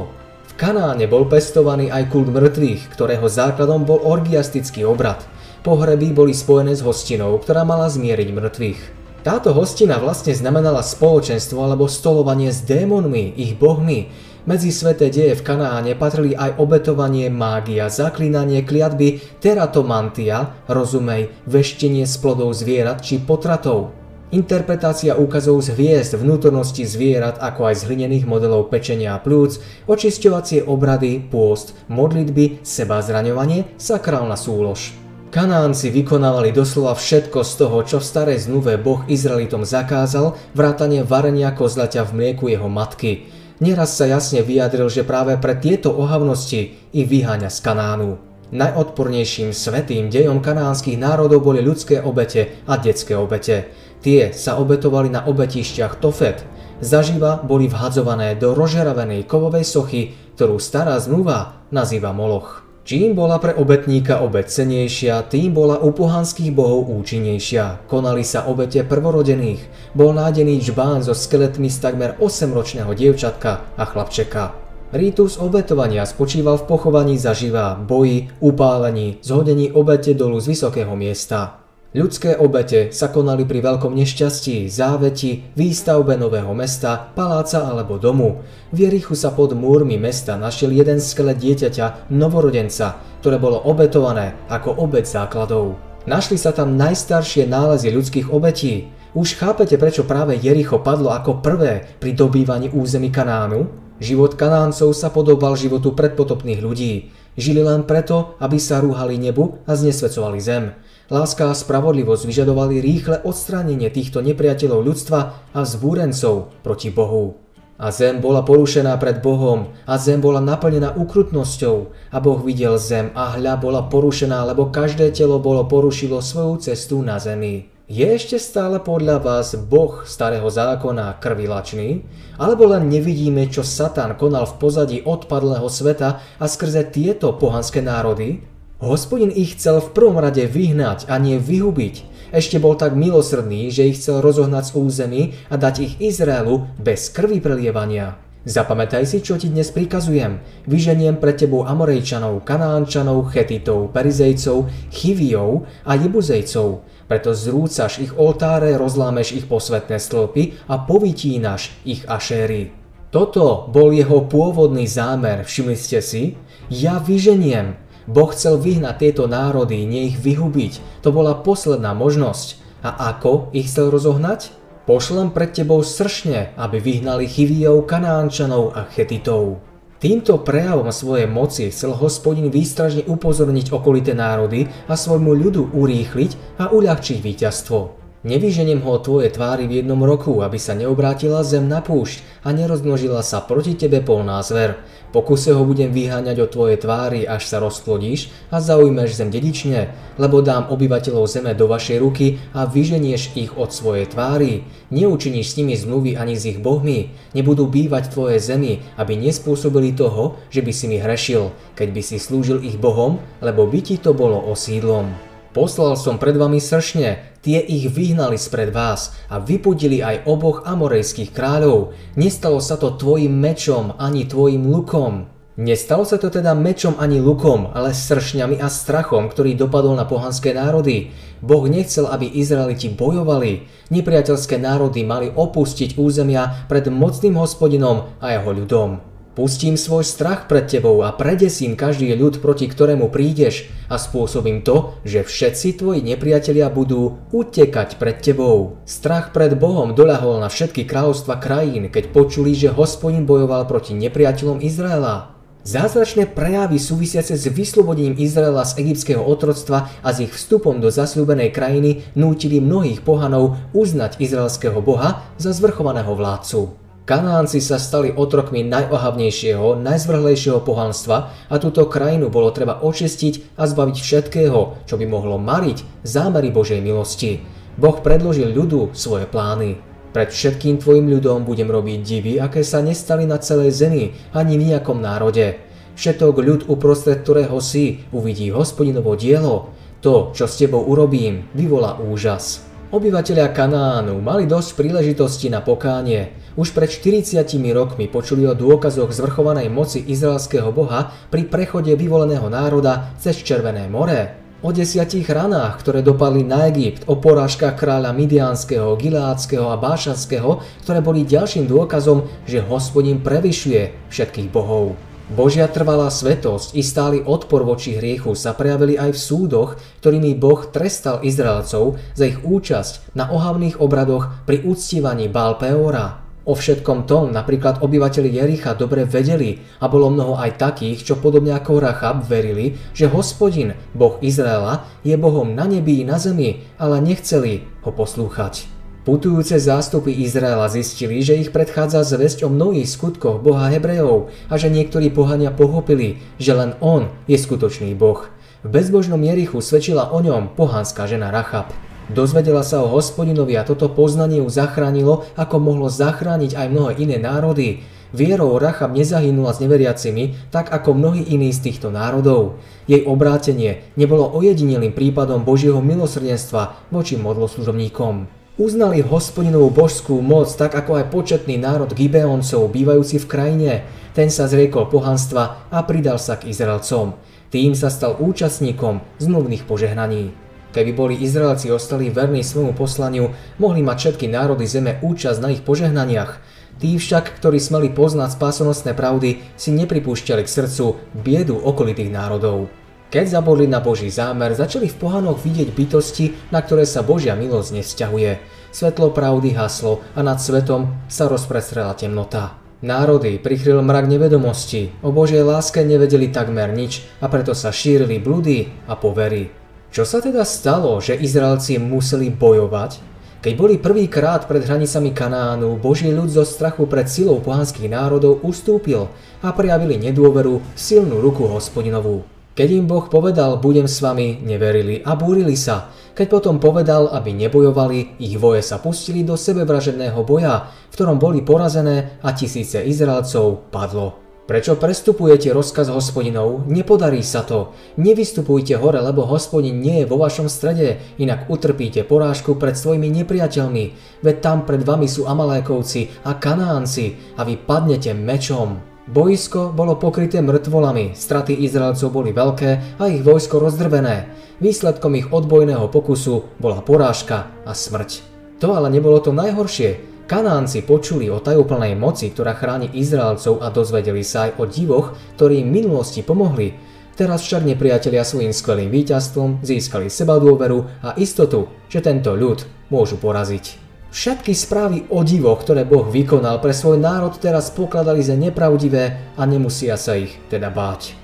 V 0.50 0.54
Kanáne 0.60 1.08
bol 1.08 1.30
pestovaný 1.32 1.88
aj 1.88 2.12
kult 2.12 2.28
mŕtvych, 2.28 2.92
ktorého 2.92 3.24
základom 3.32 3.88
bol 3.88 4.04
orgiastický 4.04 4.84
obrad. 4.84 5.24
Pohreby 5.64 6.12
boli 6.12 6.36
spojené 6.36 6.76
s 6.76 6.84
hostinou, 6.84 7.40
ktorá 7.40 7.64
mala 7.64 7.88
zmieriť 7.88 8.30
mŕtvych. 8.36 8.80
Táto 9.24 9.56
hostina 9.56 9.96
vlastne 9.96 10.36
znamenala 10.36 10.84
spoločenstvo 10.84 11.64
alebo 11.64 11.88
stolovanie 11.88 12.52
s 12.52 12.68
démonmi, 12.68 13.32
ich 13.40 13.56
bohmi. 13.56 14.12
Medzi 14.50 14.74
sveté 14.74 15.14
deje 15.14 15.38
v 15.38 15.46
Kanáne 15.46 15.94
patrili 15.94 16.34
aj 16.34 16.58
obetovanie 16.58 17.30
mágia, 17.30 17.86
zaklinanie 17.86 18.66
kliatby, 18.66 19.22
teratomantia, 19.38 20.58
rozumej, 20.66 21.30
veštenie 21.46 22.10
z 22.10 22.16
plodov 22.18 22.58
zvierat 22.58 23.06
či 23.06 23.22
potratov. 23.22 23.94
Interpretácia 24.34 25.14
úkazov 25.14 25.62
z 25.62 25.78
hviezd, 25.78 26.18
vnútornosti 26.18 26.82
zvierat, 26.82 27.38
ako 27.38 27.70
aj 27.70 27.76
z 27.78 27.94
hlinených 27.94 28.26
modelov 28.26 28.74
pečenia 28.74 29.14
a 29.14 29.22
plúc, 29.22 29.62
očisťovacie 29.86 30.66
obrady, 30.66 31.22
pôst, 31.30 31.78
modlitby, 31.86 32.66
seba 32.66 33.06
zraňovanie, 33.06 33.78
sakrálna 33.78 34.34
súlož. 34.34 34.98
Kanánci 35.30 35.94
vykonávali 35.94 36.50
doslova 36.50 36.98
všetko 36.98 37.46
z 37.46 37.54
toho, 37.54 37.78
čo 37.86 38.02
v 38.02 38.10
starej 38.10 38.50
zmluve 38.50 38.82
Boh 38.82 39.06
Izraelitom 39.06 39.62
zakázal, 39.62 40.34
vrátanie 40.58 41.06
varenia 41.06 41.54
kozlaťa 41.54 42.02
v 42.10 42.12
mlieku 42.18 42.50
jeho 42.50 42.66
matky. 42.66 43.30
Nieraz 43.60 43.92
sa 44.00 44.08
jasne 44.08 44.40
vyjadril, 44.40 44.88
že 44.88 45.04
práve 45.04 45.36
pre 45.36 45.52
tieto 45.52 45.92
ohavnosti 45.92 46.80
ich 46.96 47.08
vyháňa 47.12 47.52
z 47.52 47.60
Kanánu. 47.60 48.16
Najodpornejším 48.56 49.52
svetým 49.52 50.08
dejom 50.08 50.40
kanánskych 50.40 50.96
národov 50.96 51.44
boli 51.44 51.60
ľudské 51.60 52.00
obete 52.00 52.64
a 52.72 52.80
detské 52.80 53.20
obete. 53.20 53.68
Tie 54.00 54.32
sa 54.32 54.56
obetovali 54.56 55.12
na 55.12 55.28
obetišťach 55.28 56.00
Tofet. 56.00 56.48
Zaživa 56.80 57.44
boli 57.44 57.68
vhadzované 57.68 58.40
do 58.40 58.56
rozžeravenej 58.56 59.28
kovovej 59.28 59.68
sochy, 59.68 60.16
ktorú 60.40 60.56
stará 60.56 60.96
zmluva 60.96 61.68
nazýva 61.68 62.16
Moloch. 62.16 62.69
Čím 62.90 63.14
bola 63.14 63.38
pre 63.38 63.54
obetníka 63.54 64.18
obec 64.26 64.50
cenejšia, 64.50 65.22
tým 65.30 65.54
bola 65.54 65.78
u 65.78 65.94
pohanských 65.94 66.50
bohov 66.50 66.90
účinnejšia. 66.90 67.86
Konali 67.86 68.26
sa 68.26 68.50
obete 68.50 68.82
prvorodených. 68.82 69.94
Bol 69.94 70.18
nádený 70.18 70.58
čbán 70.58 71.06
so 71.06 71.14
skeletmi 71.14 71.70
z 71.70 71.86
takmer 71.86 72.18
8-ročného 72.18 72.90
dievčatka 72.98 73.78
a 73.78 73.84
chlapčeka. 73.86 74.58
Rítus 74.90 75.38
obetovania 75.38 76.02
spočíval 76.02 76.58
v 76.58 76.66
pochovaní 76.66 77.22
zaživa, 77.22 77.78
boji, 77.78 78.34
upálení, 78.42 79.22
zhodení 79.22 79.70
obete 79.70 80.18
dolu 80.18 80.42
z 80.42 80.58
vysokého 80.58 80.98
miesta. 80.98 81.69
Ľudské 81.90 82.38
obete 82.38 82.94
sa 82.94 83.10
konali 83.10 83.50
pri 83.50 83.66
veľkom 83.66 83.98
nešťastí, 83.98 84.70
záveti, 84.70 85.50
výstavbe 85.58 86.14
nového 86.22 86.54
mesta, 86.54 87.10
paláca 87.18 87.66
alebo 87.66 87.98
domu. 87.98 88.46
V 88.70 88.86
Jerichu 88.86 89.18
sa 89.18 89.34
pod 89.34 89.58
múrmi 89.58 89.98
mesta 89.98 90.38
našiel 90.38 90.70
jeden 90.70 91.02
skelet 91.02 91.42
dieťaťa, 91.42 92.14
novorodenca, 92.14 93.02
ktoré 93.26 93.42
bolo 93.42 93.58
obetované 93.66 94.38
ako 94.54 94.86
obec 94.86 95.10
základov. 95.10 95.82
Našli 96.06 96.38
sa 96.38 96.54
tam 96.54 96.78
najstaršie 96.78 97.50
nálezy 97.50 97.90
ľudských 97.90 98.30
obetí. 98.30 98.94
Už 99.18 99.34
chápete, 99.42 99.74
prečo 99.82 100.06
práve 100.06 100.38
Jericho 100.38 100.78
padlo 100.86 101.10
ako 101.10 101.42
prvé 101.42 101.98
pri 101.98 102.14
dobývaní 102.14 102.70
území 102.70 103.10
Kanánu? 103.10 103.66
Život 103.98 104.38
Kanáncov 104.38 104.94
sa 104.94 105.10
podobal 105.10 105.58
životu 105.58 105.98
predpotopných 105.98 106.62
ľudí. 106.62 107.10
Žili 107.34 107.66
len 107.66 107.82
preto, 107.82 108.38
aby 108.38 108.62
sa 108.62 108.78
rúhali 108.78 109.18
nebu 109.18 109.66
a 109.66 109.74
znesvecovali 109.74 110.38
zem. 110.38 110.78
Láska 111.10 111.50
a 111.50 111.58
spravodlivosť 111.58 112.30
vyžadovali 112.30 112.86
rýchle 112.86 113.26
odstránenie 113.26 113.90
týchto 113.90 114.22
nepriateľov 114.22 114.86
ľudstva 114.86 115.20
a 115.58 115.60
vzbúrencov 115.66 116.54
proti 116.62 116.94
Bohu. 116.94 117.34
A 117.82 117.90
zem 117.90 118.22
bola 118.22 118.46
porušená 118.46 118.94
pred 119.02 119.18
Bohom 119.18 119.74
a 119.90 119.98
zem 119.98 120.22
bola 120.22 120.38
naplnená 120.38 120.94
ukrutnosťou 120.94 121.78
a 122.14 122.18
Boh 122.22 122.38
videl 122.46 122.78
zem 122.78 123.10
a 123.18 123.34
hľa 123.34 123.58
bola 123.58 123.82
porušená, 123.90 124.54
lebo 124.54 124.70
každé 124.70 125.10
telo 125.10 125.42
bolo 125.42 125.66
porušilo 125.66 126.22
svoju 126.22 126.70
cestu 126.70 127.02
na 127.02 127.18
zemi. 127.18 127.74
Je 127.90 128.06
ešte 128.06 128.38
stále 128.38 128.78
podľa 128.78 129.18
vás 129.18 129.58
Boh 129.58 130.06
starého 130.06 130.46
zákona 130.46 131.18
krvilačný? 131.18 132.06
Alebo 132.38 132.70
len 132.70 132.86
nevidíme, 132.86 133.50
čo 133.50 133.66
Satan 133.66 134.14
konal 134.14 134.46
v 134.46 134.62
pozadí 134.62 134.98
odpadlého 135.02 135.66
sveta 135.66 136.22
a 136.38 136.46
skrze 136.46 136.86
tieto 136.94 137.34
pohanské 137.34 137.82
národy? 137.82 138.46
Hospodin 138.80 139.28
ich 139.28 139.60
chcel 139.60 139.84
v 139.84 139.92
prvom 139.92 140.24
rade 140.24 140.40
vyhnať 140.48 141.12
a 141.12 141.20
nie 141.20 141.36
vyhubiť. 141.36 142.08
Ešte 142.32 142.64
bol 142.64 142.80
tak 142.80 142.96
milosrdný, 142.96 143.68
že 143.68 143.92
ich 143.92 144.00
chcel 144.00 144.24
rozohnať 144.24 144.72
z 144.72 144.76
území 144.80 145.24
a 145.52 145.60
dať 145.60 145.76
ich 145.84 145.94
Izraelu 146.00 146.64
bez 146.80 147.12
krvi 147.12 147.44
prelievania. 147.44 148.16
Zapamätaj 148.48 149.04
si, 149.04 149.20
čo 149.20 149.36
ti 149.36 149.52
dnes 149.52 149.68
prikazujem. 149.76 150.40
Vyženiem 150.64 151.20
pre 151.20 151.36
tebou 151.36 151.68
Amorejčanov, 151.68 152.48
Kanánčanov, 152.48 153.36
Chetitov, 153.36 153.92
Perizejcov, 153.92 154.72
Chivijov 154.96 155.68
a 155.84 156.00
Jebuzejcov. 156.00 156.80
Preto 157.12 157.36
zrúcaš 157.36 158.00
ich 158.00 158.16
oltáre, 158.16 158.80
rozlámeš 158.80 159.44
ich 159.44 159.46
posvetné 159.52 160.00
stĺpy 160.00 160.72
a 160.72 160.88
povytínaš 160.88 161.76
ich 161.84 162.08
ašéry. 162.08 162.72
Toto 163.12 163.68
bol 163.68 163.92
jeho 163.92 164.24
pôvodný 164.24 164.88
zámer, 164.88 165.44
všimli 165.44 165.76
ste 165.76 166.00
si? 166.00 166.40
Ja 166.72 167.04
vyženiem, 167.04 167.89
Boh 168.10 168.34
chcel 168.34 168.58
vyhnať 168.58 169.06
tieto 169.06 169.30
národy, 169.30 169.86
nie 169.86 170.10
ich 170.10 170.18
vyhubiť. 170.18 171.06
To 171.06 171.14
bola 171.14 171.38
posledná 171.46 171.94
možnosť. 171.94 172.58
A 172.82 173.14
ako 173.14 173.54
ich 173.54 173.70
chcel 173.70 173.94
rozohnať? 173.94 174.50
Pošlem 174.90 175.30
pred 175.30 175.54
tebou 175.54 175.86
sršne, 175.86 176.58
aby 176.58 176.82
vyhnali 176.82 177.30
Chivijov, 177.30 177.86
Kanánčanov 177.86 178.74
a 178.74 178.90
Chetitov. 178.90 179.62
Týmto 180.02 180.42
prejavom 180.42 180.90
svojej 180.90 181.30
moci 181.30 181.70
chcel 181.70 181.94
hospodin 181.94 182.50
výstražne 182.50 183.06
upozorniť 183.06 183.70
okolité 183.70 184.18
národy 184.18 184.66
a 184.90 184.98
svojmu 184.98 185.30
ľudu 185.30 185.78
urýchliť 185.78 186.58
a 186.58 186.74
uľahčiť 186.74 187.22
víťazstvo. 187.22 187.80
Nevyženiem 188.20 188.84
ho 188.84 189.00
tvoje 189.00 189.32
tvári 189.32 189.64
v 189.64 189.80
jednom 189.80 190.04
roku, 190.04 190.44
aby 190.44 190.60
sa 190.60 190.76
neobrátila 190.76 191.40
zem 191.40 191.72
na 191.72 191.80
púšť 191.80 192.20
a 192.44 192.52
nerozmnožila 192.52 193.24
sa 193.24 193.40
proti 193.40 193.80
tebe 193.80 194.04
polná 194.04 194.44
zver. 194.44 194.76
Pokuse 195.16 195.56
ho 195.56 195.64
budem 195.64 195.96
vyháňať 195.96 196.44
od 196.44 196.52
tvojej 196.52 196.84
tvári, 196.84 197.24
až 197.24 197.48
sa 197.48 197.64
rozplodíš 197.64 198.28
a 198.52 198.60
zaujmeš 198.60 199.24
zem 199.24 199.32
dedične, 199.32 199.96
lebo 200.20 200.44
dám 200.44 200.68
obyvateľov 200.68 201.32
zeme 201.32 201.56
do 201.56 201.72
vašej 201.72 201.98
ruky 202.04 202.44
a 202.52 202.68
vyženieš 202.68 203.40
ich 203.40 203.56
od 203.56 203.72
svojej 203.72 204.12
tvári. 204.12 204.68
Neučiníš 204.92 205.56
s 205.56 205.58
nimi 205.64 205.80
zmluvy 205.80 206.20
ani 206.20 206.36
s 206.36 206.44
ich 206.44 206.60
bohmi, 206.60 207.16
nebudú 207.32 207.72
bývať 207.72 208.12
v 208.12 208.14
tvojej 208.20 208.40
zemi, 208.44 208.84
aby 209.00 209.16
nespôsobili 209.16 209.96
toho, 209.96 210.36
že 210.52 210.60
by 210.60 210.76
si 210.76 210.92
mi 210.92 211.00
hrešil, 211.00 211.56
keď 211.80 211.88
by 211.96 212.02
si 212.04 212.20
slúžil 212.20 212.68
ich 212.68 212.76
bohom, 212.76 213.24
lebo 213.40 213.64
by 213.64 213.80
ti 213.80 213.96
to 213.96 214.12
bolo 214.12 214.44
osídlom. 214.52 215.29
Poslal 215.50 215.98
som 215.98 216.22
pred 216.22 216.38
vami 216.38 216.62
sršne, 216.62 217.42
tie 217.42 217.58
ich 217.58 217.90
vyhnali 217.90 218.38
spred 218.38 218.70
vás 218.70 219.18
a 219.34 219.42
vypudili 219.42 219.98
aj 219.98 220.30
oboch 220.30 220.62
amorejských 220.62 221.34
kráľov. 221.34 221.98
Nestalo 222.14 222.62
sa 222.62 222.78
to 222.78 222.94
tvojim 222.94 223.34
mečom 223.34 223.98
ani 223.98 224.30
tvojim 224.30 224.70
lukom. 224.70 225.26
Nestalo 225.60 226.06
sa 226.06 226.22
to 226.22 226.30
teda 226.32 226.56
mečom 226.56 226.96
ani 227.02 227.20
lukom, 227.20 227.74
ale 227.76 227.98
sršňami 227.98 228.62
a 228.62 228.70
strachom, 228.70 229.28
ktorý 229.28 229.58
dopadol 229.58 229.98
na 229.98 230.06
pohanské 230.06 230.56
národy. 230.56 231.12
Boh 231.42 231.66
nechcel, 231.68 232.08
aby 232.08 232.30
Izraeliti 232.30 232.88
bojovali. 232.94 233.68
Nepriateľské 233.92 234.56
národy 234.56 235.02
mali 235.04 235.34
opustiť 235.34 235.98
územia 235.98 236.64
pred 236.72 236.88
mocným 236.88 237.36
hospodinom 237.36 238.22
a 238.22 238.38
jeho 238.38 238.52
ľudom. 238.54 239.09
Pustím 239.38 239.78
svoj 239.78 240.04
strach 240.04 240.50
pred 240.50 240.66
tebou 240.66 241.06
a 241.06 241.14
predesím 241.14 241.78
každý 241.78 242.12
ľud, 242.18 242.42
proti 242.42 242.66
ktorému 242.66 243.14
prídeš 243.14 243.70
a 243.86 244.02
spôsobím 244.02 244.66
to, 244.66 244.98
že 245.06 245.22
všetci 245.22 245.80
tvoji 245.80 246.02
nepriatelia 246.02 246.68
budú 246.68 247.22
utekať 247.30 248.02
pred 248.02 248.18
tebou. 248.20 248.82
Strach 248.90 249.30
pred 249.30 249.54
Bohom 249.54 249.94
doľahol 249.94 250.42
na 250.42 250.50
všetky 250.50 250.84
kráľovstva 250.90 251.38
krajín, 251.38 251.94
keď 251.94 252.10
počuli, 252.10 252.58
že 252.58 252.74
hospodin 252.74 253.30
bojoval 253.30 253.70
proti 253.70 253.94
nepriateľom 253.94 254.66
Izraela. 254.66 255.38
Zázračné 255.62 256.26
prejavy 256.34 256.82
súvisiace 256.82 257.38
s 257.38 257.46
vyslobodením 257.46 258.18
Izraela 258.18 258.66
z 258.66 258.82
egyptského 258.82 259.22
otroctva 259.22 259.94
a 260.02 260.10
s 260.10 260.26
ich 260.26 260.34
vstupom 260.34 260.82
do 260.82 260.90
zasľúbenej 260.90 261.54
krajiny 261.54 262.02
nútili 262.18 262.58
mnohých 262.58 263.06
pohanov 263.06 263.62
uznať 263.78 264.18
izraelského 264.18 264.82
boha 264.82 265.22
za 265.38 265.54
zvrchovaného 265.54 266.10
vládcu. 266.18 266.89
Kanánci 267.10 267.58
sa 267.58 267.82
stali 267.82 268.14
otrokmi 268.14 268.62
najohavnejšieho, 268.70 269.82
najzvrhlejšieho 269.82 270.62
pohanstva 270.62 271.34
a 271.50 271.56
túto 271.58 271.90
krajinu 271.90 272.30
bolo 272.30 272.54
treba 272.54 272.86
očistiť 272.86 273.58
a 273.58 273.66
zbaviť 273.66 273.98
všetkého, 273.98 274.86
čo 274.86 274.94
by 274.94 275.10
mohlo 275.10 275.42
mariť 275.42 276.06
zámery 276.06 276.54
Božej 276.54 276.78
milosti. 276.86 277.42
Boh 277.82 277.98
predložil 277.98 278.54
ľudu 278.54 278.94
svoje 278.94 279.26
plány. 279.26 279.82
Pred 280.14 280.30
všetkým 280.30 280.78
tvojim 280.78 281.10
ľudom 281.10 281.50
budem 281.50 281.74
robiť 281.74 281.98
divy, 282.06 282.38
aké 282.38 282.62
sa 282.62 282.86
nestali 282.86 283.26
na 283.26 283.42
celej 283.42 283.74
zemi, 283.74 284.14
ani 284.30 284.62
v 284.62 284.70
nejakom 284.70 285.02
národe. 285.02 285.58
Všetok 285.98 286.38
ľud 286.38 286.62
uprostred 286.70 287.26
ktorého 287.26 287.58
si 287.58 288.06
uvidí 288.14 288.54
hospodinovo 288.54 289.18
dielo. 289.18 289.74
To, 290.06 290.30
čo 290.38 290.46
s 290.46 290.62
tebou 290.62 290.86
urobím, 290.86 291.50
vyvolá 291.58 291.98
úžas. 291.98 292.70
Obyvatelia 292.90 293.54
Kanánu 293.54 294.18
mali 294.18 294.50
dosť 294.50 294.74
príležitosti 294.74 295.46
na 295.46 295.62
pokánie. 295.62 296.34
Už 296.60 296.76
pred 296.76 296.92
40 296.92 297.40
rokmi 297.72 298.12
počuli 298.12 298.44
o 298.44 298.52
dôkazoch 298.52 299.16
zvrchovanej 299.16 299.72
moci 299.72 300.04
izraelského 300.04 300.76
boha 300.76 301.08
pri 301.32 301.48
prechode 301.48 301.96
vyvoleného 301.96 302.52
národa 302.52 303.16
cez 303.16 303.40
Červené 303.40 303.88
more. 303.88 304.36
O 304.60 304.76
desiatich 304.76 305.24
ranách, 305.32 305.80
ktoré 305.80 306.04
dopadli 306.04 306.44
na 306.44 306.68
Egypt, 306.68 307.08
o 307.08 307.16
porážkach 307.16 307.80
kráľa 307.80 308.12
Midianského, 308.12 308.92
Gileáckého 309.00 309.72
a 309.72 309.80
Bášanského, 309.80 310.60
ktoré 310.84 311.00
boli 311.00 311.24
ďalším 311.24 311.64
dôkazom, 311.64 312.28
že 312.44 312.60
hospodin 312.60 313.24
prevyšuje 313.24 314.12
všetkých 314.12 314.52
bohov. 314.52 315.00
Božia 315.32 315.64
trvalá 315.72 316.12
svetosť 316.12 316.76
i 316.76 316.84
stály 316.84 317.24
odpor 317.24 317.64
voči 317.64 317.96
hriechu 317.96 318.36
sa 318.36 318.52
prejavili 318.52 319.00
aj 319.00 319.16
v 319.16 319.24
súdoch, 319.32 319.80
ktorými 320.04 320.36
Boh 320.36 320.68
trestal 320.68 321.24
Izraelcov 321.24 321.96
za 322.20 322.28
ich 322.28 322.44
účasť 322.44 323.16
na 323.16 323.32
ohavných 323.32 323.80
obradoch 323.80 324.44
pri 324.44 324.60
uctívaní 324.68 325.32
Baal 325.32 325.56
Peora. 325.56 326.29
O 326.50 326.58
všetkom 326.58 327.06
tom 327.06 327.30
napríklad 327.30 327.86
obyvateľi 327.86 328.42
Jericha 328.42 328.74
dobre 328.74 329.06
vedeli 329.06 329.62
a 329.78 329.86
bolo 329.86 330.10
mnoho 330.10 330.34
aj 330.34 330.58
takých, 330.58 331.06
čo 331.06 331.22
podobne 331.22 331.54
ako 331.54 331.78
Rachab 331.78 332.26
verili, 332.26 332.74
že 332.90 333.06
hospodin, 333.06 333.78
boh 333.94 334.18
Izraela, 334.18 334.90
je 335.06 335.14
bohom 335.14 335.54
na 335.54 335.70
nebi 335.70 336.02
i 336.02 336.10
na 336.10 336.18
zemi, 336.18 336.66
ale 336.82 337.06
nechceli 337.06 337.70
ho 337.86 337.94
poslúchať. 337.94 338.66
Putujúce 339.06 339.62
zástupy 339.62 340.10
Izraela 340.10 340.66
zistili, 340.74 341.22
že 341.22 341.38
ich 341.38 341.54
predchádza 341.54 342.02
zväzť 342.02 342.46
o 342.46 342.50
mnohých 342.50 342.90
skutkoch 342.90 343.46
boha 343.46 343.70
Hebrejov 343.70 344.34
a 344.50 344.58
že 344.58 344.74
niektorí 344.74 345.14
pohania 345.14 345.54
pochopili, 345.54 346.18
že 346.42 346.58
len 346.58 346.74
on 346.82 347.14
je 347.30 347.38
skutočný 347.38 347.94
boh. 347.94 348.26
V 348.66 348.74
bezbožnom 348.74 349.22
Jerichu 349.22 349.62
svedčila 349.62 350.10
o 350.10 350.18
ňom 350.18 350.58
pohanská 350.58 351.06
žena 351.06 351.30
Rachab. 351.30 351.70
Dozvedela 352.10 352.66
sa 352.66 352.82
o 352.82 352.90
hospodinovi 352.90 353.54
a 353.54 353.62
toto 353.62 353.86
poznanie 353.86 354.42
ju 354.42 354.50
zachránilo, 354.50 355.30
ako 355.38 355.62
mohlo 355.62 355.94
zachrániť 355.94 356.58
aj 356.58 356.68
mnohé 356.74 356.92
iné 356.98 357.22
národy. 357.22 357.86
Vierou 358.10 358.58
Rachab 358.58 358.98
nezahynula 358.98 359.54
s 359.54 359.62
neveriacimi, 359.62 360.50
tak 360.50 360.74
ako 360.74 360.98
mnohí 360.98 361.22
iní 361.30 361.54
z 361.54 361.70
týchto 361.70 361.94
národov. 361.94 362.58
Jej 362.90 363.06
obrátenie 363.06 363.86
nebolo 363.94 364.26
ojedinelým 364.26 364.98
prípadom 364.98 365.46
Božieho 365.46 365.78
milosrdenstva 365.86 366.90
voči 366.90 367.22
modloslužobníkom. 367.22 368.26
Uznali 368.58 369.06
hospodinovú 369.06 369.70
božskú 369.70 370.18
moc 370.26 370.50
tak 370.58 370.74
ako 370.74 370.98
aj 370.98 371.14
početný 371.14 371.62
národ 371.62 371.94
Gibeoncov 371.94 372.74
bývajúci 372.74 373.22
v 373.22 373.30
krajine. 373.30 373.72
Ten 374.18 374.34
sa 374.34 374.50
zriekol 374.50 374.90
pohanstva 374.90 375.70
a 375.70 375.78
pridal 375.86 376.18
sa 376.18 376.42
k 376.42 376.50
Izraelcom. 376.50 377.14
Tým 377.54 377.78
sa 377.78 377.94
stal 377.94 378.18
účastníkom 378.18 379.06
zmluvných 379.22 379.70
požehnaní. 379.70 380.49
Keby 380.70 380.92
boli 380.94 381.16
Izraelci 381.18 381.74
ostali 381.74 382.14
verní 382.14 382.46
svojmu 382.46 382.78
poslaniu, 382.78 383.34
mohli 383.58 383.82
mať 383.82 383.98
všetky 383.98 384.30
národy 384.30 384.70
zeme 384.70 385.02
účasť 385.02 385.40
na 385.42 385.50
ich 385.50 385.66
požehnaniach. 385.66 386.38
Tí 386.80 386.96
však, 386.96 387.42
ktorí 387.42 387.60
smeli 387.60 387.92
poznať 387.92 388.40
spásonosné 388.40 388.94
pravdy, 388.94 389.44
si 389.58 389.76
nepripúšťali 389.76 390.46
k 390.46 390.54
srdcu 390.54 390.96
biedu 391.12 391.60
okolitých 391.60 392.14
národov. 392.14 392.72
Keď 393.10 393.26
zabudli 393.26 393.66
na 393.66 393.82
Boží 393.82 394.14
zámer, 394.14 394.54
začali 394.54 394.86
v 394.86 395.00
pohanoch 395.02 395.42
vidieť 395.42 395.74
bytosti, 395.74 396.54
na 396.54 396.62
ktoré 396.62 396.86
sa 396.86 397.02
Božia 397.02 397.34
milosť 397.34 397.82
nevzťahuje. 397.82 398.32
Svetlo 398.70 399.10
pravdy 399.10 399.58
haslo 399.58 400.06
a 400.14 400.22
nad 400.22 400.38
svetom 400.38 401.10
sa 401.10 401.26
rozprestrela 401.26 401.98
temnota. 401.98 402.62
Národy 402.80 403.42
prikryl 403.42 403.82
mrak 403.84 404.08
nevedomosti, 404.08 404.94
o 405.04 405.12
Božej 405.12 405.44
láske 405.44 405.84
nevedeli 405.84 406.32
takmer 406.32 406.72
nič 406.72 407.04
a 407.20 407.28
preto 407.28 407.52
sa 407.52 407.76
šírili 407.76 408.24
bludy 408.24 408.88
a 408.88 408.96
povery. 408.96 409.59
Čo 409.90 410.06
sa 410.06 410.22
teda 410.22 410.46
stalo, 410.46 411.02
že 411.02 411.18
Izraelci 411.18 411.82
museli 411.82 412.30
bojovať? 412.30 413.02
Keď 413.42 413.54
boli 413.58 413.82
prvýkrát 413.82 414.46
pred 414.46 414.62
hranicami 414.62 415.10
Kanánu, 415.18 415.82
Boží 415.82 416.14
ľud 416.14 416.30
zo 416.30 416.46
strachu 416.46 416.86
pred 416.86 417.10
silou 417.10 417.42
pohanských 417.42 417.90
národov 417.90 418.38
ustúpil 418.46 419.10
a 419.42 419.50
prejavili 419.50 419.98
nedôveru 419.98 420.62
silnú 420.78 421.18
ruku 421.18 421.50
hospodinovú. 421.50 422.22
Keď 422.54 422.70
im 422.70 422.86
Boh 422.86 423.10
povedal, 423.10 423.58
budem 423.58 423.90
s 423.90 423.98
vami, 423.98 424.38
neverili 424.46 425.02
a 425.02 425.18
búrili 425.18 425.58
sa. 425.58 425.90
Keď 426.14 426.28
potom 426.30 426.62
povedal, 426.62 427.10
aby 427.10 427.34
nebojovali, 427.34 428.22
ich 428.22 428.38
voje 428.38 428.62
sa 428.62 428.78
pustili 428.78 429.26
do 429.26 429.34
sebevražedného 429.34 430.22
boja, 430.22 430.70
v 430.92 430.94
ktorom 430.94 431.18
boli 431.18 431.42
porazené 431.42 432.22
a 432.22 432.30
tisíce 432.38 432.78
Izraelcov 432.78 433.74
padlo. 433.74 434.29
Prečo 434.50 434.82
prestupujete 434.82 435.54
rozkaz 435.54 435.94
hospodinov? 435.94 436.66
Nepodarí 436.66 437.22
sa 437.22 437.46
to. 437.46 437.78
Nevystupujte 438.02 438.82
hore, 438.82 438.98
lebo 438.98 439.22
hospodin 439.30 439.78
nie 439.78 440.02
je 440.02 440.10
vo 440.10 440.18
vašom 440.18 440.50
strede, 440.50 440.98
inak 441.22 441.54
utrpíte 441.54 442.02
porážku 442.02 442.58
pred 442.58 442.74
svojimi 442.74 443.14
nepriateľmi. 443.14 443.86
Veď 444.26 444.36
tam 444.42 444.66
pred 444.66 444.82
vami 444.82 445.06
sú 445.06 445.30
Amalékovci 445.30 446.26
a 446.26 446.42
Kanánci 446.42 447.38
a 447.38 447.46
vy 447.46 447.62
padnete 447.62 448.18
mečom. 448.18 448.82
Boisko 449.06 449.70
bolo 449.70 450.02
pokryté 450.02 450.42
mŕtvolami, 450.42 451.14
straty 451.14 451.54
Izraelcov 451.54 452.10
boli 452.10 452.34
veľké 452.34 452.98
a 452.98 453.06
ich 453.06 453.22
vojsko 453.22 453.62
rozdrvené. 453.62 454.34
Výsledkom 454.66 455.14
ich 455.14 455.30
odbojného 455.30 455.94
pokusu 455.94 456.58
bola 456.58 456.82
porážka 456.82 457.54
a 457.70 457.78
smrť. 457.78 458.26
To 458.66 458.74
ale 458.74 458.90
nebolo 458.90 459.22
to 459.22 459.30
najhoršie. 459.30 460.09
Kanánci 460.30 460.86
počuli 460.86 461.26
o 461.34 461.42
tajúplnej 461.42 461.98
moci, 461.98 462.30
ktorá 462.30 462.54
chráni 462.54 462.86
Izraelcov 462.94 463.66
a 463.66 463.74
dozvedeli 463.74 464.22
sa 464.22 464.46
aj 464.46 464.62
o 464.62 464.70
divoch, 464.70 465.18
ktorí 465.34 465.66
v 465.66 465.74
minulosti 465.74 466.22
pomohli. 466.22 466.78
Teraz 467.18 467.42
však 467.50 467.66
nepriatelia 467.66 468.22
svojim 468.22 468.54
skvelým 468.54 468.94
víťazstvom 468.94 469.66
získali 469.66 470.06
seba 470.06 470.38
dôveru 470.38 470.86
a 471.02 471.18
istotu, 471.18 471.66
že 471.90 472.06
tento 472.06 472.38
ľud 472.38 472.62
môžu 472.94 473.18
poraziť. 473.18 473.82
Všetky 474.14 474.54
správy 474.54 475.10
o 475.10 475.26
divoch, 475.26 475.66
ktoré 475.66 475.82
Boh 475.82 476.06
vykonal 476.06 476.62
pre 476.62 476.78
svoj 476.78 477.02
národ, 477.02 477.34
teraz 477.42 477.74
pokladali 477.74 478.22
za 478.22 478.38
nepravdivé 478.38 479.34
a 479.34 479.42
nemusia 479.50 479.98
sa 479.98 480.14
ich 480.14 480.38
teda 480.46 480.70
báť. 480.70 481.18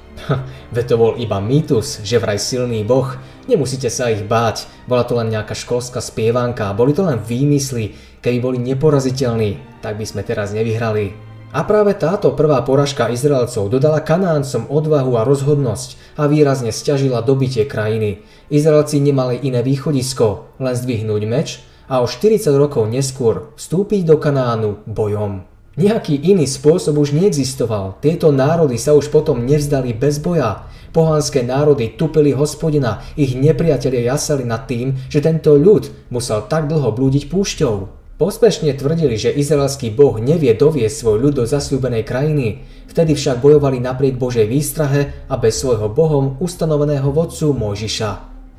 Veď 0.73 0.85
to 0.89 0.95
bol 0.97 1.13
iba 1.19 1.37
mýtus, 1.37 2.01
že 2.01 2.17
vraj 2.17 2.39
silný 2.39 2.81
boh. 2.81 3.13
Nemusíte 3.45 3.91
sa 3.93 4.09
ich 4.09 4.25
báť, 4.25 4.65
bola 4.89 5.05
to 5.05 5.13
len 5.13 5.29
nejaká 5.29 5.53
školská 5.53 6.01
spievanka, 6.01 6.73
boli 6.73 6.95
to 6.95 7.05
len 7.05 7.21
výmysly, 7.21 7.93
keby 8.25 8.41
boli 8.41 8.57
neporaziteľní, 8.57 9.79
tak 9.85 10.01
by 10.01 10.05
sme 10.09 10.25
teraz 10.25 10.49
nevyhrali. 10.49 11.13
A 11.55 11.63
práve 11.63 11.93
táto 11.95 12.33
prvá 12.33 12.65
poražka 12.65 13.07
Izraelcov 13.07 13.69
dodala 13.71 14.01
Kanáncom 14.03 14.67
odvahu 14.67 15.15
a 15.15 15.23
rozhodnosť 15.23 16.17
a 16.19 16.27
výrazne 16.27 16.73
stiažila 16.73 17.23
dobitie 17.23 17.63
krajiny. 17.63 18.25
Izraelci 18.51 18.99
nemali 18.99 19.39
iné 19.39 19.63
východisko, 19.63 20.57
len 20.59 20.75
zdvihnúť 20.75 21.21
meč 21.29 21.63
a 21.87 22.03
o 22.03 22.09
40 22.09 22.49
rokov 22.59 22.89
neskôr 22.89 23.55
vstúpiť 23.55 24.03
do 24.03 24.19
Kanánu 24.19 24.83
bojom. 24.83 25.47
Nejaký 25.79 26.27
iný 26.27 26.43
spôsob 26.43 26.99
už 26.99 27.15
neexistoval. 27.15 27.99
Tieto 28.03 28.35
národy 28.35 28.75
sa 28.75 28.91
už 28.91 29.07
potom 29.07 29.47
nevzdali 29.47 29.95
bez 29.95 30.19
boja. 30.19 30.67
Pohanské 30.95 31.43
národy 31.43 31.95
tupili 31.95 32.31
hospodina, 32.31 33.03
ich 33.19 33.35
nepriatelia 33.35 34.15
jasali 34.15 34.47
nad 34.47 34.67
tým, 34.67 34.95
že 35.07 35.19
tento 35.19 35.55
ľud 35.55 36.11
musel 36.11 36.47
tak 36.47 36.71
dlho 36.71 36.95
blúdiť 36.95 37.27
púšťou. 37.27 38.04
Pospešne 38.15 38.71
tvrdili, 38.79 39.19
že 39.19 39.27
izraelský 39.27 39.91
boh 39.91 40.15
nevie 40.23 40.55
doviesť 40.55 41.03
svoj 41.03 41.19
ľud 41.19 41.33
do 41.35 41.43
zasľúbenej 41.43 42.07
krajiny, 42.07 42.63
vtedy 42.87 43.11
však 43.11 43.43
bojovali 43.43 43.83
napriek 43.83 44.15
Božej 44.15 44.47
výstrahe 44.47 45.27
a 45.27 45.35
bez 45.35 45.59
svojho 45.59 45.91
bohom 45.91 46.39
ustanoveného 46.39 47.11
vodcu 47.11 47.51
Mojžiša. 47.51 48.11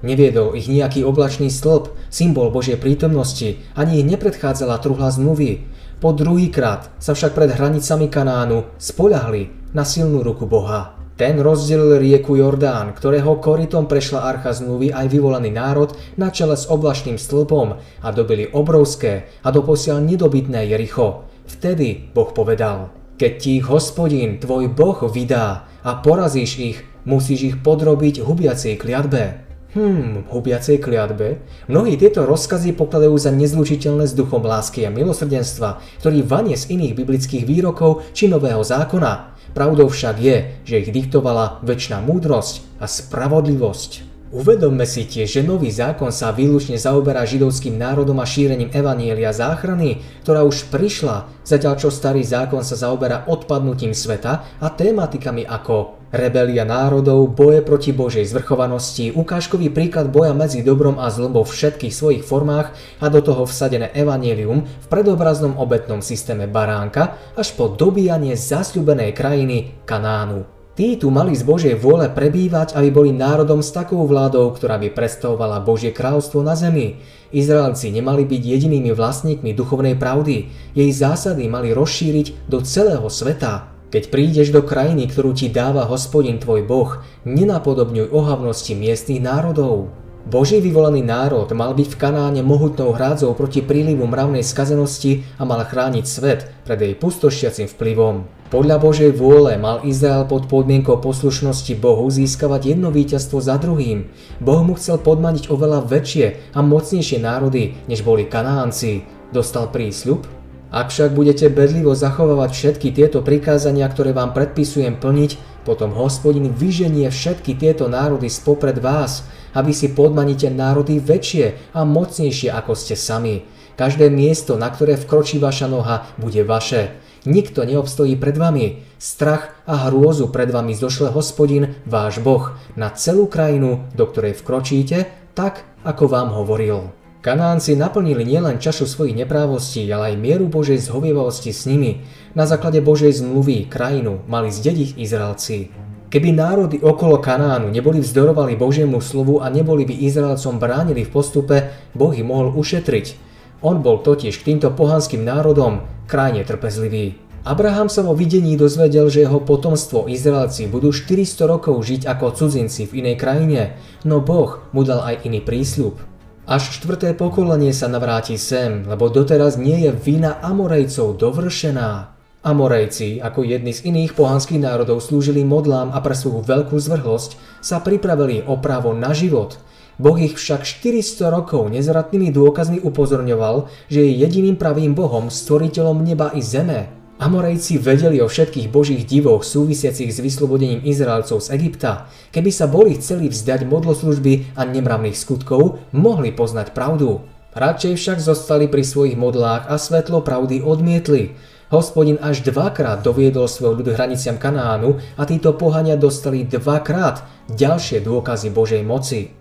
Neviedol 0.04 0.52
ich 0.60 0.68
nejaký 0.68 1.08
oblačný 1.08 1.48
stĺp, 1.48 1.88
symbol 2.12 2.52
Božej 2.52 2.76
prítomnosti, 2.76 3.56
ani 3.72 4.04
ich 4.04 4.04
nepredchádzala 4.04 4.76
truhla 4.76 5.08
zmluvy. 5.08 5.64
Po 6.04 6.12
druhýkrát 6.12 6.92
sa 7.00 7.16
však 7.16 7.32
pred 7.32 7.56
hranicami 7.56 8.12
Kanánu 8.12 8.76
spoľahli 8.76 9.72
na 9.72 9.88
silnú 9.88 10.20
ruku 10.20 10.44
Boha. 10.44 10.95
Ten 11.16 11.40
rozdelil 11.40 11.96
rieku 11.96 12.36
Jordán, 12.36 12.92
ktorého 12.92 13.40
korytom 13.40 13.88
prešla 13.88 14.28
archa 14.28 14.52
zmluvy 14.52 14.92
aj 14.92 15.08
vyvolaný 15.08 15.48
národ 15.48 15.96
na 16.20 16.28
čele 16.28 16.60
s 16.60 16.68
oblačným 16.68 17.16
stĺpom 17.16 17.80
a 18.04 18.08
dobili 18.12 18.52
obrovské 18.52 19.24
a 19.40 19.48
doposiaľ 19.48 20.04
nedobytné 20.04 20.68
Jericho. 20.68 21.24
Vtedy 21.48 22.12
Boh 22.12 22.28
povedal, 22.36 22.92
keď 23.16 23.32
ti 23.40 23.64
hospodín, 23.64 24.36
tvoj 24.36 24.68
Boh, 24.76 25.08
vydá 25.08 25.64
a 25.80 26.04
porazíš 26.04 26.52
ich, 26.60 26.78
musíš 27.08 27.40
ich 27.48 27.56
podrobiť 27.64 28.20
hubiacej 28.20 28.76
kliatbe. 28.76 29.46
Hmm, 29.72 30.28
hubiacej 30.28 30.84
kliatbe? 30.84 31.40
Mnohí 31.72 31.96
tieto 31.96 32.28
rozkazy 32.28 32.76
pokladajú 32.76 33.16
za 33.16 33.32
nezlučiteľné 33.32 34.04
s 34.04 34.12
duchom 34.12 34.44
lásky 34.44 34.84
a 34.84 34.92
milosrdenstva, 34.92 35.80
ktorý 36.00 36.20
vanie 36.28 36.60
z 36.60 36.76
iných 36.76 36.92
biblických 36.92 37.48
výrokov 37.48 38.04
či 38.12 38.28
nového 38.28 38.60
zákona. 38.60 39.35
Pravdou 39.56 39.88
však 39.88 40.20
je, 40.20 40.36
že 40.68 40.84
ich 40.84 40.92
diktovala 40.92 41.64
väčšina 41.64 42.04
múdrosť 42.04 42.76
a 42.76 42.84
spravodlivosť. 42.84 44.15
Uvedomme 44.26 44.82
si 44.90 45.06
tiež, 45.06 45.38
že 45.38 45.46
nový 45.46 45.70
zákon 45.70 46.10
sa 46.10 46.34
výlučne 46.34 46.74
zaoberá 46.74 47.22
židovským 47.22 47.78
národom 47.78 48.18
a 48.18 48.26
šírením 48.26 48.74
evanielia 48.74 49.30
záchrany, 49.30 50.02
ktorá 50.26 50.42
už 50.42 50.66
prišla, 50.66 51.30
zatiaľ 51.46 51.78
čo 51.78 51.94
starý 51.94 52.26
zákon 52.26 52.66
sa 52.66 52.74
zaoberá 52.74 53.30
odpadnutím 53.30 53.94
sveta 53.94 54.58
a 54.58 54.66
tématikami 54.66 55.46
ako 55.46 56.02
rebelia 56.10 56.66
národov, 56.66 57.38
boje 57.38 57.62
proti 57.62 57.94
Božej 57.94 58.26
zvrchovanosti, 58.26 59.14
ukážkový 59.14 59.70
príklad 59.70 60.10
boja 60.10 60.34
medzi 60.34 60.66
dobrom 60.66 60.98
a 60.98 61.06
zlom 61.06 61.30
vo 61.30 61.46
všetkých 61.46 61.94
svojich 61.94 62.26
formách 62.26 62.74
a 62.98 63.06
do 63.06 63.22
toho 63.22 63.46
vsadené 63.46 63.94
evanielium 63.94 64.66
v 64.66 64.86
predobraznom 64.90 65.54
obetnom 65.54 66.02
systéme 66.02 66.50
baránka 66.50 67.14
až 67.38 67.54
po 67.54 67.70
dobíjanie 67.70 68.34
zasľubenej 68.34 69.14
krajiny 69.14 69.86
Kanánu. 69.86 70.55
Tí 70.76 71.00
tu 71.00 71.08
mali 71.08 71.32
z 71.32 71.40
Božej 71.40 71.80
vôle 71.80 72.04
prebývať, 72.12 72.76
aby 72.76 72.92
boli 72.92 73.08
národom 73.08 73.64
s 73.64 73.72
takou 73.72 74.04
vládou, 74.04 74.52
ktorá 74.52 74.76
by 74.76 74.92
predstavovala 74.92 75.64
Božie 75.64 75.88
kráľstvo 75.88 76.44
na 76.44 76.52
zemi. 76.52 77.00
Izraelci 77.32 77.88
nemali 77.88 78.28
byť 78.28 78.42
jedinými 78.44 78.92
vlastníkmi 78.92 79.56
duchovnej 79.56 79.96
pravdy. 79.96 80.52
Jej 80.76 80.90
zásady 80.92 81.48
mali 81.48 81.72
rozšíriť 81.72 82.52
do 82.52 82.60
celého 82.60 83.08
sveta. 83.08 83.72
Keď 83.88 84.12
prídeš 84.12 84.52
do 84.52 84.60
krajiny, 84.60 85.08
ktorú 85.08 85.32
ti 85.32 85.48
dáva 85.48 85.88
hospodin 85.88 86.36
tvoj 86.36 86.68
Boh, 86.68 87.00
nenapodobňuj 87.24 88.12
ohavnosti 88.12 88.76
miestnych 88.76 89.24
národov. 89.24 89.88
Boží 90.26 90.58
vyvolaný 90.58 91.06
národ 91.06 91.46
mal 91.54 91.70
byť 91.70 91.86
v 91.86 91.98
Kanáne 92.02 92.42
mohutnou 92.42 92.90
hrádzou 92.90 93.38
proti 93.38 93.62
prílivu 93.62 94.10
mravnej 94.10 94.42
skazenosti 94.42 95.22
a 95.38 95.46
mal 95.46 95.62
chrániť 95.62 96.02
svet 96.02 96.50
pred 96.66 96.82
jej 96.82 96.98
pustošiacim 96.98 97.70
vplyvom. 97.70 98.26
Podľa 98.50 98.82
Božej 98.82 99.14
vôle 99.14 99.54
mal 99.54 99.86
Izrael 99.86 100.26
pod 100.26 100.50
podmienkou 100.50 100.98
poslušnosti 100.98 101.78
Bohu 101.78 102.10
získavať 102.10 102.74
jedno 102.74 102.90
víťazstvo 102.90 103.38
za 103.38 103.54
druhým. 103.54 104.10
Boh 104.42 104.66
mu 104.66 104.74
chcel 104.74 104.98
podmaniť 104.98 105.46
oveľa 105.46 105.86
väčšie 105.86 106.54
a 106.54 106.58
mocnejšie 106.58 107.22
národy, 107.22 107.78
než 107.86 108.02
boli 108.02 108.26
Kanánci. 108.26 109.06
Dostal 109.30 109.70
prísľub? 109.70 110.26
Ak 110.74 110.90
však 110.90 111.14
budete 111.14 111.46
bedlivo 111.46 111.94
zachovávať 111.94 112.50
všetky 112.50 112.90
tieto 112.90 113.22
prikázania, 113.22 113.86
ktoré 113.86 114.10
vám 114.10 114.34
predpisujem 114.34 114.98
plniť, 114.98 115.62
potom 115.62 115.94
hospodin 115.94 116.50
vyženie 116.50 117.06
všetky 117.10 117.54
tieto 117.54 117.86
národy 117.86 118.26
spopred 118.26 118.82
vás, 118.82 119.22
aby 119.56 119.72
si 119.72 119.88
podmaníte 119.88 120.52
národy 120.52 121.00
väčšie 121.00 121.72
a 121.72 121.88
mocnejšie 121.88 122.52
ako 122.52 122.76
ste 122.76 122.92
sami. 122.92 123.48
Každé 123.80 124.12
miesto, 124.12 124.60
na 124.60 124.68
ktoré 124.68 125.00
vkročí 125.00 125.40
vaša 125.40 125.72
noha, 125.72 126.04
bude 126.20 126.44
vaše. 126.44 126.92
Nikto 127.24 127.66
neobstojí 127.66 128.14
pred 128.20 128.36
vami. 128.36 128.84
Strach 129.00 129.52
a 129.66 129.88
hrôzu 129.88 130.30
pred 130.30 130.48
vami 130.48 130.76
zošle 130.76 131.10
hospodin, 131.10 131.74
váš 131.84 132.22
Boh, 132.22 132.54
na 132.78 132.92
celú 132.94 133.26
krajinu, 133.26 133.88
do 133.92 134.06
ktorej 134.06 134.38
vkročíte, 134.38 135.10
tak, 135.34 135.66
ako 135.82 136.08
vám 136.08 136.32
hovoril. 136.32 136.94
Kanánci 137.26 137.74
naplnili 137.74 138.22
nielen 138.22 138.62
čašu 138.62 138.86
svojich 138.86 139.18
neprávostí, 139.18 139.82
ale 139.90 140.14
aj 140.14 140.22
mieru 140.22 140.46
Božej 140.46 140.78
zhovievavosti 140.78 141.50
s 141.50 141.66
nimi. 141.66 142.06
Na 142.38 142.46
základe 142.46 142.78
Božej 142.78 143.18
zmluvy 143.18 143.66
krajinu 143.66 144.22
mali 144.30 144.54
zdediť 144.54 144.94
Izraelci. 144.94 145.74
Keby 146.16 146.32
národy 146.32 146.80
okolo 146.80 147.20
Kanánu 147.20 147.68
neboli 147.68 148.00
vzdorovali 148.00 148.56
Božiemu 148.56 149.04
slovu 149.04 149.44
a 149.44 149.52
neboli 149.52 149.84
by 149.84 150.00
Izraelcom 150.00 150.56
bránili 150.56 151.04
v 151.04 151.12
postupe, 151.12 151.68
Boh 151.92 152.08
ich 152.16 152.24
mohol 152.24 152.56
ušetriť. 152.56 153.20
On 153.60 153.84
bol 153.84 154.00
totiž 154.00 154.40
k 154.40 154.46
týmto 154.48 154.72
pohanským 154.72 155.20
národom 155.20 155.84
krajne 156.08 156.40
trpezlivý. 156.40 157.20
Abraham 157.44 157.92
sa 157.92 158.00
vo 158.00 158.16
videní 158.16 158.56
dozvedel, 158.56 159.12
že 159.12 159.28
jeho 159.28 159.44
potomstvo 159.44 160.08
Izraelci 160.08 160.72
budú 160.72 160.88
400 160.88 161.52
rokov 161.52 161.84
žiť 161.84 162.08
ako 162.08 162.32
cudzinci 162.32 162.88
v 162.88 163.04
inej 163.04 163.20
krajine, 163.20 163.76
no 164.08 164.24
Boh 164.24 164.64
mu 164.72 164.88
dal 164.88 165.04
aj 165.04 165.28
iný 165.28 165.44
prísľub. 165.44 166.00
Až 166.48 166.80
štvrté 166.80 167.12
pokolenie 167.12 167.76
sa 167.76 167.92
navráti 167.92 168.40
sem, 168.40 168.88
lebo 168.88 169.12
doteraz 169.12 169.60
nie 169.60 169.84
je 169.84 169.92
vina 169.92 170.40
Amorejcov 170.40 171.20
dovršená. 171.20 172.15
Amorejci, 172.46 173.18
ako 173.18 173.42
jedni 173.42 173.74
z 173.74 173.90
iných 173.90 174.14
pohanských 174.14 174.62
národov 174.62 175.02
slúžili 175.02 175.42
modlám 175.42 175.90
a 175.90 175.98
pre 175.98 176.14
svoju 176.14 176.46
veľkú 176.46 176.78
zvrhlosť, 176.78 177.58
sa 177.58 177.82
pripravili 177.82 178.46
o 178.46 178.54
právo 178.62 178.94
na 178.94 179.10
život– 179.10 179.58
Boh 179.96 180.20
ich 180.20 180.36
však 180.36 180.68
400 180.68 181.32
rokov 181.32 181.72
nezvratnými 181.72 182.28
dôkazmi 182.28 182.84
upozorňoval, 182.84 183.72
že 183.88 184.04
je 184.04 184.20
jediným 184.20 184.60
pravým 184.60 184.92
Bohom, 184.92 185.32
stvoriteľom 185.32 186.04
neba 186.04 186.36
i 186.36 186.44
zeme. 186.44 186.92
Amorejci 187.16 187.80
vedeli 187.80 188.20
o 188.20 188.28
všetkých 188.28 188.68
božích 188.68 189.08
divoch 189.08 189.40
súvisiacich 189.40 190.12
s 190.12 190.20
vyslobodením 190.20 190.84
Izraelcov 190.84 191.48
z 191.48 191.56
Egypta. 191.56 192.12
Keby 192.28 192.50
sa 192.52 192.68
boli 192.68 192.92
chceli 193.00 193.32
vzdať 193.32 193.64
modloslužby 193.64 194.52
a 194.52 194.68
nemravných 194.68 195.16
skutkov, 195.16 195.80
mohli 195.96 196.28
poznať 196.28 196.76
pravdu. 196.76 197.24
Radšej 197.56 197.96
však 197.96 198.18
zostali 198.20 198.68
pri 198.68 198.84
svojich 198.84 199.16
modlách 199.16 199.64
a 199.64 199.80
svetlo 199.80 200.20
pravdy 200.20 200.60
odmietli. 200.60 201.32
Hospodin 201.66 202.18
až 202.22 202.46
dvakrát 202.46 203.02
doviedol 203.02 203.50
svoj 203.50 203.82
ľud 203.82 203.90
hraniciam 203.94 204.38
Kanánu 204.38 205.02
a 205.18 205.22
títo 205.26 205.54
pohania 205.58 205.98
dostali 205.98 206.46
dvakrát 206.46 207.26
ďalšie 207.50 208.06
dôkazy 208.06 208.54
Božej 208.54 208.82
moci. 208.86 209.36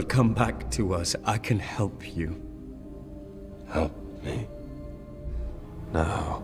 but 0.00 0.08
come 0.08 0.32
back 0.32 0.70
to 0.70 0.94
us. 0.94 1.14
I 1.24 1.36
can 1.36 1.58
help 1.58 2.16
you. 2.16 2.40
Help 3.68 3.92
me? 4.24 4.46
Now. 5.92 6.42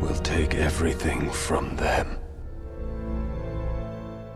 We'll 0.00 0.14
take 0.16 0.54
everything 0.54 1.30
from 1.30 1.76
them. 1.76 2.23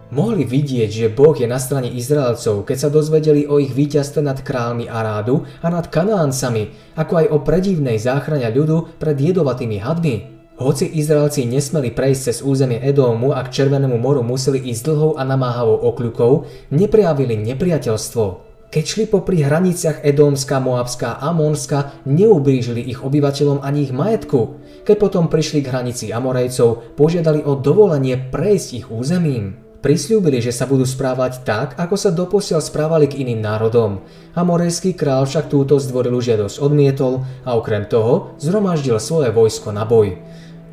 Mohli 0.08 0.48
vidieť, 0.48 0.88
že 0.88 1.12
Boh 1.12 1.36
je 1.36 1.44
na 1.44 1.60
strane 1.60 1.92
Izraelcov, 1.92 2.64
keď 2.64 2.76
sa 2.80 2.88
dozvedeli 2.88 3.44
o 3.44 3.60
ich 3.60 3.76
víťazstve 3.76 4.24
nad 4.24 4.40
kráľmi 4.40 4.88
Arádu 4.88 5.44
a 5.60 5.68
nad 5.68 5.84
Kanáncami, 5.84 6.96
ako 6.96 7.12
aj 7.20 7.26
o 7.28 7.36
predivnej 7.44 8.00
záchrane 8.00 8.48
ľudu 8.48 8.96
pred 8.96 9.20
jedovatými 9.20 9.76
hadmi. 9.84 10.40
Hoci 10.56 10.88
Izraelci 10.88 11.44
nesmeli 11.44 11.92
prejsť 11.92 12.20
cez 12.24 12.36
územie 12.40 12.80
Edómu 12.80 13.36
a 13.36 13.44
k 13.44 13.52
Červenému 13.52 14.00
moru 14.00 14.24
museli 14.24 14.58
ísť 14.72 14.90
dlhou 14.90 15.20
a 15.20 15.22
namáhavou 15.28 15.76
okľukou, 15.92 16.32
neprejavili 16.72 17.36
nepriateľstvo. 17.44 18.48
Keď 18.72 18.84
šli 18.84 19.04
popri 19.12 19.44
hraniciach 19.44 20.00
Edómska, 20.08 20.56
Moabská 20.56 21.20
a 21.20 21.36
Amonska, 21.36 22.00
neublížili 22.08 22.80
ich 22.80 23.04
obyvateľom 23.04 23.60
ani 23.60 23.88
ich 23.88 23.92
majetku. 23.92 24.56
Keď 24.88 24.96
potom 24.96 25.28
prišli 25.28 25.60
k 25.60 25.68
hranici 25.68 26.08
Amorejcov, 26.16 26.96
požiadali 26.96 27.44
o 27.44 27.60
dovolenie 27.60 28.16
prejsť 28.16 28.68
ich 28.72 28.86
územím. 28.88 29.67
Prisľúbili, 29.78 30.42
že 30.42 30.50
sa 30.50 30.66
budú 30.66 30.82
správať 30.82 31.46
tak, 31.46 31.78
ako 31.78 31.94
sa 31.94 32.10
doposiaľ 32.10 32.58
správali 32.58 33.06
k 33.06 33.22
iným 33.22 33.38
národom. 33.38 34.02
Amorejský 34.34 34.98
král 34.98 35.22
však 35.22 35.46
túto 35.46 35.78
zdvorilú 35.78 36.18
žiadosť 36.18 36.58
odmietol 36.58 37.22
a 37.46 37.54
okrem 37.54 37.86
toho 37.86 38.34
zhromaždil 38.42 38.98
svoje 38.98 39.30
vojsko 39.30 39.70
na 39.70 39.86
boj. 39.86 40.18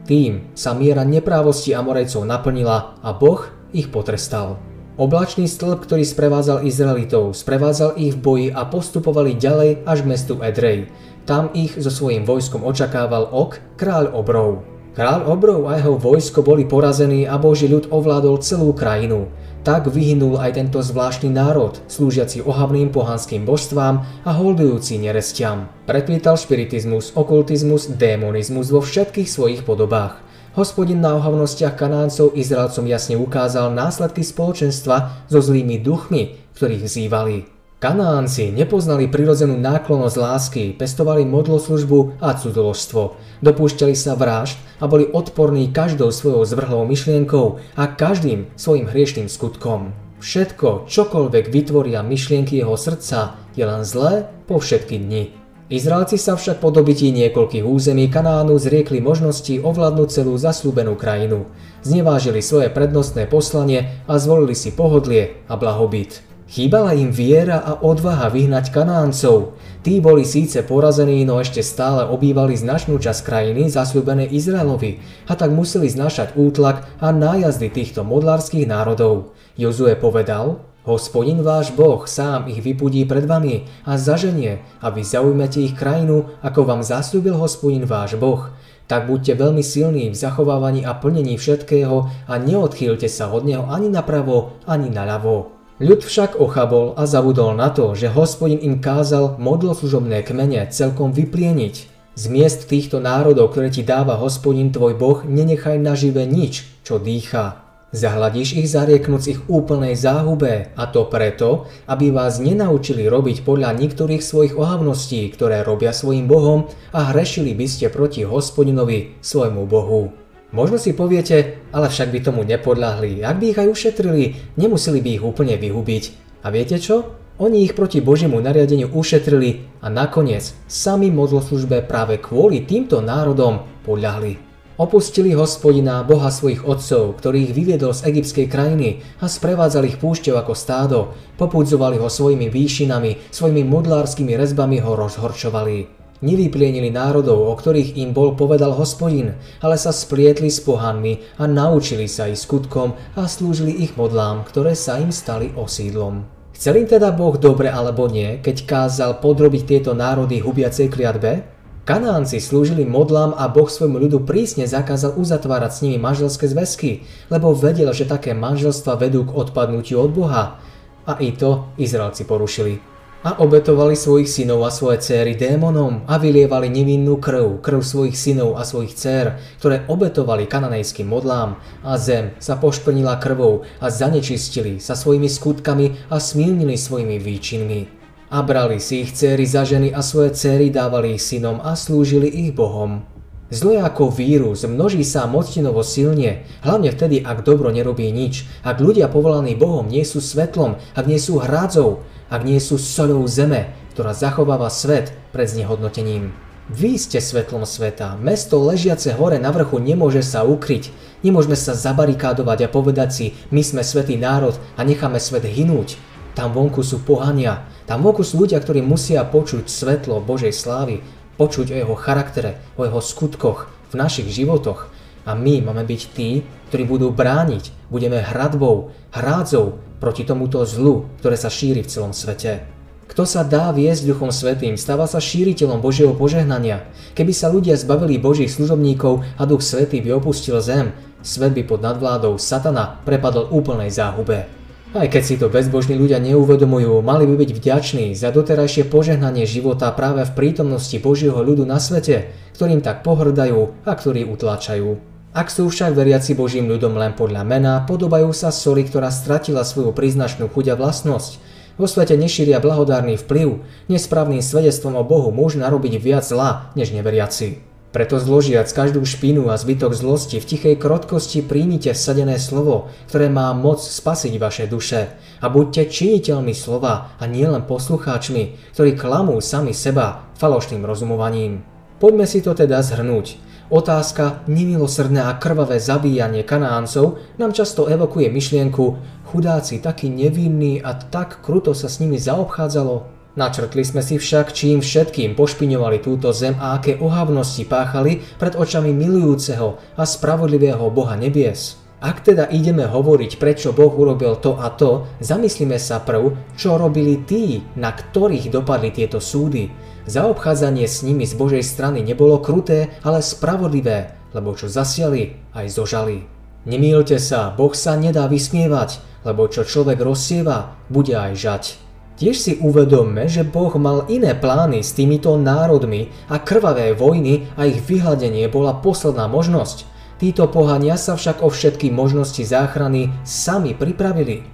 Tým 0.10 0.50
sa 0.58 0.74
miera 0.74 1.06
neprávosti 1.06 1.78
Amorejcov 1.78 2.26
naplnila 2.26 2.98
a 3.06 3.14
Boh 3.14 3.46
ich 3.78 3.94
potrestal. 3.94 4.58
Oblačný 4.98 5.46
stĺp, 5.46 5.86
ktorý 5.86 6.02
sprevádzal 6.02 6.66
Izraelitov, 6.66 7.38
sprevádzal 7.38 8.02
ich 8.02 8.18
v 8.18 8.22
boji 8.26 8.48
a 8.50 8.66
postupovali 8.66 9.38
ďalej 9.38 9.86
až 9.86 10.02
k 10.02 10.10
mestu 10.10 10.34
Edrej. 10.42 10.90
Tam 11.30 11.54
ich 11.54 11.78
so 11.78 11.94
svojím 11.94 12.26
vojskom 12.26 12.66
očakával 12.66 13.30
Ok, 13.30 13.62
kráľ 13.78 14.18
obrov. 14.18 14.75
Kráľ 14.96 15.28
obrov 15.28 15.68
a 15.68 15.76
jeho 15.76 16.00
vojsko 16.00 16.40
boli 16.40 16.64
porazení 16.64 17.28
a 17.28 17.36
Boží 17.36 17.68
ľud 17.68 17.92
ovládol 17.92 18.40
celú 18.40 18.72
krajinu. 18.72 19.28
Tak 19.68 19.92
vyhynul 19.92 20.40
aj 20.40 20.56
tento 20.56 20.80
zvláštny 20.80 21.36
národ, 21.36 21.76
slúžiaci 21.92 22.40
ohavným 22.48 22.96
pohanským 22.96 23.44
božstvám 23.44 24.08
a 24.24 24.32
holdujúci 24.32 24.96
nerestiam. 24.96 25.68
Prekvítal 25.84 26.40
špiritizmus, 26.40 27.12
okultizmus, 27.12 27.92
démonizmus 27.92 28.72
vo 28.72 28.80
všetkých 28.80 29.28
svojich 29.28 29.62
podobách. 29.68 30.24
Hospodin 30.56 31.04
na 31.04 31.20
ohavnostiach 31.20 31.76
Kanáncov 31.76 32.32
Izraelcom 32.32 32.88
jasne 32.88 33.20
ukázal 33.20 33.76
následky 33.76 34.24
spoločenstva 34.24 35.28
so 35.28 35.44
zlými 35.44 35.76
duchmi, 35.84 36.40
ktorých 36.56 36.88
vzývali. 36.88 37.55
Kanánci 37.76 38.56
nepoznali 38.56 39.12
prirodzenú 39.12 39.60
náklonnosť 39.60 40.16
lásky, 40.16 40.64
pestovali 40.80 41.28
modloslužbu 41.28 42.24
a 42.24 42.32
cudoložstvo. 42.32 43.20
Dopúšťali 43.44 43.92
sa 43.92 44.16
vražd 44.16 44.56
a 44.80 44.88
boli 44.88 45.12
odporní 45.12 45.68
každou 45.76 46.08
svojou 46.16 46.48
zvrhlou 46.48 46.88
myšlienkou 46.88 47.60
a 47.76 47.84
každým 47.92 48.48
svojim 48.56 48.88
hriešným 48.88 49.28
skutkom. 49.28 49.92
Všetko, 50.24 50.88
čokoľvek 50.88 51.52
vytvoria 51.52 52.00
myšlienky 52.00 52.64
jeho 52.64 52.80
srdca, 52.80 53.36
je 53.60 53.68
len 53.68 53.84
zlé 53.84 54.32
po 54.48 54.64
všetky 54.64 54.96
dni. 54.96 55.36
Izraelci 55.68 56.16
sa 56.16 56.40
však 56.40 56.64
po 56.64 56.72
dobití 56.72 57.12
niekoľkých 57.12 57.68
území 57.68 58.08
Kanánu 58.08 58.56
zriekli 58.56 59.04
možnosti 59.04 59.52
ovládnuť 59.60 60.08
celú 60.16 60.40
zaslúbenú 60.40 60.96
krajinu. 60.96 61.44
Znevážili 61.84 62.40
svoje 62.40 62.72
prednostné 62.72 63.28
poslanie 63.28 64.00
a 64.08 64.16
zvolili 64.16 64.56
si 64.56 64.72
pohodlie 64.72 65.44
a 65.52 65.60
blahobyt. 65.60 66.35
Chýbala 66.46 66.94
im 66.94 67.10
viera 67.10 67.58
a 67.58 67.82
odvaha 67.82 68.30
vyhnať 68.30 68.70
Kanáncov. 68.70 69.58
Tí 69.82 69.98
boli 69.98 70.22
síce 70.22 70.62
porazení, 70.62 71.26
no 71.26 71.42
ešte 71.42 71.66
stále 71.66 72.06
obývali 72.06 72.54
značnú 72.54 73.02
časť 73.02 73.26
krajiny 73.26 73.66
zasľúbenej 73.74 74.30
Izraelovi 74.30 75.02
a 75.26 75.34
tak 75.34 75.50
museli 75.50 75.90
znašať 75.90 76.38
útlak 76.38 76.86
a 77.02 77.10
nájazdy 77.10 77.74
týchto 77.74 78.06
modlárskych 78.06 78.70
národov. 78.70 79.34
Jozue 79.58 79.98
povedal, 79.98 80.62
Hospodin 80.86 81.42
váš 81.42 81.74
Boh 81.74 82.06
sám 82.06 82.46
ich 82.46 82.62
vypudí 82.62 83.10
pred 83.10 83.26
vami 83.26 83.66
a 83.90 83.98
zaženie 83.98 84.62
a 84.86 84.94
vy 84.94 85.02
zaujmete 85.02 85.58
ich 85.66 85.74
krajinu, 85.74 86.30
ako 86.46 86.62
vám 86.62 86.86
zasľúbil 86.86 87.42
hospodin 87.42 87.90
váš 87.90 88.22
Boh. 88.22 88.54
Tak 88.86 89.10
buďte 89.10 89.34
veľmi 89.34 89.66
silní 89.66 90.14
v 90.14 90.20
zachovávaní 90.22 90.86
a 90.86 90.94
plnení 90.94 91.42
všetkého 91.42 92.30
a 92.30 92.34
neodchýlte 92.38 93.10
sa 93.10 93.34
od 93.34 93.50
neho 93.50 93.66
ani 93.66 93.90
napravo, 93.90 94.62
ani 94.70 94.94
naľavo. 94.94 95.55
Ľud 95.76 96.08
však 96.08 96.40
ochabol 96.40 96.96
a 96.96 97.04
zabudol 97.04 97.52
na 97.52 97.68
to, 97.68 98.00
že 98.00 98.08
hospodin 98.08 98.64
im 98.64 98.80
kázal 98.80 99.36
modloslužobné 99.36 100.24
kmene 100.24 100.72
celkom 100.72 101.12
vyplieniť. 101.12 101.76
Z 102.16 102.24
miest 102.32 102.72
týchto 102.72 103.04
národov, 103.04 103.52
ktoré 103.52 103.68
ti 103.68 103.84
dáva 103.84 104.16
hospodin 104.16 104.72
tvoj 104.72 104.96
Boh, 104.96 105.28
nenechaj 105.28 105.76
nažive 105.76 106.24
nič, 106.24 106.64
čo 106.88 106.96
dýcha. 106.96 107.60
Zahľadíš 107.92 108.56
ich 108.56 108.72
zarieknúc 108.72 109.28
ich 109.28 109.44
úplnej 109.52 110.00
záhube 110.00 110.72
a 110.80 110.84
to 110.88 111.12
preto, 111.12 111.68
aby 111.92 112.08
vás 112.08 112.40
nenaučili 112.40 113.12
robiť 113.12 113.44
podľa 113.44 113.76
niektorých 113.76 114.24
svojich 114.24 114.56
ohavností, 114.56 115.28
ktoré 115.28 115.60
robia 115.60 115.92
svojim 115.92 116.24
Bohom 116.24 116.72
a 116.96 117.12
hrešili 117.12 117.52
by 117.52 117.68
ste 117.68 117.92
proti 117.92 118.24
hospodinovi, 118.24 119.20
svojmu 119.20 119.68
Bohu. 119.68 120.25
Možno 120.56 120.80
si 120.80 120.96
poviete, 120.96 121.60
ale 121.76 121.92
však 121.92 122.16
by 122.16 122.20
tomu 122.24 122.48
nepodľahli, 122.48 123.28
ak 123.28 123.36
by 123.44 123.46
ich 123.52 123.60
aj 123.60 123.68
ušetrili, 123.76 124.56
nemuseli 124.56 125.04
by 125.04 125.10
ich 125.20 125.24
úplne 125.28 125.60
vyhubiť. 125.60 126.04
A 126.48 126.48
viete 126.48 126.80
čo? 126.80 127.12
Oni 127.44 127.68
ich 127.68 127.76
proti 127.76 128.00
Božiemu 128.00 128.40
nariadeniu 128.40 128.88
ušetrili 128.88 129.68
a 129.84 129.92
nakoniec 129.92 130.56
sami 130.72 131.12
modloslužbe 131.12 131.84
práve 131.84 132.24
kvôli 132.24 132.64
týmto 132.64 133.04
národom 133.04 133.68
podľahli. 133.84 134.40
Opustili 134.80 135.36
hospodina, 135.36 136.08
boha 136.08 136.32
svojich 136.32 136.64
otcov, 136.64 137.20
ktorý 137.20 137.52
ich 137.52 137.56
vyviedol 137.56 137.92
z 137.92 138.16
egyptskej 138.16 138.48
krajiny 138.48 139.04
a 139.20 139.28
sprevádzali 139.28 139.92
ich 139.92 140.00
púšťou 140.00 140.40
ako 140.40 140.56
stádo, 140.56 141.00
popudzovali 141.36 142.00
ho 142.00 142.08
svojimi 142.08 142.48
výšinami, 142.48 143.28
svojimi 143.28 143.68
modlárskymi 143.68 144.40
rezbami 144.40 144.80
ho 144.80 144.96
rozhorčovali. 144.96 146.05
Nevyplienili 146.26 146.90
národov, 146.90 147.46
o 147.46 147.54
ktorých 147.54 148.02
im 148.02 148.10
bol 148.10 148.34
povedal 148.34 148.74
hospodin, 148.74 149.38
ale 149.62 149.78
sa 149.78 149.94
splietli 149.94 150.50
s 150.50 150.58
pohanmi 150.58 151.38
a 151.38 151.46
naučili 151.46 152.10
sa 152.10 152.26
ich 152.26 152.42
skutkom 152.42 152.98
a 153.14 153.30
slúžili 153.30 153.70
ich 153.86 153.94
modlám, 153.94 154.42
ktoré 154.50 154.74
sa 154.74 154.98
im 154.98 155.14
stali 155.14 155.54
osídlom. 155.54 156.26
Chcel 156.58 156.82
im 156.82 156.88
teda 156.90 157.14
Boh 157.14 157.38
dobre 157.38 157.70
alebo 157.70 158.10
nie, 158.10 158.42
keď 158.42 158.66
kázal 158.66 159.22
podrobiť 159.22 159.70
tieto 159.70 159.94
národy 159.94 160.42
hubiacej 160.42 160.90
kliatbe? 160.90 161.46
Kanánci 161.86 162.42
slúžili 162.42 162.90
modlám 162.90 163.38
a 163.38 163.46
Boh 163.46 163.70
svojmu 163.70 164.02
ľudu 164.10 164.26
prísne 164.26 164.66
zakázal 164.66 165.22
uzatvárať 165.22 165.72
s 165.78 165.82
nimi 165.86 166.02
manželské 166.02 166.50
zväzky, 166.50 167.06
lebo 167.30 167.54
vedel, 167.54 167.94
že 167.94 168.10
také 168.10 168.34
manželstva 168.34 168.98
vedú 168.98 169.30
k 169.30 169.36
odpadnutiu 169.38 170.02
od 170.02 170.10
Boha. 170.10 170.58
A 171.06 171.22
i 171.22 171.38
to 171.38 171.70
Izraelci 171.78 172.26
porušili. 172.26 172.95
A 173.26 173.42
obetovali 173.42 173.98
svojich 173.98 174.30
synov 174.30 174.62
a 174.64 174.70
svoje 174.70 175.02
céry 175.02 175.34
démonom 175.34 176.06
a 176.06 176.22
vylievali 176.22 176.70
nevinnú 176.70 177.18
krv, 177.18 177.58
krv 177.58 177.82
svojich 177.82 178.14
synov 178.14 178.54
a 178.54 178.62
svojich 178.62 178.94
cér, 178.94 179.42
ktoré 179.58 179.82
obetovali 179.90 180.46
kananejským 180.46 181.10
modlám 181.10 181.58
a 181.82 181.98
zem 181.98 182.38
sa 182.38 182.62
pošprnila 182.62 183.18
krvou 183.18 183.66
a 183.82 183.90
zanečistili 183.90 184.78
sa 184.78 184.94
svojimi 184.94 185.26
skutkami 185.26 186.14
a 186.14 186.22
smilnili 186.22 186.78
svojimi 186.78 187.18
výčinmi 187.18 188.06
a 188.30 188.42
brali 188.42 188.78
si 188.78 189.02
ich 189.06 189.14
céry 189.14 189.46
za 189.46 189.64
ženy 189.66 189.94
a 189.94 190.02
svoje 190.02 190.34
céry 190.34 190.70
dávali 190.74 191.18
ich 191.18 191.24
synom 191.24 191.62
a 191.62 191.78
slúžili 191.78 192.30
ich 192.30 192.54
bohom. 192.54 193.15
Zlo 193.56 193.80
ako 193.80 194.12
vírus 194.12 194.68
množí 194.68 195.08
sa 195.08 195.24
moctinovo 195.32 195.80
silne, 195.80 196.44
hlavne 196.60 196.92
vtedy, 196.92 197.24
ak 197.24 197.48
dobro 197.48 197.72
nerobí 197.72 198.12
nič, 198.12 198.44
ak 198.68 198.84
ľudia 198.84 199.08
povolaní 199.08 199.56
Bohom 199.56 199.88
nie 199.88 200.04
sú 200.04 200.20
svetlom, 200.20 200.76
ak 200.92 201.08
nie 201.08 201.16
sú 201.16 201.40
hrádzou, 201.40 202.04
ak 202.28 202.44
nie 202.44 202.60
sú 202.60 202.76
soľou 202.76 203.24
zeme, 203.32 203.72
ktorá 203.96 204.12
zachováva 204.12 204.68
svet 204.68 205.16
pred 205.32 205.48
znehodnotením. 205.48 206.36
Vy 206.68 207.00
ste 207.00 207.24
svetlom 207.24 207.64
sveta, 207.64 208.20
mesto 208.20 208.60
ležiace 208.60 209.16
hore 209.16 209.40
na 209.40 209.56
vrchu 209.56 209.80
nemôže 209.80 210.20
sa 210.20 210.44
ukryť, 210.44 210.92
nemôžeme 211.24 211.56
sa 211.56 211.72
zabarikádovať 211.72 212.68
a 212.68 212.74
povedať 212.74 213.10
si, 213.16 213.26
my 213.56 213.64
sme 213.64 213.88
svetý 213.88 214.20
národ 214.20 214.60
a 214.76 214.84
necháme 214.84 215.16
svet 215.16 215.48
hynúť. 215.48 215.96
Tam 216.36 216.52
vonku 216.52 216.84
sú 216.84 217.00
pohania, 217.00 217.64
tam 217.88 218.04
vonku 218.04 218.20
sú 218.20 218.36
ľudia, 218.36 218.60
ktorí 218.60 218.84
musia 218.84 219.24
počuť 219.24 219.72
svetlo 219.72 220.20
Božej 220.20 220.52
slávy, 220.52 221.00
počuť 221.36 221.72
o 221.72 221.80
jeho 221.80 221.96
charaktere, 221.96 222.60
o 222.80 222.84
jeho 222.84 223.00
skutkoch 223.04 223.68
v 223.92 223.96
našich 223.96 224.28
životoch. 224.32 224.92
A 225.26 225.34
my 225.34 225.66
máme 225.66 225.82
byť 225.84 226.02
tí, 226.14 226.46
ktorí 226.70 226.86
budú 226.86 227.10
brániť, 227.10 227.90
budeme 227.90 228.22
hradbou, 228.22 228.94
hrádzou 229.10 229.82
proti 229.98 230.22
tomuto 230.22 230.62
zlu, 230.70 231.10
ktoré 231.18 231.34
sa 231.34 231.50
šíri 231.50 231.82
v 231.82 231.90
celom 231.90 232.14
svete. 232.14 232.76
Kto 233.06 233.24
sa 233.24 233.46
dá 233.46 233.70
viesť 233.70 234.10
Duchom 234.10 234.34
Svetým, 234.34 234.76
stáva 234.76 235.06
sa 235.06 235.22
šíriteľom 235.22 235.78
Božieho 235.78 236.18
požehnania. 236.18 236.90
Keby 237.14 237.34
sa 237.38 237.54
ľudia 237.54 237.78
zbavili 237.78 238.18
Božích 238.18 238.50
služobníkov 238.50 239.22
a 239.38 239.46
Duch 239.46 239.62
Svetý 239.62 240.02
by 240.02 240.18
opustil 240.18 240.58
zem, 240.58 240.90
svet 241.22 241.54
by 241.54 241.64
pod 241.64 241.86
nadvládou 241.86 242.42
Satana 242.42 243.02
prepadol 243.06 243.50
úplnej 243.54 243.94
záhube. 243.94 244.50
Aj 244.96 245.12
keď 245.12 245.24
si 245.28 245.36
to 245.36 245.52
bezbožní 245.52 246.00
ľudia 246.00 246.24
neuvedomujú, 246.24 247.04
mali 247.04 247.28
by 247.28 247.36
byť 247.36 247.52
vďační 247.52 248.16
za 248.16 248.32
doterajšie 248.32 248.88
požehnanie 248.88 249.44
života 249.44 249.92
práve 249.92 250.24
v 250.24 250.32
prítomnosti 250.32 250.96
Božieho 251.04 251.36
ľudu 251.36 251.68
na 251.68 251.84
svete, 251.84 252.32
ktorým 252.56 252.80
tak 252.80 253.04
pohrdajú 253.04 253.76
a 253.84 253.92
ktorí 253.92 254.24
utláčajú. 254.24 254.96
Ak 255.36 255.52
sú 255.52 255.68
však 255.68 256.00
veriaci 256.00 256.32
Božím 256.32 256.72
ľudom 256.72 256.96
len 256.96 257.12
podľa 257.12 257.44
mena, 257.44 257.84
podobajú 257.84 258.32
sa 258.32 258.56
soli, 258.56 258.88
ktorá 258.88 259.12
stratila 259.12 259.68
svoju 259.68 259.92
príznačnú 259.92 260.48
chuť 260.48 260.72
a 260.72 260.76
vlastnosť. 260.80 261.32
Vo 261.76 261.92
svete 261.92 262.16
nešíria 262.16 262.64
blahodárny 262.64 263.20
vplyv, 263.20 263.68
nesprávnym 263.92 264.40
svedectvom 264.40 264.96
o 264.96 265.04
Bohu 265.04 265.28
môžu 265.28 265.60
narobiť 265.60 266.00
viac 266.00 266.24
zla 266.24 266.72
než 266.80 266.96
neveriaci. 266.96 267.75
Preto 267.96 268.20
zložiac 268.20 268.68
každú 268.68 269.08
špinu 269.08 269.48
a 269.48 269.56
zbytok 269.56 269.96
zlosti 269.96 270.44
v 270.44 270.48
tichej 270.52 270.76
krotkosti 270.76 271.40
príjmite 271.40 271.96
vsadené 271.96 272.36
slovo, 272.44 272.92
ktoré 273.08 273.32
má 273.32 273.56
moc 273.56 273.80
spasiť 273.80 274.36
vaše 274.36 274.68
duše. 274.68 275.16
A 275.40 275.48
buďte 275.48 275.96
činiteľmi 275.96 276.52
slova 276.52 277.16
a 277.16 277.24
nielen 277.24 277.64
poslucháčmi, 277.64 278.76
ktorí 278.76 279.00
klamú 279.00 279.40
sami 279.40 279.72
seba 279.72 280.28
falošným 280.36 280.84
rozumovaním. 280.84 281.64
Poďme 281.96 282.28
si 282.28 282.44
to 282.44 282.52
teda 282.52 282.84
zhrnúť. 282.84 283.40
Otázka 283.72 284.44
nemilosrdné 284.52 285.24
a 285.24 285.40
krvavé 285.40 285.80
zabíjanie 285.80 286.44
kanáncov 286.44 287.24
nám 287.40 287.56
často 287.56 287.88
evokuje 287.88 288.28
myšlienku 288.28 289.00
chudáci 289.32 289.80
takí 289.80 290.12
nevinní 290.12 290.84
a 290.84 291.00
tak 291.00 291.40
kruto 291.40 291.72
sa 291.72 291.88
s 291.88 292.04
nimi 292.04 292.20
zaobchádzalo. 292.20 293.15
Načrtli 293.36 293.84
sme 293.84 294.00
si 294.00 294.16
však, 294.16 294.56
čím 294.56 294.80
všetkým 294.80 295.36
pošpiňovali 295.36 296.00
túto 296.00 296.32
zem 296.32 296.56
a 296.56 296.80
aké 296.80 296.96
ohavnosti 296.96 297.68
páchali 297.68 298.24
pred 298.40 298.56
očami 298.56 298.96
milujúceho 298.96 299.76
a 300.00 300.04
spravodlivého 300.08 300.88
Boha 300.88 301.20
nebies. 301.20 301.76
Ak 302.00 302.24
teda 302.24 302.48
ideme 302.48 302.88
hovoriť, 302.88 303.36
prečo 303.36 303.76
Boh 303.76 303.92
urobil 303.92 304.40
to 304.40 304.56
a 304.56 304.72
to, 304.72 305.04
zamyslíme 305.20 305.76
sa 305.76 306.00
prv, 306.00 306.56
čo 306.56 306.80
robili 306.80 307.28
tí, 307.28 307.60
na 307.76 307.92
ktorých 307.92 308.56
dopadli 308.56 308.96
tieto 308.96 309.20
súdy. 309.20 309.68
Zaobchádzanie 310.08 310.88
s 310.88 311.04
nimi 311.04 311.28
z 311.28 311.36
Božej 311.36 311.64
strany 311.66 312.08
nebolo 312.08 312.40
kruté, 312.40 312.88
ale 313.04 313.20
spravodlivé, 313.20 314.16
lebo 314.32 314.56
čo 314.56 314.72
zasiali, 314.72 315.36
aj 315.52 315.76
zožali. 315.76 316.24
Nemýlte 316.64 317.20
sa, 317.20 317.52
Boh 317.52 317.76
sa 317.76 318.00
nedá 318.00 318.32
vysmievať, 318.32 319.04
lebo 319.28 319.52
čo 319.52 319.68
človek 319.68 320.00
rozsieva, 320.00 320.78
bude 320.88 321.20
aj 321.20 321.34
žať. 321.36 321.85
Tiež 322.16 322.36
si 322.40 322.54
uvedomme, 322.64 323.28
že 323.28 323.44
Boh 323.44 323.76
mal 323.76 324.08
iné 324.08 324.32
plány 324.32 324.80
s 324.80 324.96
týmito 324.96 325.36
národmi 325.36 326.08
a 326.32 326.40
krvavé 326.40 326.96
vojny 326.96 327.52
a 327.60 327.68
ich 327.68 327.84
vyhľadenie 327.84 328.48
bola 328.48 328.80
posledná 328.80 329.28
možnosť. 329.28 329.84
Títo 330.16 330.48
pohania 330.48 330.96
sa 330.96 331.20
však 331.20 331.44
o 331.44 331.52
všetky 331.52 331.92
možnosti 331.92 332.40
záchrany 332.40 333.12
sami 333.28 333.76
pripravili. 333.76 334.48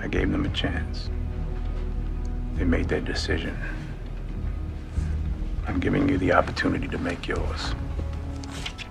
I 0.00 0.08
gave 0.08 0.32
them 0.32 0.48
a 0.48 0.54
chance. 0.56 1.12
They 2.56 2.64
made 2.64 2.88
their 2.88 3.04
decision. 3.04 3.52
I'm 5.68 5.76
giving 5.76 6.08
you 6.08 6.16
the 6.16 6.32
opportunity 6.32 6.88
to 6.88 6.96
make 6.96 7.28
yours. 7.28 7.76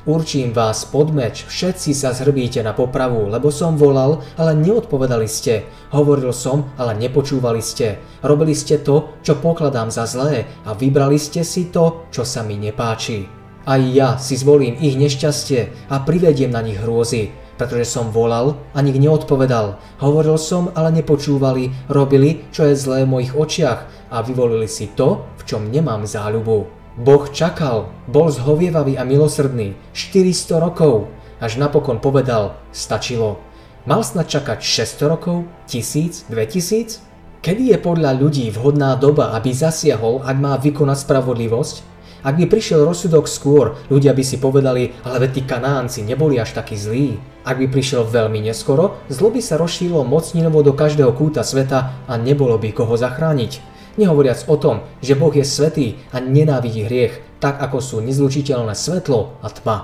Určím 0.05 0.53
vás 0.53 0.85
pod 0.85 1.09
meč, 1.09 1.49
všetci 1.49 1.97
sa 1.97 2.13
zhrbíte 2.13 2.61
na 2.61 2.77
popravu, 2.77 3.25
lebo 3.25 3.49
som 3.49 3.73
volal, 3.73 4.21
ale 4.37 4.53
neodpovedali 4.53 5.25
ste. 5.25 5.65
Hovoril 5.89 6.29
som, 6.29 6.69
ale 6.77 6.93
nepočúvali 6.93 7.57
ste. 7.57 7.97
Robili 8.21 8.53
ste 8.53 8.77
to, 8.85 9.17
čo 9.25 9.41
pokladám 9.41 9.89
za 9.89 10.05
zlé 10.05 10.45
a 10.61 10.77
vybrali 10.77 11.17
ste 11.17 11.41
si 11.41 11.73
to, 11.73 12.05
čo 12.13 12.21
sa 12.21 12.45
mi 12.45 12.53
nepáči. 12.53 13.25
Aj 13.65 13.81
ja 13.81 14.21
si 14.21 14.37
zvolím 14.37 14.77
ich 14.77 14.93
nešťastie 14.93 15.89
a 15.89 15.97
privediem 16.05 16.53
na 16.53 16.61
nich 16.61 16.77
hrôzy. 16.77 17.33
pretože 17.57 17.87
som 17.87 18.11
volal 18.11 18.59
a 18.75 18.83
nik 18.83 18.99
neodpovedal. 18.99 19.79
Hovoril 20.03 20.35
som, 20.35 20.71
ale 20.75 20.91
nepočúvali, 20.91 21.71
robili, 21.87 22.43
čo 22.51 22.67
je 22.67 22.75
zlé 22.75 23.07
v 23.07 23.11
mojich 23.15 23.33
očiach 23.35 24.11
a 24.11 24.19
vyvolili 24.21 24.67
si 24.67 24.91
to, 24.91 25.23
v 25.39 25.41
čom 25.47 25.71
nemám 25.71 26.03
záľubu. 26.03 26.84
Boh 26.95 27.27
čakal, 27.27 27.91
bol 28.07 28.31
zhovievavý 28.31 28.95
a 28.95 29.03
milosrdný 29.03 29.75
400 29.91 30.63
rokov, 30.63 31.11
až 31.43 31.59
napokon 31.59 31.99
povedal, 31.99 32.55
stačilo. 32.71 33.35
Mal 33.83 33.99
snad 33.99 34.31
čakať 34.31 34.63
600 34.63 35.11
rokov, 35.11 35.43
1000, 35.67 36.31
2000? 36.31 37.03
Kedy 37.43 37.75
je 37.75 37.77
podľa 37.83 38.15
ľudí 38.15 38.47
vhodná 38.47 38.95
doba, 38.95 39.35
aby 39.35 39.51
zasiahol, 39.51 40.23
ak 40.23 40.39
má 40.39 40.55
vykonať 40.55 41.03
spravodlivosť? 41.03 41.75
Ak 42.23 42.39
by 42.39 42.47
prišiel 42.47 42.87
rozsudok 42.87 43.27
skôr, 43.27 43.75
ľudia 43.91 44.15
by 44.15 44.23
si 44.23 44.39
povedali, 44.39 44.95
ale 45.03 45.27
tí 45.27 45.43
kanánci 45.43 45.99
neboli 45.99 46.39
až 46.39 46.55
takí 46.55 46.79
zlí. 46.79 47.19
Ak 47.43 47.59
by 47.59 47.67
prišiel 47.67 48.07
veľmi 48.07 48.39
neskoro, 48.39 49.03
zlo 49.11 49.35
by 49.35 49.43
sa 49.43 49.59
rozšírilo 49.59 50.07
mocninovo 50.07 50.63
do 50.63 50.71
každého 50.71 51.11
kúta 51.11 51.43
sveta 51.43 52.07
a 52.07 52.13
nebolo 52.15 52.55
by 52.55 52.71
koho 52.71 52.95
zachrániť. 52.95 53.74
Nehovoriac 53.95 54.43
o 54.51 54.59
tom, 54.59 54.83
že 54.99 55.15
Boh 55.15 55.31
je 55.31 55.47
svetý 55.47 55.95
a 56.11 56.19
nenávidí 56.19 56.83
hriech, 56.83 57.39
tak 57.39 57.63
ako 57.63 57.79
sú 57.79 57.97
nezlučiteľné 58.03 58.75
svetlo 58.75 59.39
a 59.39 59.47
tma. 59.47 59.77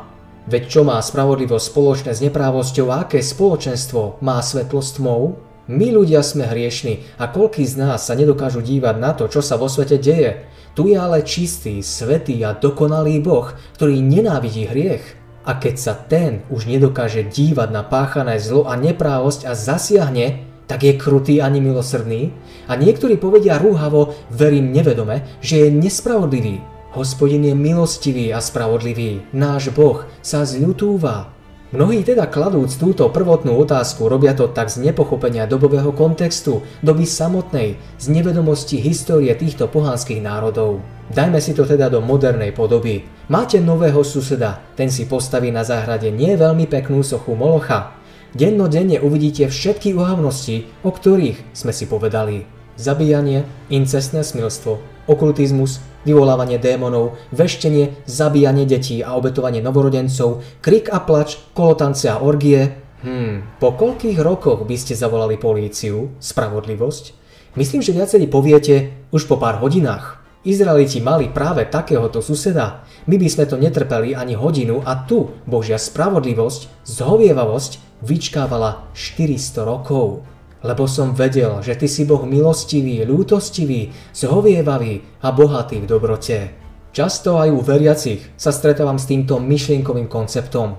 Veď 0.52 0.64
čo 0.68 0.82
má 0.84 0.98
spravodlivosť 1.00 1.66
spoločné 1.70 2.12
s 2.12 2.24
neprávosťou 2.26 2.92
a 2.92 3.08
aké 3.08 3.24
spoločenstvo 3.24 4.20
má 4.26 4.42
svetlo 4.44 4.82
s 4.84 4.98
tmou? 5.00 5.40
My 5.72 5.94
ľudia 5.94 6.26
sme 6.26 6.50
hriešni 6.50 7.06
a 7.22 7.32
koľký 7.32 7.64
z 7.64 7.80
nás 7.80 8.04
sa 8.04 8.18
nedokážu 8.18 8.60
dívať 8.60 8.96
na 9.00 9.16
to, 9.16 9.30
čo 9.32 9.40
sa 9.40 9.56
vo 9.56 9.72
svete 9.72 10.02
deje. 10.02 10.44
Tu 10.76 10.92
je 10.92 10.98
ale 11.00 11.24
čistý, 11.24 11.80
svetý 11.80 12.42
a 12.44 12.58
dokonalý 12.58 13.24
Boh, 13.24 13.54
ktorý 13.80 14.04
nenávidí 14.04 14.68
hriech. 14.68 15.06
A 15.48 15.56
keď 15.56 15.76
sa 15.78 15.94
ten 15.96 16.44
už 16.52 16.68
nedokáže 16.68 17.24
dívať 17.24 17.70
na 17.72 17.86
páchané 17.86 18.42
zlo 18.42 18.68
a 18.68 18.76
neprávosť 18.76 19.48
a 19.48 19.54
zasiahne, 19.56 20.51
tak 20.72 20.88
je 20.88 20.96
krutý 20.96 21.44
ani 21.44 21.60
milosrdný? 21.60 22.32
A 22.72 22.80
niektorí 22.80 23.20
povedia 23.20 23.60
rúhavo, 23.60 24.16
verím 24.32 24.72
nevedome, 24.72 25.28
že 25.44 25.68
je 25.68 25.76
nespravodlivý. 25.76 26.64
Hospodin 26.96 27.44
je 27.44 27.52
milostivý 27.52 28.32
a 28.32 28.40
spravodlivý. 28.40 29.36
Náš 29.36 29.76
Boh 29.76 30.08
sa 30.24 30.48
zľutúva. 30.48 31.36
Mnohí 31.76 32.08
teda 32.08 32.32
kladúc 32.32 32.80
túto 32.80 33.04
prvotnú 33.12 33.60
otázku 33.60 34.08
robia 34.08 34.32
to 34.32 34.48
tak 34.48 34.72
z 34.72 34.80
nepochopenia 34.80 35.44
dobového 35.44 35.92
kontextu, 35.92 36.64
doby 36.80 37.04
samotnej, 37.04 37.76
z 38.00 38.06
nevedomosti 38.08 38.80
histórie 38.80 39.36
týchto 39.36 39.68
pohanských 39.68 40.24
národov. 40.24 40.80
Dajme 41.12 41.44
si 41.44 41.52
to 41.52 41.68
teda 41.68 41.92
do 41.92 42.00
modernej 42.00 42.56
podoby. 42.56 43.04
Máte 43.28 43.60
nového 43.60 44.08
suseda, 44.08 44.64
ten 44.80 44.88
si 44.88 45.04
postaví 45.04 45.52
na 45.52 45.68
záhrade 45.68 46.08
nie 46.16 46.36
veľmi 46.40 46.64
peknú 46.68 47.04
sochu 47.04 47.36
Molocha. 47.36 48.00
Dennodenne 48.32 49.04
uvidíte 49.04 49.52
všetky 49.52 49.92
uhavnosti, 49.92 50.64
o 50.88 50.90
ktorých 50.96 51.52
sme 51.52 51.76
si 51.76 51.84
povedali. 51.84 52.48
Zabíjanie, 52.80 53.44
incestné 53.68 54.24
smilstvo, 54.24 54.80
okultizmus, 55.12 55.84
vyvolávanie 56.08 56.56
démonov, 56.56 57.20
veštenie, 57.36 58.08
zabíjanie 58.08 58.64
detí 58.64 59.04
a 59.04 59.20
obetovanie 59.20 59.60
novorodencov, 59.60 60.40
krik 60.64 60.88
a 60.88 61.04
plač, 61.04 61.44
kolotance 61.52 62.08
a 62.08 62.24
orgie. 62.24 62.72
Hmm, 63.04 63.44
po 63.60 63.76
koľkých 63.76 64.24
rokoch 64.24 64.64
by 64.64 64.80
ste 64.80 64.96
zavolali 64.96 65.36
políciu? 65.36 66.16
Spravodlivosť? 66.24 67.12
Myslím, 67.60 67.84
že 67.84 67.92
viacerí 67.92 68.32
poviete 68.32 68.96
už 69.12 69.28
po 69.28 69.36
pár 69.36 69.60
hodinách. 69.60 70.21
Izraeliti 70.42 71.02
mali 71.02 71.30
práve 71.30 71.70
takéhoto 71.70 72.20
suseda. 72.20 72.82
My 73.06 73.18
by 73.18 73.28
sme 73.30 73.46
to 73.46 73.62
netrpeli 73.62 74.18
ani 74.18 74.34
hodinu 74.34 74.82
a 74.82 75.06
tu 75.06 75.30
Božia 75.46 75.78
spravodlivosť, 75.78 76.86
zhovievavosť 76.86 78.02
vyčkávala 78.02 78.90
400 78.98 79.62
rokov 79.62 80.26
lebo 80.62 80.86
som 80.86 81.18
vedel, 81.18 81.62
že 81.66 81.74
Ty 81.74 81.88
si 81.90 82.06
Boh 82.06 82.22
milostivý, 82.26 83.02
ľútostivý, 83.02 83.90
zhovievavý 84.14 85.02
a 85.26 85.34
bohatý 85.34 85.82
v 85.82 85.90
dobrote. 85.90 86.54
Často 86.94 87.42
aj 87.42 87.50
u 87.50 87.62
veriacich 87.66 88.22
sa 88.38 88.54
stretávam 88.54 89.02
s 89.02 89.10
týmto 89.10 89.42
myšlienkovým 89.42 90.06
konceptom. 90.06 90.78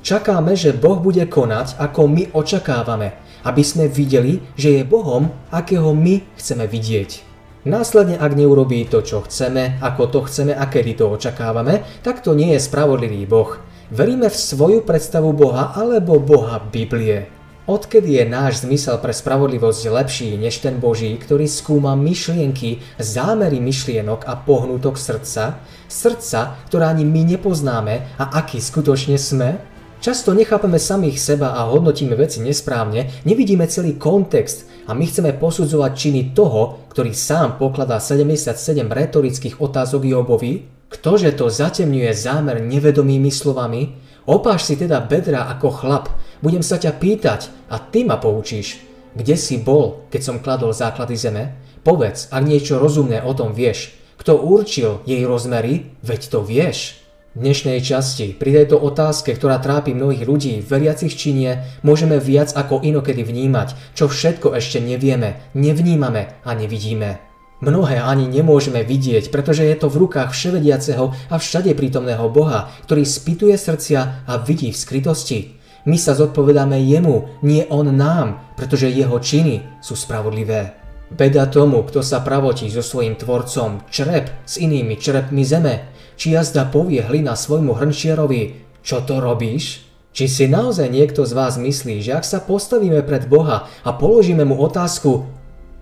Čakáme, 0.00 0.56
že 0.56 0.72
Boh 0.72 0.96
bude 0.96 1.28
konať, 1.28 1.76
ako 1.76 2.08
my 2.08 2.32
očakávame, 2.32 3.12
aby 3.44 3.60
sme 3.60 3.92
videli, 3.92 4.40
že 4.56 4.80
je 4.80 4.82
Bohom, 4.88 5.28
akého 5.52 5.92
my 5.92 6.24
chceme 6.40 6.64
vidieť. 6.64 7.29
Následne, 7.60 8.16
ak 8.16 8.40
neurobí 8.40 8.88
to, 8.88 9.04
čo 9.04 9.20
chceme, 9.28 9.76
ako 9.84 10.08
to 10.08 10.20
chceme 10.24 10.56
a 10.56 10.64
kedy 10.64 10.96
to 10.96 11.12
očakávame, 11.12 11.84
tak 12.00 12.24
to 12.24 12.32
nie 12.32 12.56
je 12.56 12.64
spravodlivý 12.64 13.28
Boh. 13.28 13.60
Veríme 13.92 14.32
v 14.32 14.40
svoju 14.40 14.80
predstavu 14.80 15.36
Boha 15.36 15.76
alebo 15.76 16.16
Boha 16.16 16.56
Biblie. 16.56 17.28
Odkedy 17.68 18.16
je 18.16 18.24
náš 18.24 18.64
zmysel 18.64 18.96
pre 19.04 19.12
spravodlivosť 19.12 19.92
lepší 19.92 20.40
než 20.40 20.64
ten 20.64 20.80
Boží, 20.80 21.12
ktorý 21.20 21.44
skúma 21.44 21.92
myšlienky, 22.00 22.80
zámery 22.96 23.60
myšlienok 23.60 24.24
a 24.24 24.40
pohnutok 24.40 24.96
srdca, 24.96 25.60
srdca, 25.84 26.56
ktoré 26.64 26.88
ani 26.88 27.04
my 27.04 27.36
nepoznáme 27.36 28.16
a 28.16 28.40
aký 28.40 28.56
skutočne 28.56 29.20
sme? 29.20 29.60
Často 30.00 30.32
nechápeme 30.32 30.80
samých 30.80 31.20
seba 31.20 31.52
a 31.60 31.68
hodnotíme 31.68 32.16
veci 32.16 32.40
nesprávne, 32.40 33.20
nevidíme 33.28 33.68
celý 33.68 34.00
kontext 34.00 34.64
a 34.88 34.96
my 34.96 35.04
chceme 35.04 35.36
posudzovať 35.36 35.92
činy 35.92 36.32
toho, 36.32 36.88
ktorý 36.88 37.12
sám 37.12 37.60
pokladá 37.60 38.00
77 38.00 38.80
retorických 38.88 39.60
otázok 39.60 40.08
Jobovi? 40.08 40.64
Ktože 40.88 41.36
to 41.36 41.52
zatemňuje 41.52 42.16
zámer 42.16 42.64
nevedomými 42.64 43.28
slovami? 43.28 43.92
Opáš 44.24 44.72
si 44.72 44.80
teda 44.80 45.04
bedra 45.04 45.52
ako 45.52 45.68
chlap, 45.68 46.08
budem 46.40 46.64
sa 46.64 46.80
ťa 46.80 46.96
pýtať 46.96 47.68
a 47.68 47.76
ty 47.76 48.08
ma 48.08 48.16
poučíš. 48.16 48.80
Kde 49.12 49.36
si 49.36 49.60
bol, 49.60 50.08
keď 50.08 50.20
som 50.24 50.40
kladol 50.40 50.72
základy 50.72 51.20
zeme? 51.20 51.60
Povedz, 51.84 52.32
ak 52.32 52.40
niečo 52.40 52.80
rozumné 52.80 53.20
o 53.20 53.36
tom 53.36 53.52
vieš. 53.52 53.92
Kto 54.16 54.40
určil 54.40 55.04
jej 55.04 55.28
rozmery? 55.28 55.92
Veď 56.00 56.20
to 56.32 56.40
vieš. 56.40 56.99
Dnešnej 57.30 57.78
časti 57.78 58.34
pri 58.34 58.58
tejto 58.58 58.74
otázke, 58.74 59.30
ktorá 59.38 59.62
trápi 59.62 59.94
mnohých 59.94 60.26
ľudí 60.26 60.58
veriacich 60.66 61.14
činie, 61.14 61.62
môžeme 61.86 62.18
viac 62.18 62.50
ako 62.58 62.82
inokedy 62.82 63.22
vnímať, 63.22 63.94
čo 63.94 64.10
všetko 64.10 64.58
ešte 64.58 64.82
nevieme, 64.82 65.38
nevnímame 65.54 66.42
a 66.42 66.50
nevidíme. 66.58 67.22
Mnohé 67.62 68.02
ani 68.02 68.26
nemôžeme 68.26 68.82
vidieť, 68.82 69.30
pretože 69.30 69.62
je 69.62 69.78
to 69.78 69.86
v 69.86 70.02
rukách 70.02 70.34
vševediaceho 70.34 71.14
a 71.30 71.38
všade 71.38 71.70
prítomného 71.78 72.26
Boha, 72.34 72.66
ktorý 72.90 73.06
spituje 73.06 73.54
srdcia 73.54 74.26
a 74.26 74.32
vidí 74.42 74.74
v 74.74 74.82
skrytosti. 74.82 75.54
My 75.86 76.02
sa 76.02 76.18
zodpovedáme 76.18 76.82
jemu, 76.82 77.46
nie 77.46 77.62
on 77.70 77.94
nám, 77.94 78.42
pretože 78.58 78.90
jeho 78.90 79.22
činy 79.22 79.78
sú 79.78 79.94
spravodlivé. 79.94 80.74
Beda 81.14 81.46
tomu, 81.46 81.86
kto 81.86 82.02
sa 82.02 82.26
pravotí 82.26 82.66
so 82.70 82.82
svojím 82.82 83.14
tvorcom, 83.14 83.86
črep 83.86 84.30
s 84.46 84.58
inými 84.58 84.98
črepmi 84.98 85.42
zeme, 85.46 85.90
či 86.20 86.36
jazda 86.36 86.68
povie 86.68 87.00
hlina 87.00 87.32
svojmu 87.32 87.80
hrnčiarovi, 87.80 88.60
čo 88.84 89.00
to 89.00 89.24
robíš? 89.24 89.88
Či 90.12 90.24
si 90.28 90.44
naozaj 90.52 90.92
niekto 90.92 91.24
z 91.24 91.32
vás 91.32 91.56
myslí, 91.56 92.04
že 92.04 92.12
ak 92.12 92.28
sa 92.28 92.44
postavíme 92.44 93.00
pred 93.00 93.24
Boha 93.24 93.72
a 93.80 93.90
položíme 93.96 94.44
mu 94.44 94.60
otázku, 94.60 95.24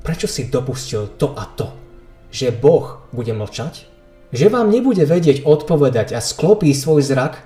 prečo 0.07 0.31
si 0.31 0.47
dopustil 0.47 1.11
to 1.19 1.35
a 1.35 1.43
to, 1.59 1.75
že 2.31 2.55
Boh 2.55 3.03
bude 3.11 3.35
mlčať? 3.35 3.91
Že 4.31 4.47
vám 4.55 4.71
nebude 4.71 5.03
vedieť 5.03 5.43
odpovedať 5.43 6.15
a 6.15 6.23
sklopí 6.23 6.71
svoj 6.71 7.03
zrak 7.03 7.43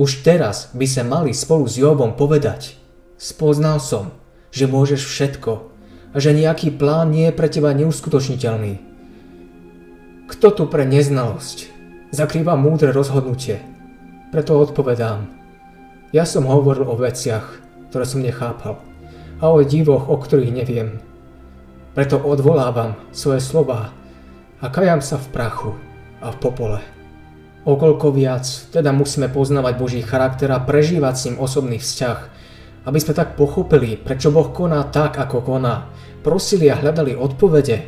už 0.00 0.24
teraz 0.24 0.72
by 0.72 0.86
sa 0.88 1.04
mali 1.04 1.36
spolu 1.36 1.68
s 1.68 1.76
Jobom 1.76 2.16
povedať. 2.16 2.80
Spoznal 3.20 3.84
som, 3.84 4.16
že 4.48 4.64
môžeš 4.64 5.02
všetko 5.04 5.52
a 6.14 6.16
že 6.16 6.32
nejaký 6.32 6.72
plán 6.72 7.12
nie 7.12 7.28
je 7.28 7.36
pre 7.36 7.52
teba 7.52 7.76
neuskutočniteľný. 7.76 8.80
Kto 10.30 10.46
tu 10.56 10.64
pre 10.70 10.88
neznalosť 10.88 11.79
zakrýva 12.10 12.58
múdre 12.58 12.90
rozhodnutie? 12.90 13.62
Preto 14.34 14.58
odpovedám. 14.58 15.30
Ja 16.10 16.26
som 16.26 16.46
hovoril 16.46 16.86
o 16.86 16.98
veciach, 16.98 17.46
ktoré 17.90 18.04
som 18.06 18.22
nechápal 18.22 18.82
a 19.40 19.48
o 19.48 19.62
divoch, 19.62 20.10
o 20.10 20.18
ktorých 20.18 20.52
neviem. 20.52 21.00
Preto 21.94 22.18
odvolávam 22.22 22.94
svoje 23.10 23.42
slova 23.42 23.90
a 24.60 24.66
kajam 24.68 25.02
sa 25.02 25.18
v 25.18 25.30
prachu 25.32 25.72
a 26.22 26.30
v 26.30 26.36
popole. 26.38 26.78
Okolko 27.64 28.12
viac, 28.14 28.46
teda 28.72 28.90
musíme 28.90 29.28
poznávať 29.28 29.74
Boží 29.76 30.00
charakter 30.00 30.48
a 30.52 30.62
prežívať 30.62 31.14
s 31.16 31.24
ním 31.28 31.36
osobný 31.38 31.76
vzťah, 31.78 32.18
aby 32.88 32.98
sme 32.98 33.12
tak 33.12 33.36
pochopili, 33.36 34.00
prečo 34.00 34.32
Boh 34.32 34.48
koná 34.48 34.88
tak, 34.88 35.20
ako 35.20 35.44
koná. 35.44 35.92
Prosili 36.24 36.72
a 36.72 36.76
hľadali 36.76 37.16
odpovede. 37.16 37.86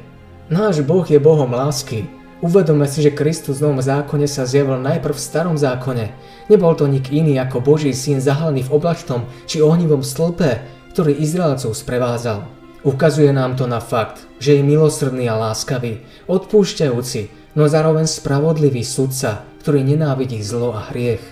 Náš 0.52 0.84
Boh 0.84 1.04
je 1.04 1.16
Bohom 1.16 1.48
lásky. 1.48 2.21
Uvedome 2.43 2.90
si, 2.90 3.07
že 3.07 3.14
Kristus 3.14 3.62
v 3.62 3.70
Novom 3.70 3.78
zákone 3.78 4.26
sa 4.26 4.43
zjavil 4.43 4.82
najprv 4.82 5.14
v 5.14 5.26
starom 5.30 5.55
zákone. 5.55 6.11
Nebol 6.51 6.74
to 6.74 6.90
nik 6.90 7.14
iný 7.14 7.38
ako 7.38 7.62
Boží 7.62 7.95
syn 7.95 8.18
zahalený 8.18 8.66
v 8.66 8.82
oblačnom 8.82 9.30
či 9.47 9.62
ohnivom 9.62 10.03
stĺpe, 10.03 10.59
ktorý 10.90 11.14
Izraelcov 11.22 11.78
sprevázal. 11.78 12.43
Ukazuje 12.82 13.30
nám 13.30 13.55
to 13.55 13.70
na 13.70 13.78
fakt, 13.78 14.26
že 14.43 14.59
je 14.59 14.66
milosrdný 14.66 15.30
a 15.30 15.38
láskavý, 15.38 16.03
odpúšťajúci, 16.26 17.55
no 17.55 17.70
zároveň 17.70 18.11
spravodlivý 18.11 18.82
sudca, 18.82 19.47
ktorý 19.62 19.86
nenávidí 19.86 20.43
zlo 20.43 20.74
a 20.74 20.90
hriech. 20.90 21.22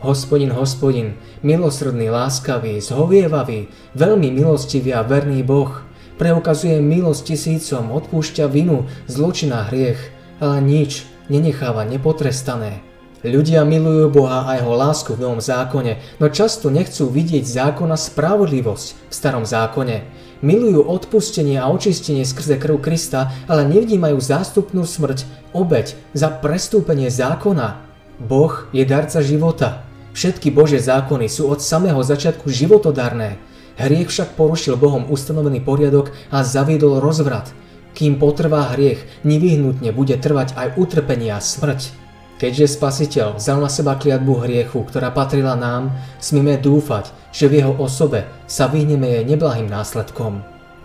Hospodin, 0.00 0.48
hospodin, 0.48 1.20
milosrdný, 1.44 2.08
láskavý, 2.08 2.80
zhovievavý, 2.80 3.68
veľmi 3.92 4.32
milostivý 4.32 4.96
a 4.96 5.04
verný 5.04 5.44
Boh, 5.44 5.84
preukazuje 6.16 6.80
milosť 6.80 7.36
tisícom, 7.36 7.92
odpúšťa 7.92 8.48
vinu, 8.48 8.88
zločin 9.04 9.52
a 9.52 9.68
hriech, 9.68 10.13
ale 10.40 10.58
nič 10.62 11.06
nenecháva 11.28 11.86
nepotrestané. 11.86 12.82
Ľudia 13.24 13.64
milujú 13.64 14.12
Boha 14.12 14.44
a 14.44 14.60
jeho 14.60 14.76
lásku 14.76 15.16
v 15.16 15.24
Novom 15.24 15.40
zákone, 15.40 15.96
no 16.20 16.28
často 16.28 16.68
nechcú 16.68 17.08
vidieť 17.08 17.40
zákona 17.40 17.96
spravodlivosť 17.96 18.86
v 19.08 19.12
starom 19.16 19.48
zákone. 19.48 20.04
Milujú 20.44 20.84
odpustenie 20.84 21.56
a 21.56 21.72
očistenie 21.72 22.20
skrze 22.28 22.60
krv 22.60 22.84
Krista, 22.84 23.32
ale 23.48 23.64
nevnímajú 23.64 24.20
zástupnú 24.20 24.84
smrť, 24.84 25.24
obeď 25.56 25.96
za 26.12 26.28
prestúpenie 26.28 27.08
zákona. 27.08 27.80
Boh 28.20 28.68
je 28.76 28.84
darca 28.84 29.24
života. 29.24 29.88
Všetky 30.12 30.52
Božie 30.52 30.84
zákony 30.84 31.24
sú 31.32 31.48
od 31.48 31.64
samého 31.64 32.04
začiatku 32.04 32.52
životodarné. 32.52 33.40
Hriech 33.80 34.12
však 34.12 34.36
porušil 34.36 34.76
Bohom 34.76 35.08
ustanovený 35.08 35.64
poriadok 35.64 36.12
a 36.28 36.44
zaviedol 36.44 37.00
rozvrat. 37.00 37.56
Kým 37.94 38.18
potrvá 38.18 38.74
hriech, 38.74 39.06
nevyhnutne 39.22 39.94
bude 39.94 40.18
trvať 40.18 40.58
aj 40.58 40.68
utrpenie 40.74 41.30
a 41.30 41.38
smrť. 41.38 41.94
Keďže 42.42 42.74
Spasiteľ 42.74 43.38
vzal 43.38 43.62
na 43.62 43.70
seba 43.70 43.94
kliatbu 43.94 44.42
hriechu, 44.42 44.82
ktorá 44.82 45.14
patrila 45.14 45.54
nám, 45.54 45.94
smíme 46.18 46.58
dúfať, 46.58 47.14
že 47.30 47.46
v 47.46 47.62
jeho 47.62 47.72
osobe 47.78 48.26
sa 48.50 48.66
vyhneme 48.66 49.06
jej 49.06 49.22
neblahým 49.22 49.70
následkom. 49.70 50.42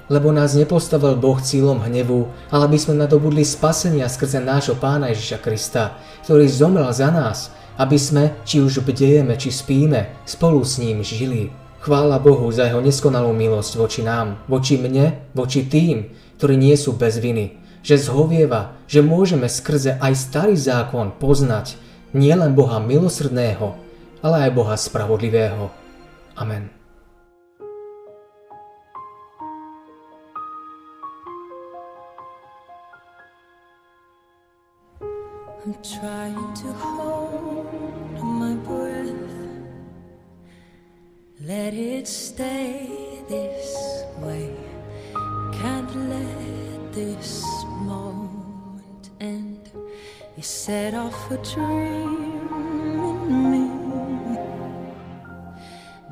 Lebo 0.09 0.29
nás 0.29 0.53
nepostavil 0.53 1.17
Boh 1.17 1.41
cílom 1.41 1.81
hnevu, 1.81 2.29
ale 2.53 2.69
aby 2.69 2.77
sme 2.77 3.01
nadobudli 3.01 3.41
spasenia 3.41 4.05
skrze 4.05 4.37
nášho 4.37 4.77
Pána 4.77 5.09
Ježiša 5.09 5.41
Krista, 5.41 5.97
ktorý 6.25 6.45
zomrel 6.45 6.89
za 6.93 7.09
nás, 7.09 7.49
aby 7.81 7.97
sme, 7.97 8.37
či 8.45 8.61
už 8.61 8.85
bdejeme, 8.85 9.33
či 9.33 9.49
spíme, 9.49 10.21
spolu 10.29 10.61
s 10.61 10.77
ním 10.77 11.01
žili. 11.01 11.49
Chvála 11.79 12.19
Bohu 12.19 12.51
za 12.51 12.67
jeho 12.67 12.83
neskonalú 12.83 13.31
milosť 13.31 13.71
voči 13.79 14.01
nám, 14.03 14.43
voči 14.51 14.75
mne, 14.75 15.31
voči 15.31 15.63
tým, 15.63 16.11
ktorí 16.39 16.55
nie 16.55 16.79
sú 16.79 16.95
bez 16.95 17.19
viny, 17.19 17.59
že 17.83 17.99
zhovieva, 17.99 18.79
že 18.87 19.03
môžeme 19.03 19.51
skrze 19.51 19.99
aj 19.99 20.13
starý 20.15 20.55
zákon 20.55 21.11
poznať 21.19 21.75
nielen 22.15 22.55
Boha 22.55 22.79
milosrdného, 22.79 23.75
ale 24.23 24.47
aj 24.47 24.51
Boha 24.55 24.75
spravodlivého. 24.79 25.67
Amen. 26.39 26.71
I'm 35.69 35.75
trying 35.83 36.53
to 36.63 36.71
hold 36.71 37.67
my 38.23 38.55
breath. 38.63 39.27
Let 41.43 41.75
it 41.75 42.07
stay 42.07 42.87
this 43.27 43.75
way. 44.17 44.58
Can't 45.61 45.93
let 46.09 46.93
this 46.93 47.43
moment 47.81 49.09
end. 49.19 49.69
You 50.37 50.43
set 50.43 50.93
off 50.93 51.29
a 51.31 51.37
dream 51.37 52.47
in 53.09 53.51
me, 53.51 53.67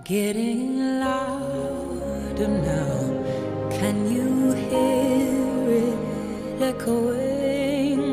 getting 0.04 1.00
louder 1.00 2.50
now. 2.50 2.98
Can 3.72 4.12
you 4.12 4.52
hear 4.52 5.70
it 5.86 6.62
echoing? 6.62 8.04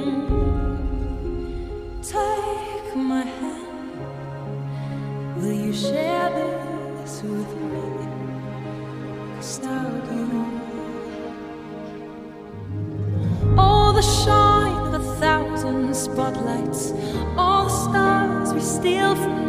Take 2.01 2.95
my 2.95 3.24
hand. 3.41 3.93
Will 5.39 5.59
you 5.66 5.72
share 5.72 6.30
this 6.30 7.22
with 7.24 7.57
me? 7.57 7.64
Spotlights, 16.15 16.93
all 17.37 17.65
the 17.65 17.91
stars 17.91 18.55
we 18.55 18.61
steal 18.61 19.17
from. 19.17 19.43